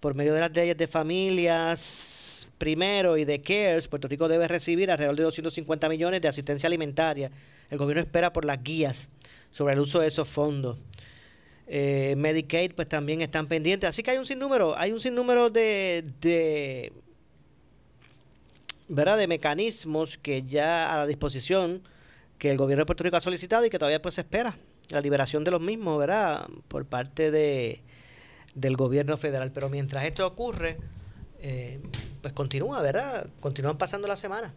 por 0.00 0.14
medio 0.14 0.34
de 0.34 0.40
las 0.40 0.52
leyes 0.52 0.76
de 0.76 0.86
familias 0.86 2.48
primero 2.58 3.16
y 3.16 3.24
de 3.24 3.40
CARES. 3.40 3.88
Puerto 3.88 4.08
Rico 4.08 4.28
debe 4.28 4.46
recibir 4.46 4.90
alrededor 4.90 5.16
de 5.16 5.22
250 5.24 5.88
millones 5.88 6.22
de 6.22 6.28
asistencia 6.28 6.66
alimentaria. 6.66 7.30
El 7.70 7.78
gobierno 7.78 8.02
espera 8.02 8.32
por 8.32 8.44
las 8.44 8.62
guías 8.62 9.08
sobre 9.50 9.74
el 9.74 9.80
uso 9.80 10.00
de 10.00 10.08
esos 10.08 10.28
fondos. 10.28 10.78
Eh, 11.66 12.14
Medicaid, 12.16 12.72
pues 12.74 12.88
también 12.88 13.20
están 13.20 13.46
pendientes. 13.46 13.88
Así 13.88 14.02
que 14.02 14.12
hay 14.12 14.18
un 14.18 14.26
sinnúmero, 14.26 14.78
hay 14.78 14.92
un 14.92 15.00
sinnúmero 15.00 15.50
de, 15.50 16.04
de 16.20 16.92
¿verdad? 18.88 19.18
de 19.18 19.26
mecanismos 19.26 20.18
que 20.18 20.42
ya 20.42 20.92
a 20.92 20.98
la 20.98 21.06
disposición 21.06 21.82
que 22.38 22.50
el 22.50 22.56
gobierno 22.56 22.82
de 22.82 22.86
Puerto 22.86 23.04
Rico 23.04 23.16
ha 23.16 23.20
solicitado 23.20 23.64
y 23.64 23.70
que 23.70 23.78
todavía 23.78 24.00
pues 24.00 24.14
se 24.14 24.22
espera 24.22 24.56
la 24.88 25.00
liberación 25.00 25.44
de 25.44 25.50
los 25.50 25.60
mismos, 25.60 25.98
¿verdad? 25.98 26.46
Por 26.68 26.86
parte 26.86 27.30
de, 27.30 27.82
del 28.54 28.76
gobierno 28.76 29.16
federal. 29.16 29.50
Pero 29.52 29.68
mientras 29.68 30.04
esto 30.04 30.26
ocurre, 30.26 30.78
eh, 31.40 31.80
pues 32.22 32.32
continúa, 32.32 32.80
¿verdad? 32.80 33.28
Continúan 33.40 33.76
pasando 33.76 34.08
las 34.08 34.20
semanas. 34.20 34.54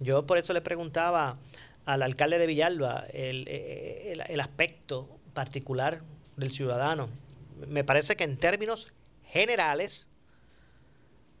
Yo 0.00 0.26
por 0.26 0.38
eso 0.38 0.52
le 0.52 0.60
preguntaba 0.60 1.38
al 1.84 2.02
alcalde 2.02 2.38
de 2.38 2.46
Villalba 2.46 3.06
el, 3.12 3.48
el, 3.48 4.22
el 4.26 4.40
aspecto 4.40 5.08
particular 5.32 6.02
del 6.36 6.50
ciudadano. 6.50 7.08
Me 7.68 7.84
parece 7.84 8.16
que 8.16 8.24
en 8.24 8.36
términos 8.36 8.92
generales, 9.24 10.08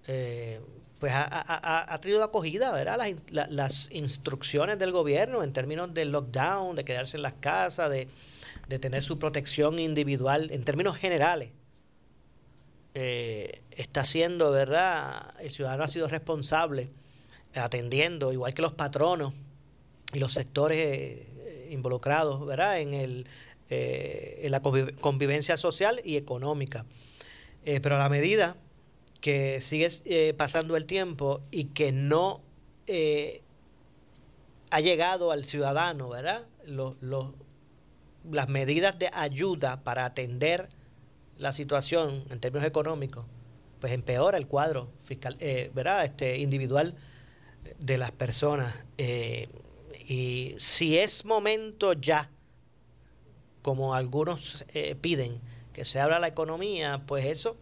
eh, 0.06 0.60
pues 1.02 1.12
ha, 1.16 1.98
tenido 2.00 2.22
acogida, 2.22 2.70
¿verdad? 2.70 2.96
Las, 3.28 3.50
las, 3.50 3.90
instrucciones 3.90 4.78
del 4.78 4.92
gobierno 4.92 5.42
en 5.42 5.52
términos 5.52 5.92
del 5.92 6.12
lockdown, 6.12 6.76
de 6.76 6.84
quedarse 6.84 7.16
en 7.16 7.24
las 7.24 7.32
casas, 7.32 7.90
de, 7.90 8.06
tener 8.78 9.02
su 9.02 9.18
protección 9.18 9.80
individual, 9.80 10.52
en 10.52 10.62
términos 10.62 10.96
generales. 10.96 11.50
Eh, 12.94 13.62
está 13.72 14.04
siendo, 14.04 14.52
¿verdad? 14.52 15.34
El 15.40 15.50
ciudadano 15.50 15.82
ha 15.82 15.88
sido 15.88 16.06
responsable 16.06 16.88
atendiendo, 17.52 18.32
igual 18.32 18.54
que 18.54 18.62
los 18.62 18.74
patronos 18.74 19.34
y 20.12 20.20
los 20.20 20.32
sectores 20.32 20.78
eh, 20.78 21.68
involucrados, 21.72 22.46
¿verdad? 22.46 22.78
En, 22.78 22.94
el, 22.94 23.26
eh, 23.70 24.42
en 24.44 24.52
la 24.52 24.62
convivencia 24.62 25.56
social 25.56 26.00
y 26.04 26.16
económica. 26.16 26.84
pero 27.64 27.96
a 27.96 27.98
la 27.98 28.08
medida 28.08 28.54
que 29.22 29.60
sigue 29.60 29.88
eh, 30.04 30.34
pasando 30.36 30.76
el 30.76 30.84
tiempo 30.84 31.40
y 31.50 31.66
que 31.66 31.92
no 31.92 32.42
eh, 32.88 33.40
ha 34.70 34.80
llegado 34.80 35.30
al 35.30 35.46
ciudadano, 35.46 36.10
¿verdad? 36.10 36.46
las 38.30 38.48
medidas 38.48 38.98
de 38.98 39.10
ayuda 39.12 39.82
para 39.82 40.04
atender 40.04 40.68
la 41.38 41.52
situación 41.52 42.24
en 42.30 42.40
términos 42.40 42.66
económicos, 42.66 43.24
pues 43.80 43.92
empeora 43.92 44.38
el 44.38 44.46
cuadro 44.46 44.90
fiscal, 45.04 45.36
eh, 45.40 45.70
¿verdad? 45.72 46.04
Este, 46.04 46.38
individual 46.38 46.96
de 47.78 47.98
las 47.98 48.10
personas. 48.10 48.74
y 48.98 50.54
si 50.56 50.98
es 50.98 51.24
momento 51.24 51.92
ya, 51.92 52.28
como 53.62 53.94
algunos 53.94 54.64
piden, 55.00 55.40
que 55.72 55.84
se 55.84 56.00
abra 56.00 56.18
la 56.18 56.26
economía, 56.26 57.02
pues 57.06 57.24
eso 57.24 57.56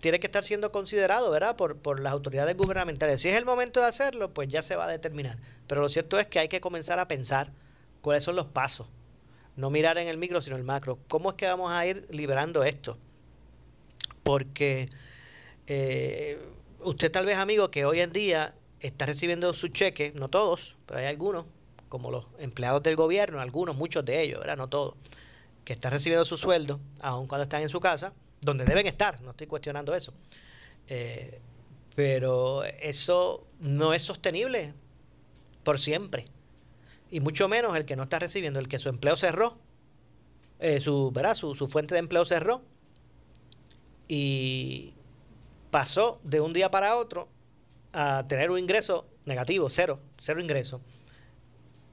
tiene 0.00 0.18
que 0.18 0.26
estar 0.26 0.44
siendo 0.44 0.72
considerado, 0.72 1.30
¿verdad? 1.30 1.56
Por, 1.56 1.76
por 1.76 2.00
las 2.00 2.12
autoridades 2.12 2.56
gubernamentales. 2.56 3.20
Si 3.20 3.28
es 3.28 3.36
el 3.36 3.44
momento 3.44 3.80
de 3.80 3.86
hacerlo, 3.86 4.32
pues 4.32 4.48
ya 4.48 4.62
se 4.62 4.76
va 4.76 4.84
a 4.84 4.88
determinar. 4.88 5.38
Pero 5.66 5.82
lo 5.82 5.88
cierto 5.88 6.18
es 6.18 6.26
que 6.26 6.38
hay 6.38 6.48
que 6.48 6.60
comenzar 6.60 6.98
a 6.98 7.06
pensar 7.06 7.52
cuáles 8.00 8.24
son 8.24 8.36
los 8.36 8.46
pasos. 8.46 8.88
No 9.56 9.70
mirar 9.70 9.98
en 9.98 10.08
el 10.08 10.16
micro, 10.16 10.40
sino 10.40 10.56
el 10.56 10.64
macro. 10.64 10.98
¿Cómo 11.08 11.30
es 11.30 11.36
que 11.36 11.46
vamos 11.46 11.70
a 11.70 11.86
ir 11.86 12.06
liberando 12.10 12.64
esto? 12.64 12.96
Porque 14.22 14.88
eh, 15.66 16.38
usted 16.82 17.12
tal 17.12 17.26
vez, 17.26 17.36
amigo, 17.36 17.70
que 17.70 17.84
hoy 17.84 18.00
en 18.00 18.12
día 18.12 18.54
está 18.80 19.06
recibiendo 19.06 19.52
su 19.54 19.68
cheque, 19.68 20.12
no 20.14 20.28
todos, 20.28 20.76
pero 20.86 21.00
hay 21.00 21.06
algunos, 21.06 21.44
como 21.88 22.10
los 22.10 22.26
empleados 22.38 22.82
del 22.82 22.96
gobierno, 22.96 23.40
algunos, 23.40 23.76
muchos 23.76 24.04
de 24.04 24.22
ellos, 24.22 24.40
¿verdad? 24.40 24.56
No 24.56 24.68
todos, 24.68 24.94
que 25.64 25.74
están 25.74 25.92
recibiendo 25.92 26.24
su 26.24 26.38
sueldo, 26.38 26.80
aun 27.00 27.26
cuando 27.26 27.42
están 27.42 27.62
en 27.62 27.68
su 27.68 27.80
casa, 27.80 28.14
donde 28.40 28.64
deben 28.64 28.86
estar, 28.86 29.20
no 29.20 29.30
estoy 29.30 29.46
cuestionando 29.46 29.94
eso. 29.94 30.12
Eh, 30.88 31.40
pero 31.94 32.64
eso 32.64 33.46
no 33.58 33.92
es 33.92 34.02
sostenible 34.02 34.74
por 35.62 35.78
siempre. 35.78 36.24
Y 37.10 37.20
mucho 37.20 37.48
menos 37.48 37.76
el 37.76 37.84
que 37.84 37.96
no 37.96 38.04
está 38.04 38.18
recibiendo, 38.18 38.60
el 38.60 38.68
que 38.68 38.78
su 38.78 38.88
empleo 38.88 39.16
cerró, 39.16 39.58
eh, 40.60 40.80
su, 40.80 41.10
¿verdad? 41.10 41.34
Su, 41.34 41.54
su 41.54 41.68
fuente 41.68 41.94
de 41.94 42.00
empleo 42.00 42.24
cerró 42.24 42.62
y 44.08 44.92
pasó 45.70 46.20
de 46.24 46.40
un 46.40 46.52
día 46.52 46.70
para 46.70 46.96
otro 46.96 47.28
a 47.92 48.24
tener 48.28 48.50
un 48.50 48.58
ingreso 48.58 49.06
negativo, 49.24 49.68
cero, 49.70 50.00
cero 50.18 50.40
ingreso. 50.40 50.80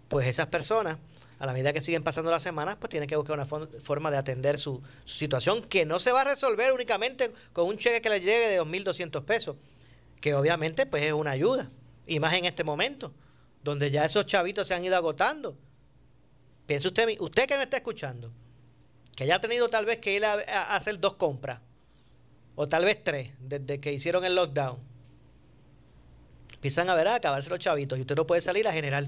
Pues 0.08 0.28
esas 0.28 0.48
personas 0.48 0.98
a 1.40 1.46
la 1.46 1.54
medida 1.54 1.72
que 1.72 1.82
siguen 1.82 2.04
pasando 2.04 2.32
las 2.32 2.42
semanas, 2.42 2.78
pues 2.80 2.90
tiene 2.90 3.06
que 3.06 3.16
buscar 3.16 3.36
una 3.36 3.46
forma 3.46 4.10
de 4.10 4.18
atender 4.18 4.58
su, 4.58 4.82
situación 5.06 5.64
que 5.64 5.86
no 5.86 6.00
se 6.00 6.12
va 6.12 6.22
a 6.22 6.24
resolver 6.24 6.74
únicamente 6.74 7.32
con 7.54 7.68
un 7.68 7.78
cheque 7.78 8.02
que 8.02 8.10
le 8.10 8.20
llegue 8.22 8.50
de 8.50 8.62
2.200 8.62 9.24
pesos, 9.24 9.56
que 10.20 10.34
obviamente 10.34 10.86
pues 10.86 11.04
es 11.04 11.14
una 11.14 11.32
ayuda, 11.32 11.70
y 12.08 12.20
más 12.20 12.34
en 12.34 12.46
este 12.46 12.64
momento, 12.64 13.14
donde 13.64 13.92
ya 13.92 14.06
esos 14.06 14.26
chavitos 14.26 14.68
se 14.68 14.74
han 14.74 14.84
ido 14.84 14.96
agotando. 14.96 15.56
Piense 16.66 16.88
usted, 16.88 17.08
usted 17.20 17.48
que 17.48 17.58
me 17.58 17.64
está 17.64 17.78
escuchando, 17.78 18.32
que 19.16 19.24
haya 19.24 19.40
tenido 19.40 19.70
tal 19.70 19.86
vez 19.86 20.00
que 20.00 20.16
ir 20.16 20.26
a, 20.26 20.76
hacer 20.76 21.00
dos 21.00 21.14
compras, 21.14 21.60
o 22.56 22.68
tal 22.68 22.84
vez 22.84 23.04
tres, 23.04 23.30
desde 23.40 23.80
que 23.80 23.94
hicieron 23.94 24.26
el 24.26 24.36
lockdown. 24.36 24.80
Empiezan 26.54 26.90
a 26.90 26.96
ver 26.96 27.08
a 27.08 27.16
acabarse 27.16 27.50
los 27.52 27.60
chavitos 27.60 28.00
y 28.00 28.02
usted 28.02 28.16
no 28.16 28.26
puede 28.26 28.42
salir 28.42 28.68
a 28.68 28.74
generar 28.74 29.08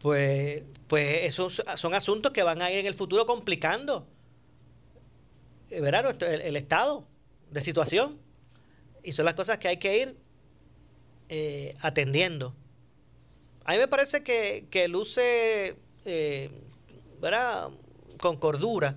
pues, 0.00 0.62
pues 0.86 1.24
esos 1.24 1.62
son 1.76 1.94
asuntos 1.94 2.32
que 2.32 2.42
van 2.42 2.62
a 2.62 2.70
ir 2.70 2.78
en 2.78 2.86
el 2.86 2.94
futuro 2.94 3.26
complicando 3.26 4.06
eh, 5.70 5.80
¿verdad? 5.80 6.22
el, 6.22 6.56
estado 6.56 7.04
de 7.50 7.60
situación. 7.60 8.18
Y 9.02 9.12
son 9.12 9.24
las 9.24 9.34
cosas 9.34 9.58
que 9.58 9.68
hay 9.68 9.78
que 9.78 9.98
ir 9.98 10.16
eh, 11.28 11.74
atendiendo. 11.80 12.54
A 13.64 13.72
mí 13.72 13.78
me 13.78 13.88
parece 13.88 14.22
que, 14.22 14.66
que 14.70 14.88
luce 14.88 15.76
eh, 16.04 16.50
¿verdad? 17.20 17.68
con 18.18 18.36
cordura 18.36 18.96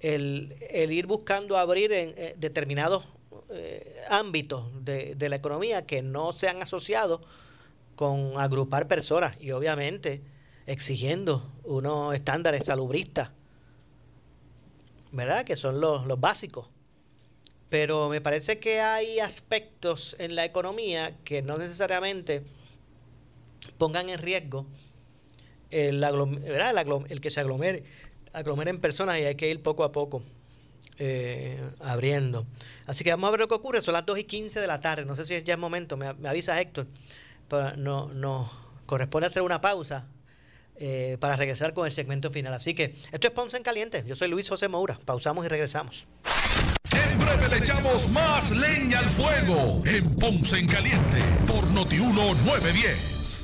el, 0.00 0.54
el, 0.70 0.92
ir 0.92 1.06
buscando 1.06 1.56
abrir 1.56 1.92
en 1.92 2.14
determinados 2.40 3.06
ámbitos 4.08 4.66
de, 4.84 5.14
de 5.14 5.28
la 5.28 5.36
economía 5.36 5.86
que 5.86 6.02
no 6.02 6.32
se 6.32 6.48
han 6.48 6.60
asociado 6.60 7.20
con 7.94 8.32
agrupar 8.36 8.88
personas. 8.88 9.36
Y 9.40 9.52
obviamente 9.52 10.22
exigiendo 10.66 11.50
unos 11.64 12.14
estándares 12.14 12.66
salubristas, 12.66 13.30
¿verdad? 15.12 15.44
Que 15.44 15.56
son 15.56 15.80
los, 15.80 16.06
básicos. 16.20 16.68
Pero 17.68 18.08
me 18.08 18.20
parece 18.20 18.58
que 18.58 18.80
hay 18.80 19.20
aspectos 19.20 20.16
en 20.18 20.34
la 20.34 20.44
economía 20.44 21.16
que 21.24 21.42
no 21.42 21.56
necesariamente 21.56 22.42
pongan 23.78 24.08
en 24.08 24.18
riesgo 24.18 24.66
el, 25.70 26.04
el 26.04 27.20
que 27.20 27.30
se 27.30 27.40
aglomere 27.40 27.84
aglomeren 28.34 28.80
personas 28.80 29.18
y 29.18 29.24
hay 29.24 29.36
que 29.36 29.48
ir 29.48 29.62
poco 29.62 29.84
a 29.84 29.92
poco 29.92 30.22
eh, 30.98 31.62
abriendo. 31.80 32.46
Así 32.86 33.02
que 33.02 33.10
vamos 33.10 33.28
a 33.28 33.30
ver 33.30 33.40
lo 33.40 33.48
que 33.48 33.54
ocurre. 33.54 33.80
Son 33.80 33.94
las 33.94 34.04
2 34.04 34.18
y 34.18 34.24
15 34.24 34.60
de 34.60 34.66
la 34.66 34.80
tarde. 34.80 35.04
No 35.04 35.16
sé 35.16 35.24
si 35.24 35.40
ya 35.42 35.54
es 35.54 35.58
momento. 35.58 35.96
Me, 35.96 36.12
me 36.14 36.28
avisa 36.28 36.60
Héctor. 36.60 36.86
Pero 37.48 37.76
no, 37.76 38.08
no 38.08 38.50
corresponde 38.86 39.28
hacer 39.28 39.42
una 39.42 39.60
pausa 39.60 40.06
eh, 40.76 41.16
para 41.20 41.36
regresar 41.36 41.74
con 41.74 41.86
el 41.86 41.92
segmento 41.92 42.30
final. 42.30 42.54
Así 42.54 42.74
que 42.74 42.94
esto 43.12 43.26
es 43.26 43.32
Ponce 43.32 43.56
en 43.56 43.62
Caliente. 43.62 44.04
Yo 44.06 44.16
soy 44.16 44.28
Luis 44.28 44.48
José 44.48 44.68
Moura. 44.68 44.98
Pausamos 45.04 45.44
y 45.44 45.48
regresamos. 45.48 46.06
Siempre 46.84 47.48
le 47.48 47.58
echamos 47.58 48.08
más 48.10 48.50
leña 48.50 48.98
al 48.98 49.10
fuego 49.10 49.82
en 49.86 50.16
Ponce 50.16 50.58
en 50.58 50.66
Caliente 50.66 51.18
por 51.46 51.66
Notiuno 51.70 52.34
910. 52.44 53.43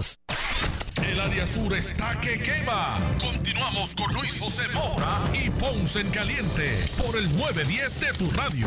El 0.00 1.20
área 1.20 1.46
sur 1.46 1.74
está 1.74 2.18
que 2.22 2.40
quema. 2.40 2.98
Continuamos 3.20 3.94
con 3.94 4.10
Luis 4.14 4.40
José 4.40 4.66
Moura 4.72 5.22
y 5.34 5.50
Ponce 5.50 6.00
en 6.00 6.10
Caliente 6.10 6.78
por 6.96 7.16
el 7.16 7.24
910 7.36 8.00
de 8.00 8.12
tu 8.14 8.30
radio. 8.30 8.66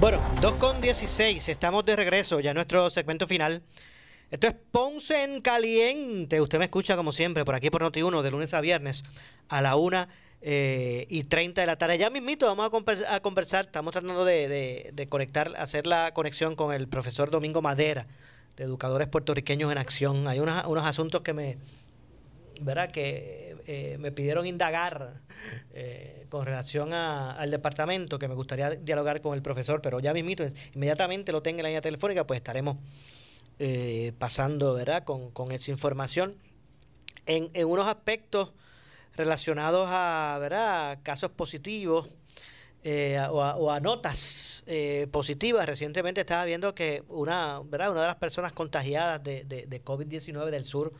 Bueno, 0.00 0.18
2 0.40 0.54
con 0.54 0.80
16, 0.80 1.46
estamos 1.50 1.84
de 1.84 1.94
regreso 1.94 2.40
ya 2.40 2.52
en 2.52 2.56
nuestro 2.56 2.88
segmento 2.88 3.26
final. 3.26 3.62
Esto 4.30 4.46
es 4.46 4.54
Ponce 4.70 5.24
en 5.24 5.42
Caliente. 5.42 6.40
Usted 6.40 6.58
me 6.58 6.64
escucha 6.64 6.96
como 6.96 7.12
siempre 7.12 7.44
por 7.44 7.54
aquí 7.54 7.68
por 7.68 7.82
Noti1 7.82 8.22
de 8.22 8.30
lunes 8.30 8.54
a 8.54 8.62
viernes 8.62 9.04
a 9.50 9.60
la 9.60 9.76
1 9.76 10.08
eh, 10.44 11.06
y 11.08 11.24
30 11.24 11.60
de 11.60 11.66
la 11.68 11.76
tarde. 11.76 11.98
Ya 11.98 12.10
mismito 12.10 12.46
vamos 12.46 12.66
a, 12.66 12.70
conver- 12.70 13.06
a 13.08 13.20
conversar, 13.20 13.66
estamos 13.66 13.92
tratando 13.92 14.24
de, 14.24 15.06
conectar, 15.08 15.52
hacer 15.56 15.86
la 15.86 16.12
conexión 16.14 16.56
con 16.56 16.74
el 16.74 16.88
profesor 16.88 17.30
Domingo 17.30 17.62
Madera, 17.62 18.06
de 18.56 18.64
Educadores 18.64 19.08
Puertorriqueños 19.08 19.70
en 19.72 19.78
Acción. 19.78 20.26
Hay 20.28 20.40
unos, 20.40 20.66
unos 20.66 20.84
asuntos 20.84 21.22
que 21.22 21.32
me, 21.32 21.58
¿verdad? 22.60 22.90
que 22.90 23.56
eh, 23.66 23.96
me 24.00 24.10
pidieron 24.10 24.44
indagar 24.46 25.14
eh, 25.72 26.26
con 26.28 26.44
relación 26.44 26.92
a- 26.92 27.32
al 27.32 27.50
departamento, 27.50 28.18
que 28.18 28.26
me 28.28 28.34
gustaría 28.34 28.70
dialogar 28.70 29.20
con 29.20 29.34
el 29.34 29.42
profesor, 29.42 29.80
pero 29.80 30.00
ya 30.00 30.12
mismito, 30.12 30.44
inmediatamente 30.74 31.30
lo 31.32 31.42
tenga 31.42 31.60
en 31.60 31.62
la 31.64 31.68
línea 31.68 31.80
telefónica, 31.82 32.26
pues 32.26 32.38
estaremos 32.38 32.76
pasando, 34.18 34.74
¿verdad? 34.74 35.04
Con, 35.04 35.30
con 35.30 35.52
esa 35.52 35.70
información. 35.70 36.34
En, 37.26 37.48
en 37.54 37.68
unos 37.68 37.86
aspectos 37.86 38.50
relacionados 39.16 39.86
a, 39.90 40.38
¿verdad? 40.40 40.98
casos 41.02 41.30
positivos 41.30 42.08
eh, 42.84 43.18
o, 43.30 43.70
a, 43.70 43.80
notas 43.80 44.62
eh, 44.66 45.06
positivas. 45.12 45.66
Recientemente 45.66 46.20
estaba 46.22 46.44
viendo 46.44 46.74
que 46.74 47.02
una, 47.08 47.60
¿verdad? 47.64 47.90
una 47.92 48.00
de 48.02 48.06
las 48.08 48.16
personas 48.16 48.52
contagiadas 48.52 49.22
de, 49.22 49.44
de, 49.44 49.66
de 49.66 49.84
COVID-19 49.84 50.50
del 50.50 50.64
sur, 50.64 50.92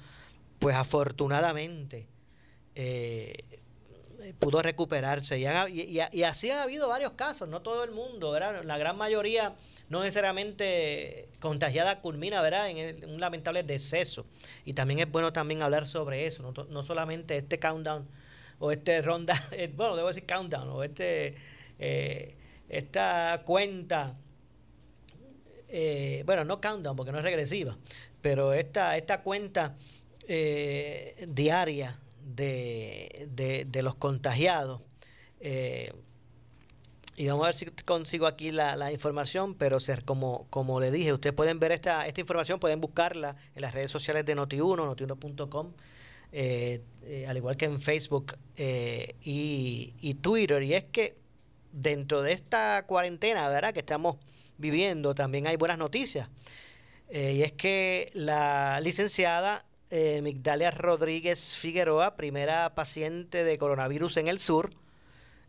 pues 0.59 0.77
afortunadamente 0.77 2.07
eh, 2.75 3.35
pudo 4.39 4.63
recuperarse. 4.63 5.39
Y, 5.39 5.47
han- 5.47 5.71
y- 5.75 5.99
y- 6.13 6.23
así 6.23 6.51
ha 6.51 6.63
habido 6.63 6.89
varios 6.89 7.13
casos, 7.13 7.49
no 7.49 7.63
todo 7.63 7.83
el 7.85 7.91
mundo, 7.91 8.31
¿verdad? 8.31 8.63
La 8.65 8.79
gran 8.79 8.97
mayoría 8.97 9.55
no 9.93 10.01
necesariamente 10.01 11.28
contagiada 11.38 12.01
culmina, 12.01 12.40
¿verdad? 12.40 12.70
En 12.70 13.11
un 13.11 13.20
lamentable 13.20 13.62
deceso. 13.62 14.24
Y 14.64 14.72
también 14.72 15.01
es 15.01 15.11
bueno 15.12 15.34
también 15.34 15.61
hablar 15.61 15.86
sobre 15.86 16.24
eso, 16.24 16.51
no, 16.51 16.64
no 16.64 16.82
solamente 16.82 17.36
este 17.36 17.59
countdown 17.59 18.09
o 18.59 18.72
este 18.72 19.03
ronda, 19.03 19.34
eh, 19.53 19.70
bueno, 19.76 19.95
debo 19.95 20.09
decir 20.09 20.24
countdown, 20.24 20.70
o 20.70 20.82
este, 20.82 21.34
eh, 21.78 22.34
esta 22.70 23.43
cuenta, 23.45 24.16
eh, 25.68 26.22
bueno, 26.24 26.45
no 26.45 26.59
countdown 26.59 26.97
porque 26.97 27.12
no 27.12 27.18
es 27.18 27.24
regresiva, 27.24 27.76
pero 28.22 28.55
esta, 28.55 28.97
esta 28.97 29.20
cuenta 29.20 29.76
diaria 30.26 31.99
de, 32.24 33.66
de 33.68 33.82
los 33.82 33.97
contagiados. 33.97 34.80
Y 37.17 37.27
vamos 37.27 37.45
a 37.45 37.47
ver 37.47 37.55
si 37.55 37.67
consigo 37.85 38.27
aquí 38.27 38.51
la, 38.51 38.91
información, 38.91 39.55
pero 39.55 39.79
como, 40.05 40.47
como 40.49 40.81
le 40.81 40.91
dije, 40.91 41.13
ustedes 41.13 41.35
pueden 41.35 41.59
ver 41.59 41.73
esta, 41.73 42.07
esta 42.07 42.21
información, 42.21 42.59
pueden 42.59 42.81
buscarla 42.81 43.37
en 43.55 43.63
las 43.63 43.75
redes 43.75 43.91
sociales 43.91 44.25
de 44.25 44.35
Noti1, 44.35 44.77
notiuno.com, 44.77 45.73
eh, 46.33 46.81
eh, 47.05 47.27
al 47.29 47.37
igual 47.37 47.59
que 47.59 47.67
en 47.67 47.81
Facebook 47.81 48.37
eh, 48.57 49.17
y, 49.23 50.15
Twitter. 50.23 50.63
Y 50.63 50.73
es 50.73 50.85
que 50.85 51.17
dentro 51.71 52.23
de 52.23 52.33
esta 52.33 52.85
cuarentena, 52.87 53.49
¿verdad?, 53.51 53.75
que 53.75 53.81
estamos 53.81 54.17
viviendo, 54.57 55.15
también 55.15 55.47
hay 55.47 55.57
buenas 55.57 55.79
noticias. 55.79 56.31
Eh, 57.11 57.35
y 57.37 57.43
es 57.43 57.53
que 57.53 58.11
la 58.15 58.81
licenciada 58.81 59.67
Migdalia 60.23 60.71
Rodríguez 60.71 61.55
Figueroa, 61.55 62.17
primera 62.17 62.75
paciente 62.75 63.45
de 63.45 63.59
coronavirus 63.59 64.17
en 64.17 64.29
el 64.29 64.39
sur, 64.39 64.71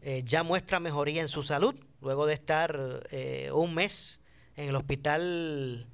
eh, 0.05 0.21
ya 0.25 0.43
muestra 0.43 0.81
mejoría 0.81 1.21
en 1.21 1.29
su 1.29 1.43
salud 1.43 1.75
luego 2.01 2.25
de 2.25 2.33
estar 2.33 3.07
eh, 3.09 3.49
un 3.53 3.73
mes 3.73 4.19
en 4.57 4.67
el 4.67 4.75
hospital, 4.75 5.87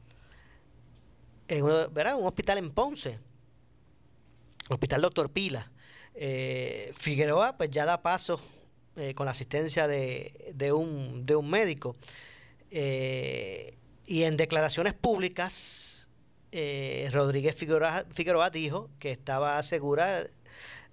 en 1.47 1.65
¿verdad? 1.93 2.17
un 2.17 2.25
hospital 2.25 2.57
en 2.57 2.71
Ponce, 2.71 3.19
Hospital 4.67 5.01
Doctor 5.01 5.29
Pila. 5.31 5.71
Eh, 6.15 6.91
Figueroa 6.95 7.55
pues 7.55 7.69
ya 7.69 7.85
da 7.85 8.01
paso 8.01 8.41
con 9.15 9.25
la 9.25 9.31
asistencia 9.31 9.87
de, 9.87 10.51
de 10.53 10.73
un, 10.73 11.25
de 11.25 11.35
un 11.37 11.49
médico. 11.49 11.95
Y 12.69 14.23
en 14.23 14.35
declaraciones 14.35 14.93
públicas, 14.93 16.09
Rodríguez 16.51 17.55
Figueroa, 17.55 18.03
Figueroa 18.09 18.49
dijo 18.49 18.89
que 18.99 19.11
estaba 19.11 19.63
segura 19.63 20.25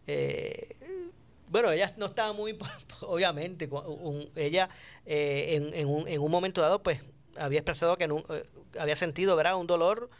eh, 0.06 0.76
bueno, 1.48 1.70
ella 1.70 1.92
no 1.96 2.06
estaba 2.06 2.32
muy, 2.32 2.58
obviamente, 3.02 3.68
un- 3.70 4.30
ella 4.36 4.68
eh, 5.04 5.54
en, 5.56 5.74
en 5.74 5.88
un, 5.88 6.08
en 6.08 6.20
un 6.20 6.30
momento 6.30 6.60
dado, 6.60 6.82
pues, 6.82 7.00
había 7.36 7.60
expresado 7.60 7.96
que 7.96 8.08
no- 8.08 8.24
eh, 8.30 8.44
había 8.78 8.96
sentido, 8.96 9.36
¿verdad?, 9.36 9.56
un 9.56 9.66
dolor 9.66 10.10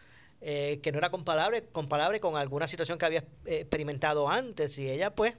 eh, 0.41 0.81
que 0.83 0.93
no 0.93 0.99
era 0.99 1.11
comparable, 1.11 1.64
comparable 1.72 2.20
con 2.20 2.37
alguna 2.37 2.68
situación 2.68 2.99
que 2.99 3.07
había 3.07 3.20
eh, 3.47 3.61
experimentado 3.61 4.29
antes. 4.29 4.79
Y 4.79 4.89
ella, 4.91 5.14
pues, 5.14 5.37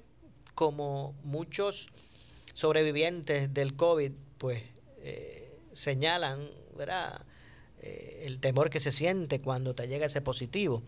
como 0.56 1.14
muchos 1.24 1.90
sobrevivientes 2.54 3.54
del 3.54 3.76
COVID, 3.76 4.12
pues, 4.38 4.64
señalan, 5.74 6.50
¿verdad?, 6.76 7.22
el 7.82 8.40
temor 8.40 8.70
que 8.70 8.80
se 8.80 8.92
siente 8.92 9.40
cuando 9.40 9.74
te 9.76 9.88
llega 9.88 10.08
ese 10.08 10.20
positivo. 10.22 10.82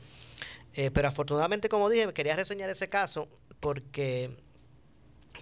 Pero 0.74 1.08
afortunadamente, 1.08 1.70
como 1.70 1.90
dije, 1.90 2.12
quería 2.14 2.36
reseñar 2.36 2.70
ese 2.70 2.90
caso 2.90 3.28
porque 3.60 4.32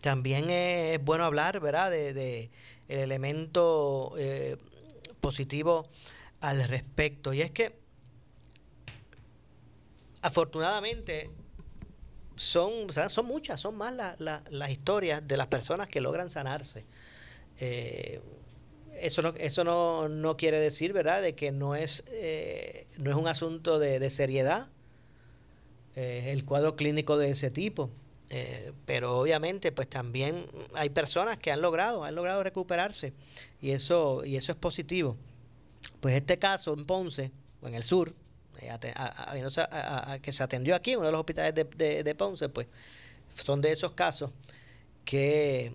también 0.02 0.50
es 0.50 1.04
bueno 1.04 1.24
hablar, 1.26 1.60
¿verdad?, 1.60 1.92
de, 1.92 2.14
de 2.14 2.50
el 2.88 3.00
elemento 3.00 4.14
eh, 4.18 4.58
positivo 5.22 5.90
al 6.40 6.68
respecto. 6.68 7.34
Y 7.34 7.42
es 7.42 7.52
que, 7.52 7.76
afortunadamente, 10.22 11.30
son, 12.36 12.72
son 13.10 13.26
muchas, 13.26 13.60
son 13.62 13.76
más 13.76 13.94
la- 13.96 14.16
la- 14.20 14.44
las 14.50 14.70
historias 14.70 15.28
de 15.28 15.38
las 15.38 15.48
personas 15.48 15.88
que 15.88 16.02
logran 16.02 16.30
sanarse. 16.30 16.86
Eh, 17.60 18.22
eso 19.00 19.22
no, 19.22 19.30
eso 19.38 19.64
no, 19.64 20.10
no 20.10 20.38
quiere 20.38 20.60
decir, 20.60 20.94
¿verdad?, 20.94 21.22
de 21.22 21.36
que 21.36 21.52
no 21.52 21.76
es, 21.76 22.04
eh, 22.08 22.88
no 22.98 23.12
es 23.12 23.18
un 23.18 23.28
asunto 23.28 23.80
de, 23.80 24.00
de 24.00 24.10
seriedad 24.10 24.68
eh, 25.96 26.32
el 26.32 26.46
cuadro 26.46 26.76
clínico 26.76 27.18
de 27.18 27.32
ese 27.32 27.50
tipo. 27.52 27.90
Eh, 28.30 28.74
pero 28.86 29.20
obviamente 29.20 29.72
pues 29.72 29.90
también 29.90 30.48
hay 30.74 30.90
personas 30.90 31.38
que 31.38 31.50
han 31.50 31.62
logrado, 31.62 32.04
han 32.04 32.14
logrado 32.14 32.44
recuperarse 32.44 33.14
y 33.62 33.72
eso, 33.72 34.26
y 34.26 34.36
eso 34.36 34.52
es 34.52 34.58
positivo. 34.58 35.16
Pues 36.02 36.16
este 36.16 36.38
caso 36.38 36.74
en 36.74 36.86
Ponce, 36.86 37.32
o 37.62 37.68
en 37.68 37.76
el 37.76 37.84
sur, 37.84 38.14
que 40.22 40.32
se 40.32 40.44
atendió 40.44 40.76
aquí 40.76 40.96
uno 40.96 41.06
de 41.06 41.12
los 41.12 41.20
hospitales 41.20 41.54
de, 41.56 42.16
Ponce, 42.16 42.50
pues 42.50 42.68
son 43.34 43.62
de 43.62 43.72
esos 43.72 43.94
casos 43.94 44.32
que, 45.06 45.72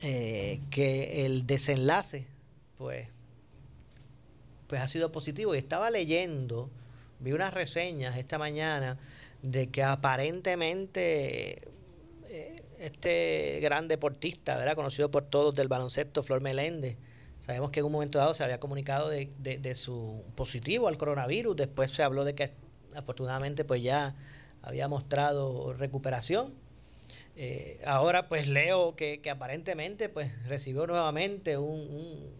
que 0.00 1.26
el 1.26 1.46
desenlace 1.46 2.26
pues, 2.76 3.06
pues 4.66 4.80
ha 4.80 4.88
sido 4.88 5.12
positivo. 5.12 5.54
Y 5.54 5.58
estaba 5.58 5.90
leyendo, 5.90 6.68
vi 7.20 7.32
unas 7.32 7.54
reseñas 7.54 8.16
esta 8.16 8.38
mañana 8.38 8.98
de 9.42 9.68
que 9.68 9.82
aparentemente 9.82 11.68
eh, 12.28 12.56
este 12.78 13.60
gran 13.60 13.88
deportista, 13.88 14.56
¿verdad? 14.56 14.74
conocido 14.74 15.10
por 15.10 15.24
todos 15.24 15.54
del 15.54 15.68
baloncesto, 15.68 16.22
Flor 16.22 16.40
Meléndez, 16.40 16.96
sabemos 17.44 17.70
que 17.70 17.80
en 17.80 17.86
un 17.86 17.92
momento 17.92 18.18
dado 18.18 18.34
se 18.34 18.44
había 18.44 18.60
comunicado 18.60 19.08
de, 19.08 19.28
de, 19.38 19.74
su 19.74 20.24
positivo 20.36 20.88
al 20.88 20.96
coronavirus, 20.96 21.56
después 21.56 21.90
se 21.90 22.02
habló 22.02 22.24
de 22.24 22.34
que 22.34 22.52
afortunadamente 22.94 23.64
pues 23.64 23.82
ya 23.82 24.14
había 24.62 24.88
mostrado 24.88 25.72
recuperación. 25.72 26.54
Eh, 27.34 27.80
ahora 27.86 28.28
pues 28.28 28.46
leo 28.46 28.94
que, 28.94 29.20
aparentemente 29.30 30.08
pues 30.08 30.30
recibió 30.46 30.86
nuevamente 30.86 31.56
un, 31.56 32.30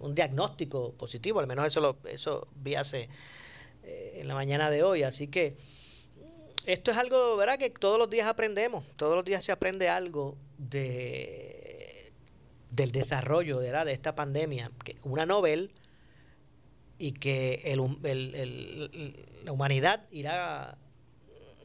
un, 0.00 0.14
diagnóstico 0.14 0.92
positivo, 0.94 1.38
al 1.38 1.46
menos 1.46 1.66
eso 1.66 1.80
lo, 1.80 1.96
eso 2.08 2.48
vi 2.56 2.74
hace 2.74 3.08
eh, 3.84 4.18
en 4.20 4.28
la 4.28 4.34
mañana 4.34 4.68
de 4.70 4.82
hoy, 4.82 5.04
así 5.04 5.28
que 5.28 5.56
esto 6.66 6.90
es 6.90 6.96
algo, 6.96 7.36
¿verdad? 7.36 7.58
Que 7.58 7.70
todos 7.70 7.98
los 7.98 8.10
días 8.10 8.26
aprendemos, 8.26 8.84
todos 8.96 9.16
los 9.16 9.24
días 9.24 9.44
se 9.44 9.52
aprende 9.52 9.88
algo 9.88 10.36
de 10.58 11.60
del 12.70 12.92
desarrollo 12.92 13.58
de 13.58 13.92
esta 13.92 14.14
pandemia, 14.14 14.70
que 14.84 14.96
una 15.02 15.26
novel 15.26 15.72
y 16.98 17.12
que 17.12 17.62
el, 17.64 19.26
la 19.44 19.52
humanidad 19.52 20.06
irá 20.12 20.78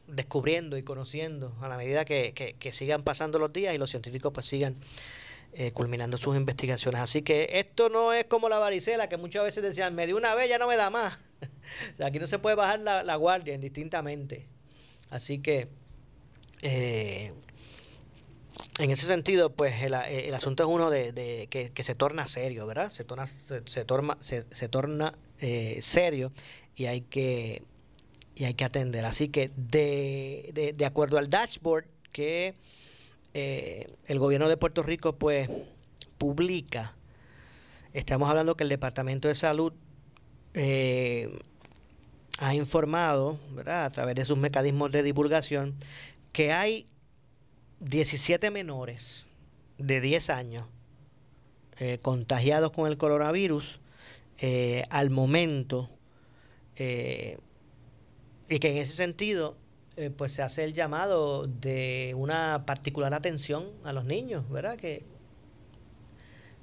descubriendo 0.08 0.78
y 0.78 0.84
conociendo 0.84 1.56
a 1.62 1.68
la 1.68 1.78
medida 1.78 2.06
que, 2.06 2.56
sigan 2.72 3.04
pasando 3.04 3.38
los 3.38 3.54
días 3.54 3.76
y 3.76 3.78
los 3.78 3.92
científicos 3.92 4.34
pues 4.34 4.46
sigan 4.46 4.78
eh, 5.54 5.72
culminando 5.72 6.18
sus 6.18 6.36
investigaciones. 6.36 7.02
Así 7.02 7.22
que 7.22 7.50
esto 7.60 7.90
no 7.90 8.14
es 8.14 8.26
como 8.26 8.50
la 8.50 8.58
varicela, 8.58 9.08
que 9.08 9.18
muchas 9.18 9.44
veces 9.44 9.62
decían, 9.62 9.94
me 9.94 10.08
dio 10.08 10.18
una 10.18 10.34
vez, 10.36 10.50
ya 10.50 10.58
no 10.58 10.68
me 10.68 10.76
da 10.76 10.90
más. 10.90 11.20
Aquí 12.04 12.18
no 12.18 12.28
se 12.28 12.40
puede 12.40 12.56
bajar 12.56 12.80
la 12.80 13.16
guardia 13.16 13.54
indistintamente. 13.54 14.48
Así 15.10 15.40
que, 15.40 15.68
eh, 16.62 17.34
en 18.80 18.92
ese 18.92 19.06
sentido, 19.06 19.52
pues 19.52 19.82
el, 19.82 19.94
asunto 20.34 20.64
es 20.64 20.70
uno 20.70 20.90
de, 20.90 21.48
que, 21.50 21.84
se 21.84 21.96
torna 21.96 22.28
serio, 22.28 22.66
¿verdad? 22.68 22.90
Se 22.90 23.04
torna, 23.04 23.28
se, 23.28 23.86
torna, 23.86 24.18
se, 24.22 24.70
torna 24.70 25.14
eh, 25.40 25.78
serio 25.82 26.32
y 26.76 26.86
hay 26.86 27.02
que 27.02 27.64
y 28.36 28.44
hay 28.44 28.54
que 28.54 28.66
atender. 28.66 29.06
Así 29.06 29.30
que 29.30 29.52
de, 29.56 30.74
de, 30.76 30.86
acuerdo 30.86 31.18
al 31.18 31.30
dashboard 31.30 31.86
que 32.12 32.56
eh, 33.34 33.88
el 34.08 34.20
gobierno 34.20 34.50
de 34.50 34.58
Puerto 34.58 34.84
Rico 34.84 35.16
pues 35.16 35.50
publica, 36.18 36.96
estamos 37.94 38.30
hablando 38.30 38.56
que 38.56 38.64
el 38.64 38.70
Departamento 38.70 39.30
de 39.30 39.36
Salud 39.36 39.74
ha 42.38 42.54
informado, 42.54 43.40
¿verdad? 43.52 43.86
a 43.86 43.92
través 43.92 44.16
de 44.16 44.26
sus 44.26 44.38
mecanismos 44.38 44.92
de 44.92 45.04
divulgación, 45.04 45.76
que 46.32 46.52
hay 46.52 46.88
17 47.80 48.52
menores 48.52 49.26
de 49.78 50.02
10 50.02 50.30
años 50.30 50.64
eh, 51.78 52.00
contagiados 52.02 52.72
con 52.72 52.88
el 52.88 52.98
coronavirus 52.98 53.80
eh, 54.38 54.84
al 54.90 55.10
momento 55.10 55.90
eh, 56.76 57.38
y 58.50 58.60
que 58.60 58.72
en 58.72 58.78
ese 58.78 58.94
sentido 58.94 59.58
pues 60.18 60.34
se 60.34 60.42
hace 60.42 60.66
el 60.66 60.74
llamado 60.74 61.48
de 61.48 62.14
una 62.18 62.66
particular 62.66 63.14
atención 63.14 63.72
a 63.86 63.94
los 63.94 64.04
niños, 64.04 64.50
¿verdad? 64.50 64.76
Que 64.76 65.06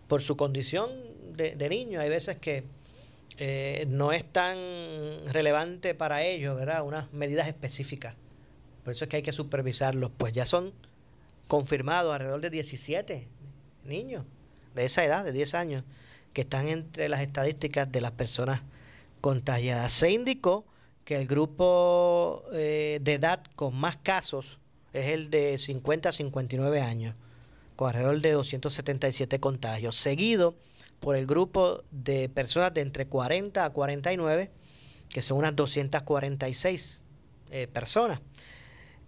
por 0.07 0.21
su 0.21 0.37
condición 0.37 0.91
de, 1.35 1.57
de 1.57 1.69
niño 1.71 1.99
hay 1.99 2.11
veces 2.11 2.37
que 2.37 2.65
eh, 3.39 3.87
no 3.89 4.13
es 4.13 4.25
tan 4.25 4.57
relevante 5.27 5.95
para 5.95 6.23
ellos, 6.23 6.57
¿verdad? 6.57 6.85
Unas 6.85 7.13
medidas 7.13 7.49
específicas. 7.49 8.15
Por 8.85 8.93
eso 8.93 9.05
es 9.05 9.09
que 9.09 9.17
hay 9.17 9.23
que 9.23 9.33
supervisarlos. 9.33 10.11
Pues 10.17 10.33
ya 10.33 10.45
son 10.45 10.73
confirmados 11.49 12.13
alrededor 12.13 12.41
de 12.41 12.51
17 12.51 13.29
niños 13.85 14.25
de 14.75 14.85
esa 14.85 15.05
edad, 15.05 15.25
de 15.25 15.33
10 15.33 15.55
años, 15.55 15.85
que 16.33 16.43
están 16.43 16.69
entre 16.69 17.09
las 17.09 17.21
estadísticas 17.21 17.91
de 17.91 18.01
las 18.01 18.13
personas 18.13 18.63
contagiadas. 19.21 19.93
Se 19.93 20.11
indicó 20.11 20.65
que 21.05 21.17
el 21.17 21.27
grupo 21.27 22.45
eh, 22.53 22.99
de 23.03 23.15
edad 23.15 23.43
con 23.55 23.75
más 23.75 23.97
casos 23.97 24.59
es 24.93 25.09
el 25.09 25.31
de 25.31 25.59
50 25.59 26.09
a 26.09 26.13
59 26.13 26.81
años, 26.81 27.15
con 27.77 27.89
alrededor 27.89 28.21
de 28.21 28.33
277 28.33 29.41
contagios, 29.41 29.97
seguido 29.97 30.55
por 31.03 31.17
el 31.17 31.27
grupo 31.27 31.83
de 31.91 32.29
personas 32.29 32.73
de 32.73 32.81
entre 32.81 33.07
40 33.07 33.65
a 33.65 33.71
49, 33.71 34.51
que 35.09 35.21
son 35.21 35.39
unas 35.39 35.55
246 35.57 37.03
eh, 37.51 37.67
personas. 37.67 38.21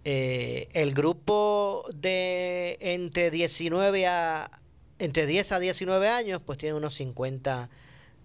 Eh, 0.03 0.67
el 0.73 0.93
grupo 0.93 1.85
de 1.95 2.77
entre 2.81 3.31
19 3.31 4.07
a 4.07 4.59
entre 4.99 5.25
10 5.25 5.53
a 5.53 5.59
19 5.59 6.09
años, 6.09 6.41
pues 6.45 6.57
tiene 6.57 6.75
unos 6.75 6.95
50 6.95 7.69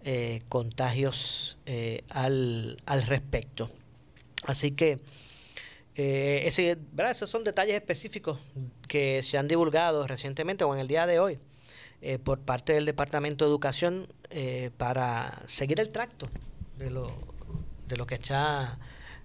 eh, 0.02 0.42
contagios 0.48 1.56
al, 2.08 2.82
al, 2.86 3.02
respecto. 3.02 3.70
Así 4.44 4.72
que 4.72 4.98
ese, 5.94 6.78
esos 7.08 7.30
son 7.30 7.44
detalles 7.44 7.74
específicos 7.74 8.38
que 8.88 9.22
se 9.22 9.38
han 9.38 9.46
divulgado 9.46 10.06
recientemente 10.06 10.64
o 10.64 10.74
en 10.74 10.80
el 10.80 10.88
día 10.88 11.06
de 11.06 11.20
hoy 11.20 11.38
eh, 12.02 12.18
por 12.18 12.40
parte 12.40 12.72
del 12.72 12.86
Departamento 12.86 13.44
de 13.44 13.50
Educación 13.50 14.08
eh, 14.30 14.70
para 14.76 15.42
seguir 15.46 15.80
el 15.80 15.90
tracto 15.90 16.28
de 16.78 16.90
lo, 16.90 17.12
de 17.88 17.96
lo 17.96 18.06
que 18.06 18.14
está 18.14 18.78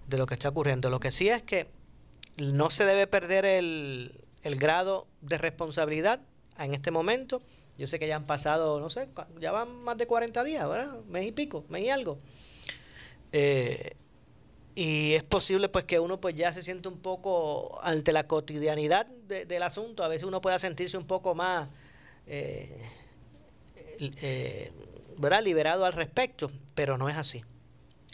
de 0.06 0.18
lo 0.18 0.26
que 0.26 0.34
está 0.34 0.48
ocurriendo. 0.48 0.90
Lo 0.90 1.00
que 1.00 1.10
sí 1.10 1.28
es 1.28 1.42
que 1.42 1.68
no 2.36 2.70
se 2.70 2.84
debe 2.84 3.06
perder 3.06 3.44
el, 3.44 4.24
el 4.42 4.56
grado 4.56 5.06
de 5.20 5.38
responsabilidad 5.38 6.20
en 6.58 6.74
este 6.74 6.90
momento. 6.90 7.42
Yo 7.78 7.86
sé 7.86 7.98
que 7.98 8.06
ya 8.06 8.16
han 8.16 8.26
pasado, 8.26 8.80
no 8.80 8.88
sé, 8.88 9.08
ya 9.40 9.52
van 9.52 9.82
más 9.82 9.98
de 9.98 10.06
40 10.06 10.44
días, 10.44 10.68
¿verdad? 10.68 11.00
Mes 11.08 11.26
y 11.26 11.32
pico, 11.32 11.64
mes 11.68 11.84
y 11.84 11.90
algo. 11.90 12.18
Eh, 13.32 13.96
y 14.74 15.14
es 15.14 15.24
posible 15.24 15.68
pues 15.68 15.84
que 15.84 15.98
uno 15.98 16.20
pues 16.20 16.36
ya 16.36 16.52
se 16.52 16.62
siente 16.62 16.88
un 16.88 16.98
poco 16.98 17.78
ante 17.82 18.12
la 18.12 18.26
cotidianidad 18.26 19.06
del 19.06 19.62
asunto. 19.62 20.04
A 20.04 20.08
veces 20.08 20.24
uno 20.24 20.40
pueda 20.40 20.58
sentirse 20.58 20.96
un 20.96 21.06
poco 21.06 21.34
más 21.34 21.68
eh, 22.26 22.90
eh, 23.98 24.72
liberado 25.42 25.84
al 25.84 25.92
respecto, 25.92 26.50
pero 26.74 26.98
no 26.98 27.08
es 27.08 27.16
así. 27.16 27.44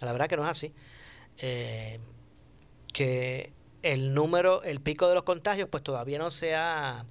La 0.00 0.12
verdad 0.12 0.28
que 0.28 0.36
no 0.36 0.44
es 0.44 0.50
así. 0.50 0.72
Eh, 1.38 1.98
que 2.92 3.52
el 3.82 4.14
número, 4.14 4.62
el 4.62 4.80
pico 4.80 5.08
de 5.08 5.14
los 5.14 5.24
contagios, 5.24 5.68
pues 5.68 5.82
todavía 5.82 6.18
no 6.18 6.30
se 6.30 6.54
ha, 6.54 7.04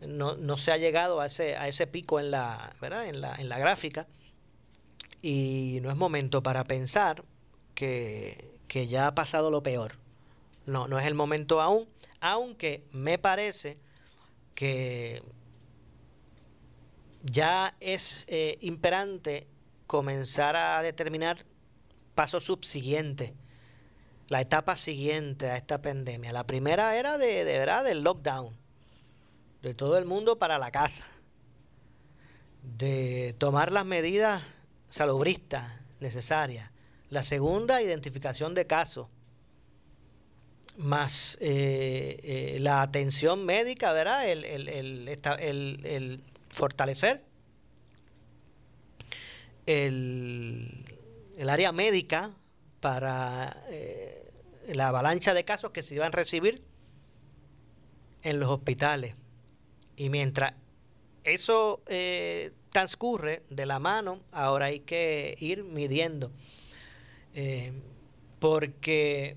no, 0.00 0.36
no 0.36 0.56
se 0.56 0.72
ha 0.72 0.76
llegado 0.76 1.20
a 1.20 1.26
ese, 1.26 1.56
a 1.56 1.68
ese 1.68 1.86
pico 1.86 2.18
en 2.18 2.30
la, 2.30 2.74
¿verdad? 2.80 3.06
En 3.06 3.20
la, 3.20 3.34
en 3.36 3.48
la 3.48 3.58
gráfica. 3.58 4.06
Y 5.22 5.78
no 5.82 5.90
es 5.90 5.96
momento 5.96 6.42
para 6.42 6.64
pensar 6.64 7.24
que, 7.74 8.50
que 8.68 8.86
ya 8.86 9.06
ha 9.06 9.14
pasado 9.14 9.50
lo 9.50 9.62
peor. 9.62 9.96
No, 10.66 10.88
no 10.88 10.98
es 10.98 11.06
el 11.06 11.14
momento 11.14 11.60
aún, 11.60 11.86
aunque 12.20 12.84
me 12.92 13.18
parece 13.18 13.76
que 14.54 15.22
ya 17.22 17.74
es 17.80 18.24
eh, 18.28 18.58
imperante 18.60 19.46
comenzar 19.86 20.56
a 20.56 20.82
determinar 20.82 21.44
pasos 22.14 22.44
subsiguientes, 22.44 23.32
la 24.28 24.40
etapa 24.40 24.76
siguiente 24.76 25.48
a 25.50 25.56
esta 25.56 25.82
pandemia. 25.82 26.32
La 26.32 26.46
primera 26.46 26.96
era 26.96 27.18
de, 27.18 27.44
de 27.44 27.58
verdad 27.58 27.84
del 27.84 28.02
lockdown, 28.02 28.56
de 29.62 29.74
todo 29.74 29.98
el 29.98 30.04
mundo 30.04 30.38
para 30.38 30.58
la 30.58 30.70
casa, 30.70 31.06
de 32.62 33.34
tomar 33.38 33.72
las 33.72 33.84
medidas 33.84 34.42
salubristas 34.88 35.72
necesarias. 35.98 36.70
La 37.10 37.22
segunda, 37.22 37.82
identificación 37.82 38.54
de 38.54 38.66
casos, 38.66 39.08
más 40.76 41.36
eh, 41.40 42.20
eh, 42.22 42.58
la 42.60 42.80
atención 42.80 43.44
médica, 43.44 43.92
¿verdad? 43.92 44.28
el 44.28 46.22
fortalecer 46.50 47.24
el, 49.66 50.84
el 51.36 51.48
área 51.48 51.72
médica 51.72 52.34
para 52.80 53.64
eh, 53.68 54.30
la 54.68 54.88
avalancha 54.88 55.34
de 55.34 55.44
casos 55.44 55.70
que 55.70 55.82
se 55.82 55.94
iban 55.94 56.08
a 56.08 56.16
recibir 56.16 56.62
en 58.22 58.40
los 58.40 58.50
hospitales. 58.50 59.14
Y 59.96 60.08
mientras 60.10 60.54
eso 61.24 61.82
eh, 61.86 62.52
transcurre 62.70 63.42
de 63.50 63.66
la 63.66 63.78
mano, 63.78 64.20
ahora 64.32 64.66
hay 64.66 64.80
que 64.80 65.36
ir 65.40 65.64
midiendo. 65.64 66.32
Eh, 67.34 67.72
porque 68.38 69.36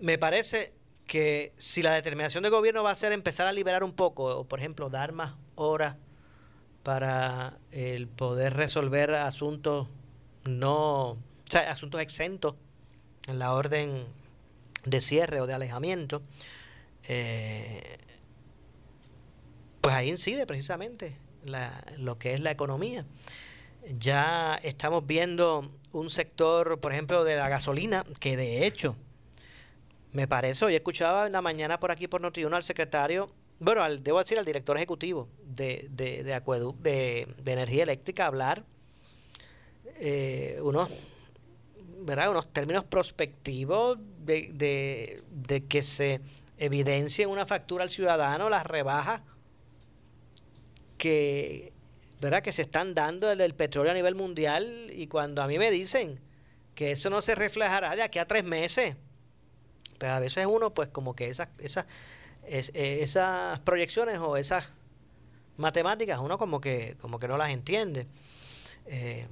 me 0.00 0.18
parece 0.18 0.72
que 1.06 1.52
si 1.56 1.82
la 1.82 1.94
determinación 1.94 2.42
del 2.42 2.52
gobierno 2.52 2.82
va 2.82 2.90
a 2.90 2.94
ser 2.94 3.12
empezar 3.12 3.46
a 3.46 3.52
liberar 3.52 3.84
un 3.84 3.92
poco, 3.92 4.24
o 4.24 4.44
por 4.44 4.58
ejemplo 4.58 4.90
dar 4.90 5.12
más 5.12 5.36
horas 5.54 5.96
para 6.82 7.58
el 7.70 8.08
poder 8.08 8.54
resolver 8.54 9.14
asuntos 9.14 9.88
no, 10.44 11.10
o 11.10 11.18
sea, 11.48 11.70
asuntos 11.70 12.00
exentos 12.00 12.54
en 13.26 13.38
la 13.38 13.52
orden 13.52 14.06
de 14.84 15.00
cierre 15.00 15.40
o 15.40 15.46
de 15.46 15.54
alejamiento, 15.54 16.22
eh, 17.04 17.98
pues 19.80 19.94
ahí 19.94 20.10
incide 20.10 20.46
precisamente 20.46 21.16
lo 21.98 22.18
que 22.18 22.34
es 22.34 22.40
la 22.40 22.50
economía. 22.50 23.04
Ya 23.98 24.56
estamos 24.62 25.06
viendo 25.06 25.70
un 25.92 26.10
sector, 26.10 26.80
por 26.80 26.92
ejemplo, 26.92 27.24
de 27.24 27.36
la 27.36 27.48
gasolina, 27.48 28.04
que 28.20 28.36
de 28.36 28.66
hecho, 28.66 28.96
me 30.12 30.26
parece, 30.26 30.64
hoy 30.64 30.74
escuchaba 30.74 31.26
en 31.26 31.32
la 31.32 31.42
mañana 31.42 31.78
por 31.80 31.90
aquí 31.90 32.08
por 32.08 32.20
Notiuno 32.20 32.56
al 32.56 32.64
secretario, 32.64 33.30
bueno, 33.60 33.82
al, 33.82 34.02
debo 34.02 34.18
decir 34.18 34.38
al 34.38 34.44
director 34.44 34.76
ejecutivo 34.76 35.28
de, 35.44 35.88
de, 35.90 36.22
de, 36.22 37.26
de, 37.42 37.52
energía 37.52 37.82
eléctrica 37.82 38.26
hablar 38.26 38.64
eh, 40.00 40.60
unos, 40.62 40.88
¿verdad? 42.00 42.30
unos 42.30 42.52
términos 42.52 42.84
prospectivos 42.84 43.98
de, 44.24 45.22
de 45.30 45.66
que 45.66 45.82
se 45.82 46.20
evidencie 46.58 47.24
en 47.24 47.30
una 47.30 47.46
factura 47.46 47.84
al 47.84 47.90
ciudadano 47.90 48.48
las 48.48 48.64
rebajas 48.66 49.22
que, 50.98 51.72
¿verdad? 52.20 52.42
que 52.42 52.52
se 52.52 52.62
están 52.62 52.94
dando 52.94 53.34
del 53.34 53.54
petróleo 53.54 53.92
a 53.92 53.94
nivel 53.94 54.14
mundial 54.14 54.90
y 54.92 55.06
cuando 55.06 55.42
a 55.42 55.46
mí 55.46 55.58
me 55.58 55.70
dicen 55.70 56.20
que 56.74 56.92
eso 56.92 57.10
no 57.10 57.22
se 57.22 57.34
reflejará 57.34 57.96
de 57.96 58.02
aquí 58.02 58.18
a 58.18 58.26
tres 58.26 58.44
meses, 58.44 58.96
pero 59.98 60.12
a 60.12 60.20
veces 60.20 60.46
uno 60.46 60.74
pues 60.74 60.88
como 60.88 61.14
que 61.16 61.28
esas, 61.28 61.48
esas, 61.58 61.86
eh, 62.50 63.02
esas 63.02 63.58
proyecciones 63.60 64.18
o 64.20 64.36
esas 64.36 64.72
matemáticas 65.56 66.18
uno 66.20 66.38
como 66.38 66.60
que, 66.60 66.96
como 67.00 67.18
que 67.18 67.28
no 67.28 67.36
las 67.36 67.50
entiende. 67.50 68.06
Eh, 68.86 69.26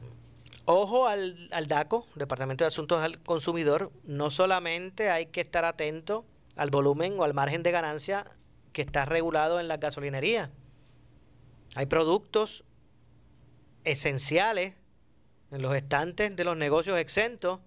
ojo 0.67 1.09
al, 1.09 1.49
al 1.53 1.67
DACO, 1.67 2.07
Departamento 2.15 2.65
de 2.65 2.69
Asuntos 2.69 3.03
al 3.03 3.23
Consumidor, 3.23 3.91
no 4.05 4.31
solamente 4.31 5.11
hay 5.11 5.27
que 5.27 5.41
estar 5.41 5.65
atento 5.65 6.25
al 6.57 6.71
volumen 6.71 7.19
o 7.19 7.25
al 7.25 7.33
margen 7.33 7.63
de 7.63 7.71
ganancia 7.71 8.27
que 8.73 8.83
está 8.83 9.07
regulado 9.07 9.61
en 9.61 9.69
la 9.69 9.79
gasolinería. 9.79 10.51
Hay 11.75 11.87
productos 11.87 12.65
esenciales 13.85 14.75
en 15.51 15.63
los 15.63 15.75
estantes 15.75 16.35
de 16.37 16.45
los 16.45 16.57
negocios 16.57 16.99
exentos 16.99 17.61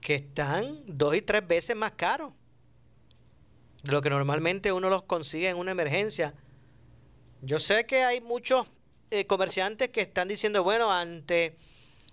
que 0.00 0.16
están 0.16 0.76
dos 0.86 1.14
y 1.14 1.22
tres 1.22 1.46
veces 1.46 1.76
más 1.76 1.92
caros 1.92 2.32
de 3.84 3.92
lo 3.92 4.00
que 4.00 4.10
normalmente 4.10 4.72
uno 4.72 4.88
los 4.88 5.02
consigue 5.02 5.50
en 5.50 5.56
una 5.58 5.70
emergencia. 5.70 6.34
Yo 7.42 7.60
sé 7.60 7.84
que 7.84 8.02
hay 8.02 8.20
muchos 8.22 8.66
eh, 9.10 9.26
comerciantes 9.26 9.90
que 9.90 10.00
están 10.00 10.26
diciendo, 10.26 10.64
bueno, 10.64 10.90
ante 10.90 11.58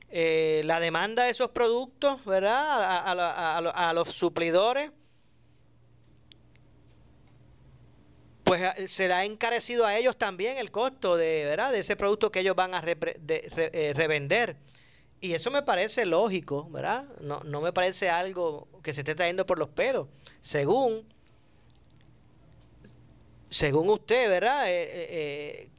eh, 0.10 0.62
la 0.66 0.82
demanda 0.82 1.24
de 1.24 1.32
esos 1.32 1.50
productos, 1.52 2.24
¿verdad? 2.26 3.02
a 3.74 3.94
los 3.94 4.10
suplidores, 4.10 4.92
pues 8.44 8.62
eh, 8.76 8.90
será 8.90 9.24
encarecido 9.24 9.86
a 9.86 9.96
ellos 9.96 10.18
también 10.18 10.58
el 10.58 10.72
costo 10.72 11.16
de, 11.16 11.46
¿verdad? 11.46 11.72
de 11.72 11.80
ese 11.80 11.96
producto 11.96 12.34
que 12.34 12.42
ellos 12.42 12.56
van 12.58 12.74
a 12.74 12.82
revender. 12.82 14.58
Y 15.22 15.34
eso 15.34 15.50
me 15.52 15.62
parece 15.62 16.06
lógico, 16.06 16.68
¿verdad? 16.70 17.06
No, 17.22 17.40
no 17.46 17.62
me 17.62 17.72
parece 17.72 18.10
algo 18.10 18.68
que 18.84 18.92
se 18.92 19.02
esté 19.02 19.16
trayendo 19.16 19.46
por 19.46 19.58
los 19.58 19.70
pelos. 19.70 20.08
Según, 20.42 21.08
según 23.52 23.90
usted, 23.90 24.28
¿verdad? 24.30 24.64
Eh, 24.68 25.70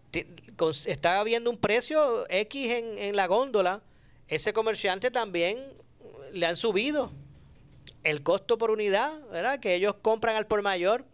está 0.87 1.19
habiendo 1.19 1.51
un 1.51 1.57
precio 1.57 2.25
X 2.31 2.71
en, 2.71 2.99
en 2.99 3.17
la 3.17 3.27
góndola. 3.27 3.83
Ese 4.29 4.53
comerciante 4.53 5.11
también 5.11 5.59
le 6.33 6.47
han 6.47 6.55
subido 6.55 7.11
el 8.05 8.23
costo 8.23 8.57
por 8.57 8.71
unidad, 8.71 9.21
¿verdad? 9.31 9.59
Que 9.59 9.75
ellos 9.75 9.97
compran 10.01 10.37
al 10.37 10.47
por 10.47 10.63
mayor 10.63 11.05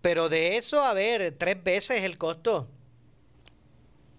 pero 0.00 0.28
de 0.28 0.56
eso, 0.56 0.82
a 0.82 0.92
ver, 0.94 1.34
tres 1.38 1.62
veces 1.62 2.04
el 2.04 2.18
costo 2.18 2.68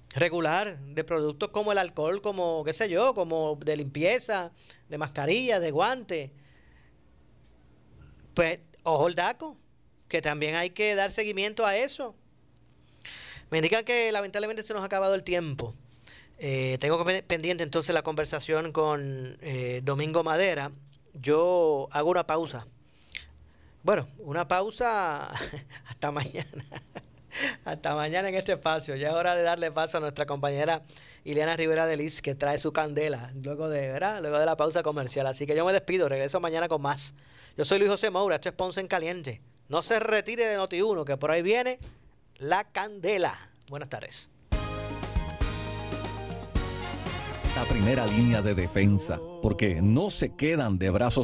regular 0.09 0.77
de 0.79 1.03
productos 1.03 1.49
como 1.49 1.71
el 1.71 1.77
alcohol, 1.77 2.21
como, 2.21 2.63
qué 2.65 2.73
sé 2.73 2.89
yo, 2.89 3.13
como 3.13 3.55
de 3.55 3.77
limpieza, 3.77 4.51
de 4.89 4.97
mascarilla, 4.97 5.59
de 5.59 5.71
guante. 5.71 6.31
Pues, 8.33 8.59
ojo 8.83 9.07
el 9.07 9.15
DACO, 9.15 9.55
que 10.09 10.21
también 10.21 10.55
hay 10.55 10.71
que 10.71 10.95
dar 10.95 11.11
seguimiento 11.11 11.65
a 11.65 11.77
eso. 11.77 12.15
Me 13.49 13.59
indican 13.59 13.85
que 13.85 14.11
lamentablemente 14.11 14.63
se 14.63 14.73
nos 14.73 14.83
ha 14.83 14.85
acabado 14.85 15.15
el 15.15 15.23
tiempo. 15.23 15.73
Eh, 16.37 16.77
tengo 16.79 17.03
pendiente 17.05 17.63
entonces 17.63 17.93
la 17.93 18.01
conversación 18.01 18.71
con 18.71 19.37
eh, 19.41 19.81
Domingo 19.83 20.23
Madera. 20.23 20.71
Yo 21.13 21.87
hago 21.91 22.09
una 22.09 22.27
pausa 22.27 22.67
bueno, 23.81 24.07
una 24.19 24.47
pausa 24.47 25.29
hasta 25.87 26.11
mañana. 26.11 26.65
hasta 27.65 27.95
mañana 27.95 28.29
en 28.29 28.35
este 28.35 28.53
espacio. 28.53 28.95
Ya 28.95 29.09
es 29.09 29.13
hora 29.13 29.35
de 29.35 29.43
darle 29.43 29.71
paso 29.71 29.97
a 29.97 29.99
nuestra 30.01 30.25
compañera 30.25 30.81
Ileana 31.23 31.55
Rivera 31.55 31.85
de 31.85 31.97
Liz, 31.97 32.21
que 32.21 32.35
trae 32.35 32.59
su 32.59 32.73
candela 32.73 33.31
luego 33.41 33.69
de, 33.69 33.87
¿verdad? 33.87 34.21
luego 34.21 34.37
de 34.37 34.45
la 34.45 34.57
pausa 34.57 34.83
comercial. 34.83 35.27
Así 35.27 35.47
que 35.47 35.55
yo 35.55 35.65
me 35.65 35.73
despido, 35.73 36.09
regreso 36.09 36.39
mañana 36.39 36.67
con 36.67 36.81
más. 36.81 37.13
Yo 37.57 37.65
soy 37.65 37.79
Luis 37.79 37.91
José 37.91 38.09
Moura, 38.09 38.35
esto 38.35 38.49
es 38.49 38.55
Ponce 38.55 38.81
en 38.81 38.87
Caliente. 38.87 39.41
No 39.69 39.83
se 39.83 39.99
retire 39.99 40.47
de 40.47 40.57
Noti1, 40.57 41.05
que 41.05 41.15
por 41.15 41.29
ahí 41.29 41.43
viene 41.43 41.77
la 42.39 42.63
candela. 42.63 43.51
Buenas 43.69 43.87
tardes. 43.87 44.27
La 47.55 47.63
primera 47.65 48.07
línea 48.07 48.41
de 48.41 48.55
defensa, 48.55 49.19
porque 49.43 49.79
no 49.79 50.09
se 50.09 50.35
quedan 50.35 50.79
de 50.79 50.89
brazos 50.89 51.17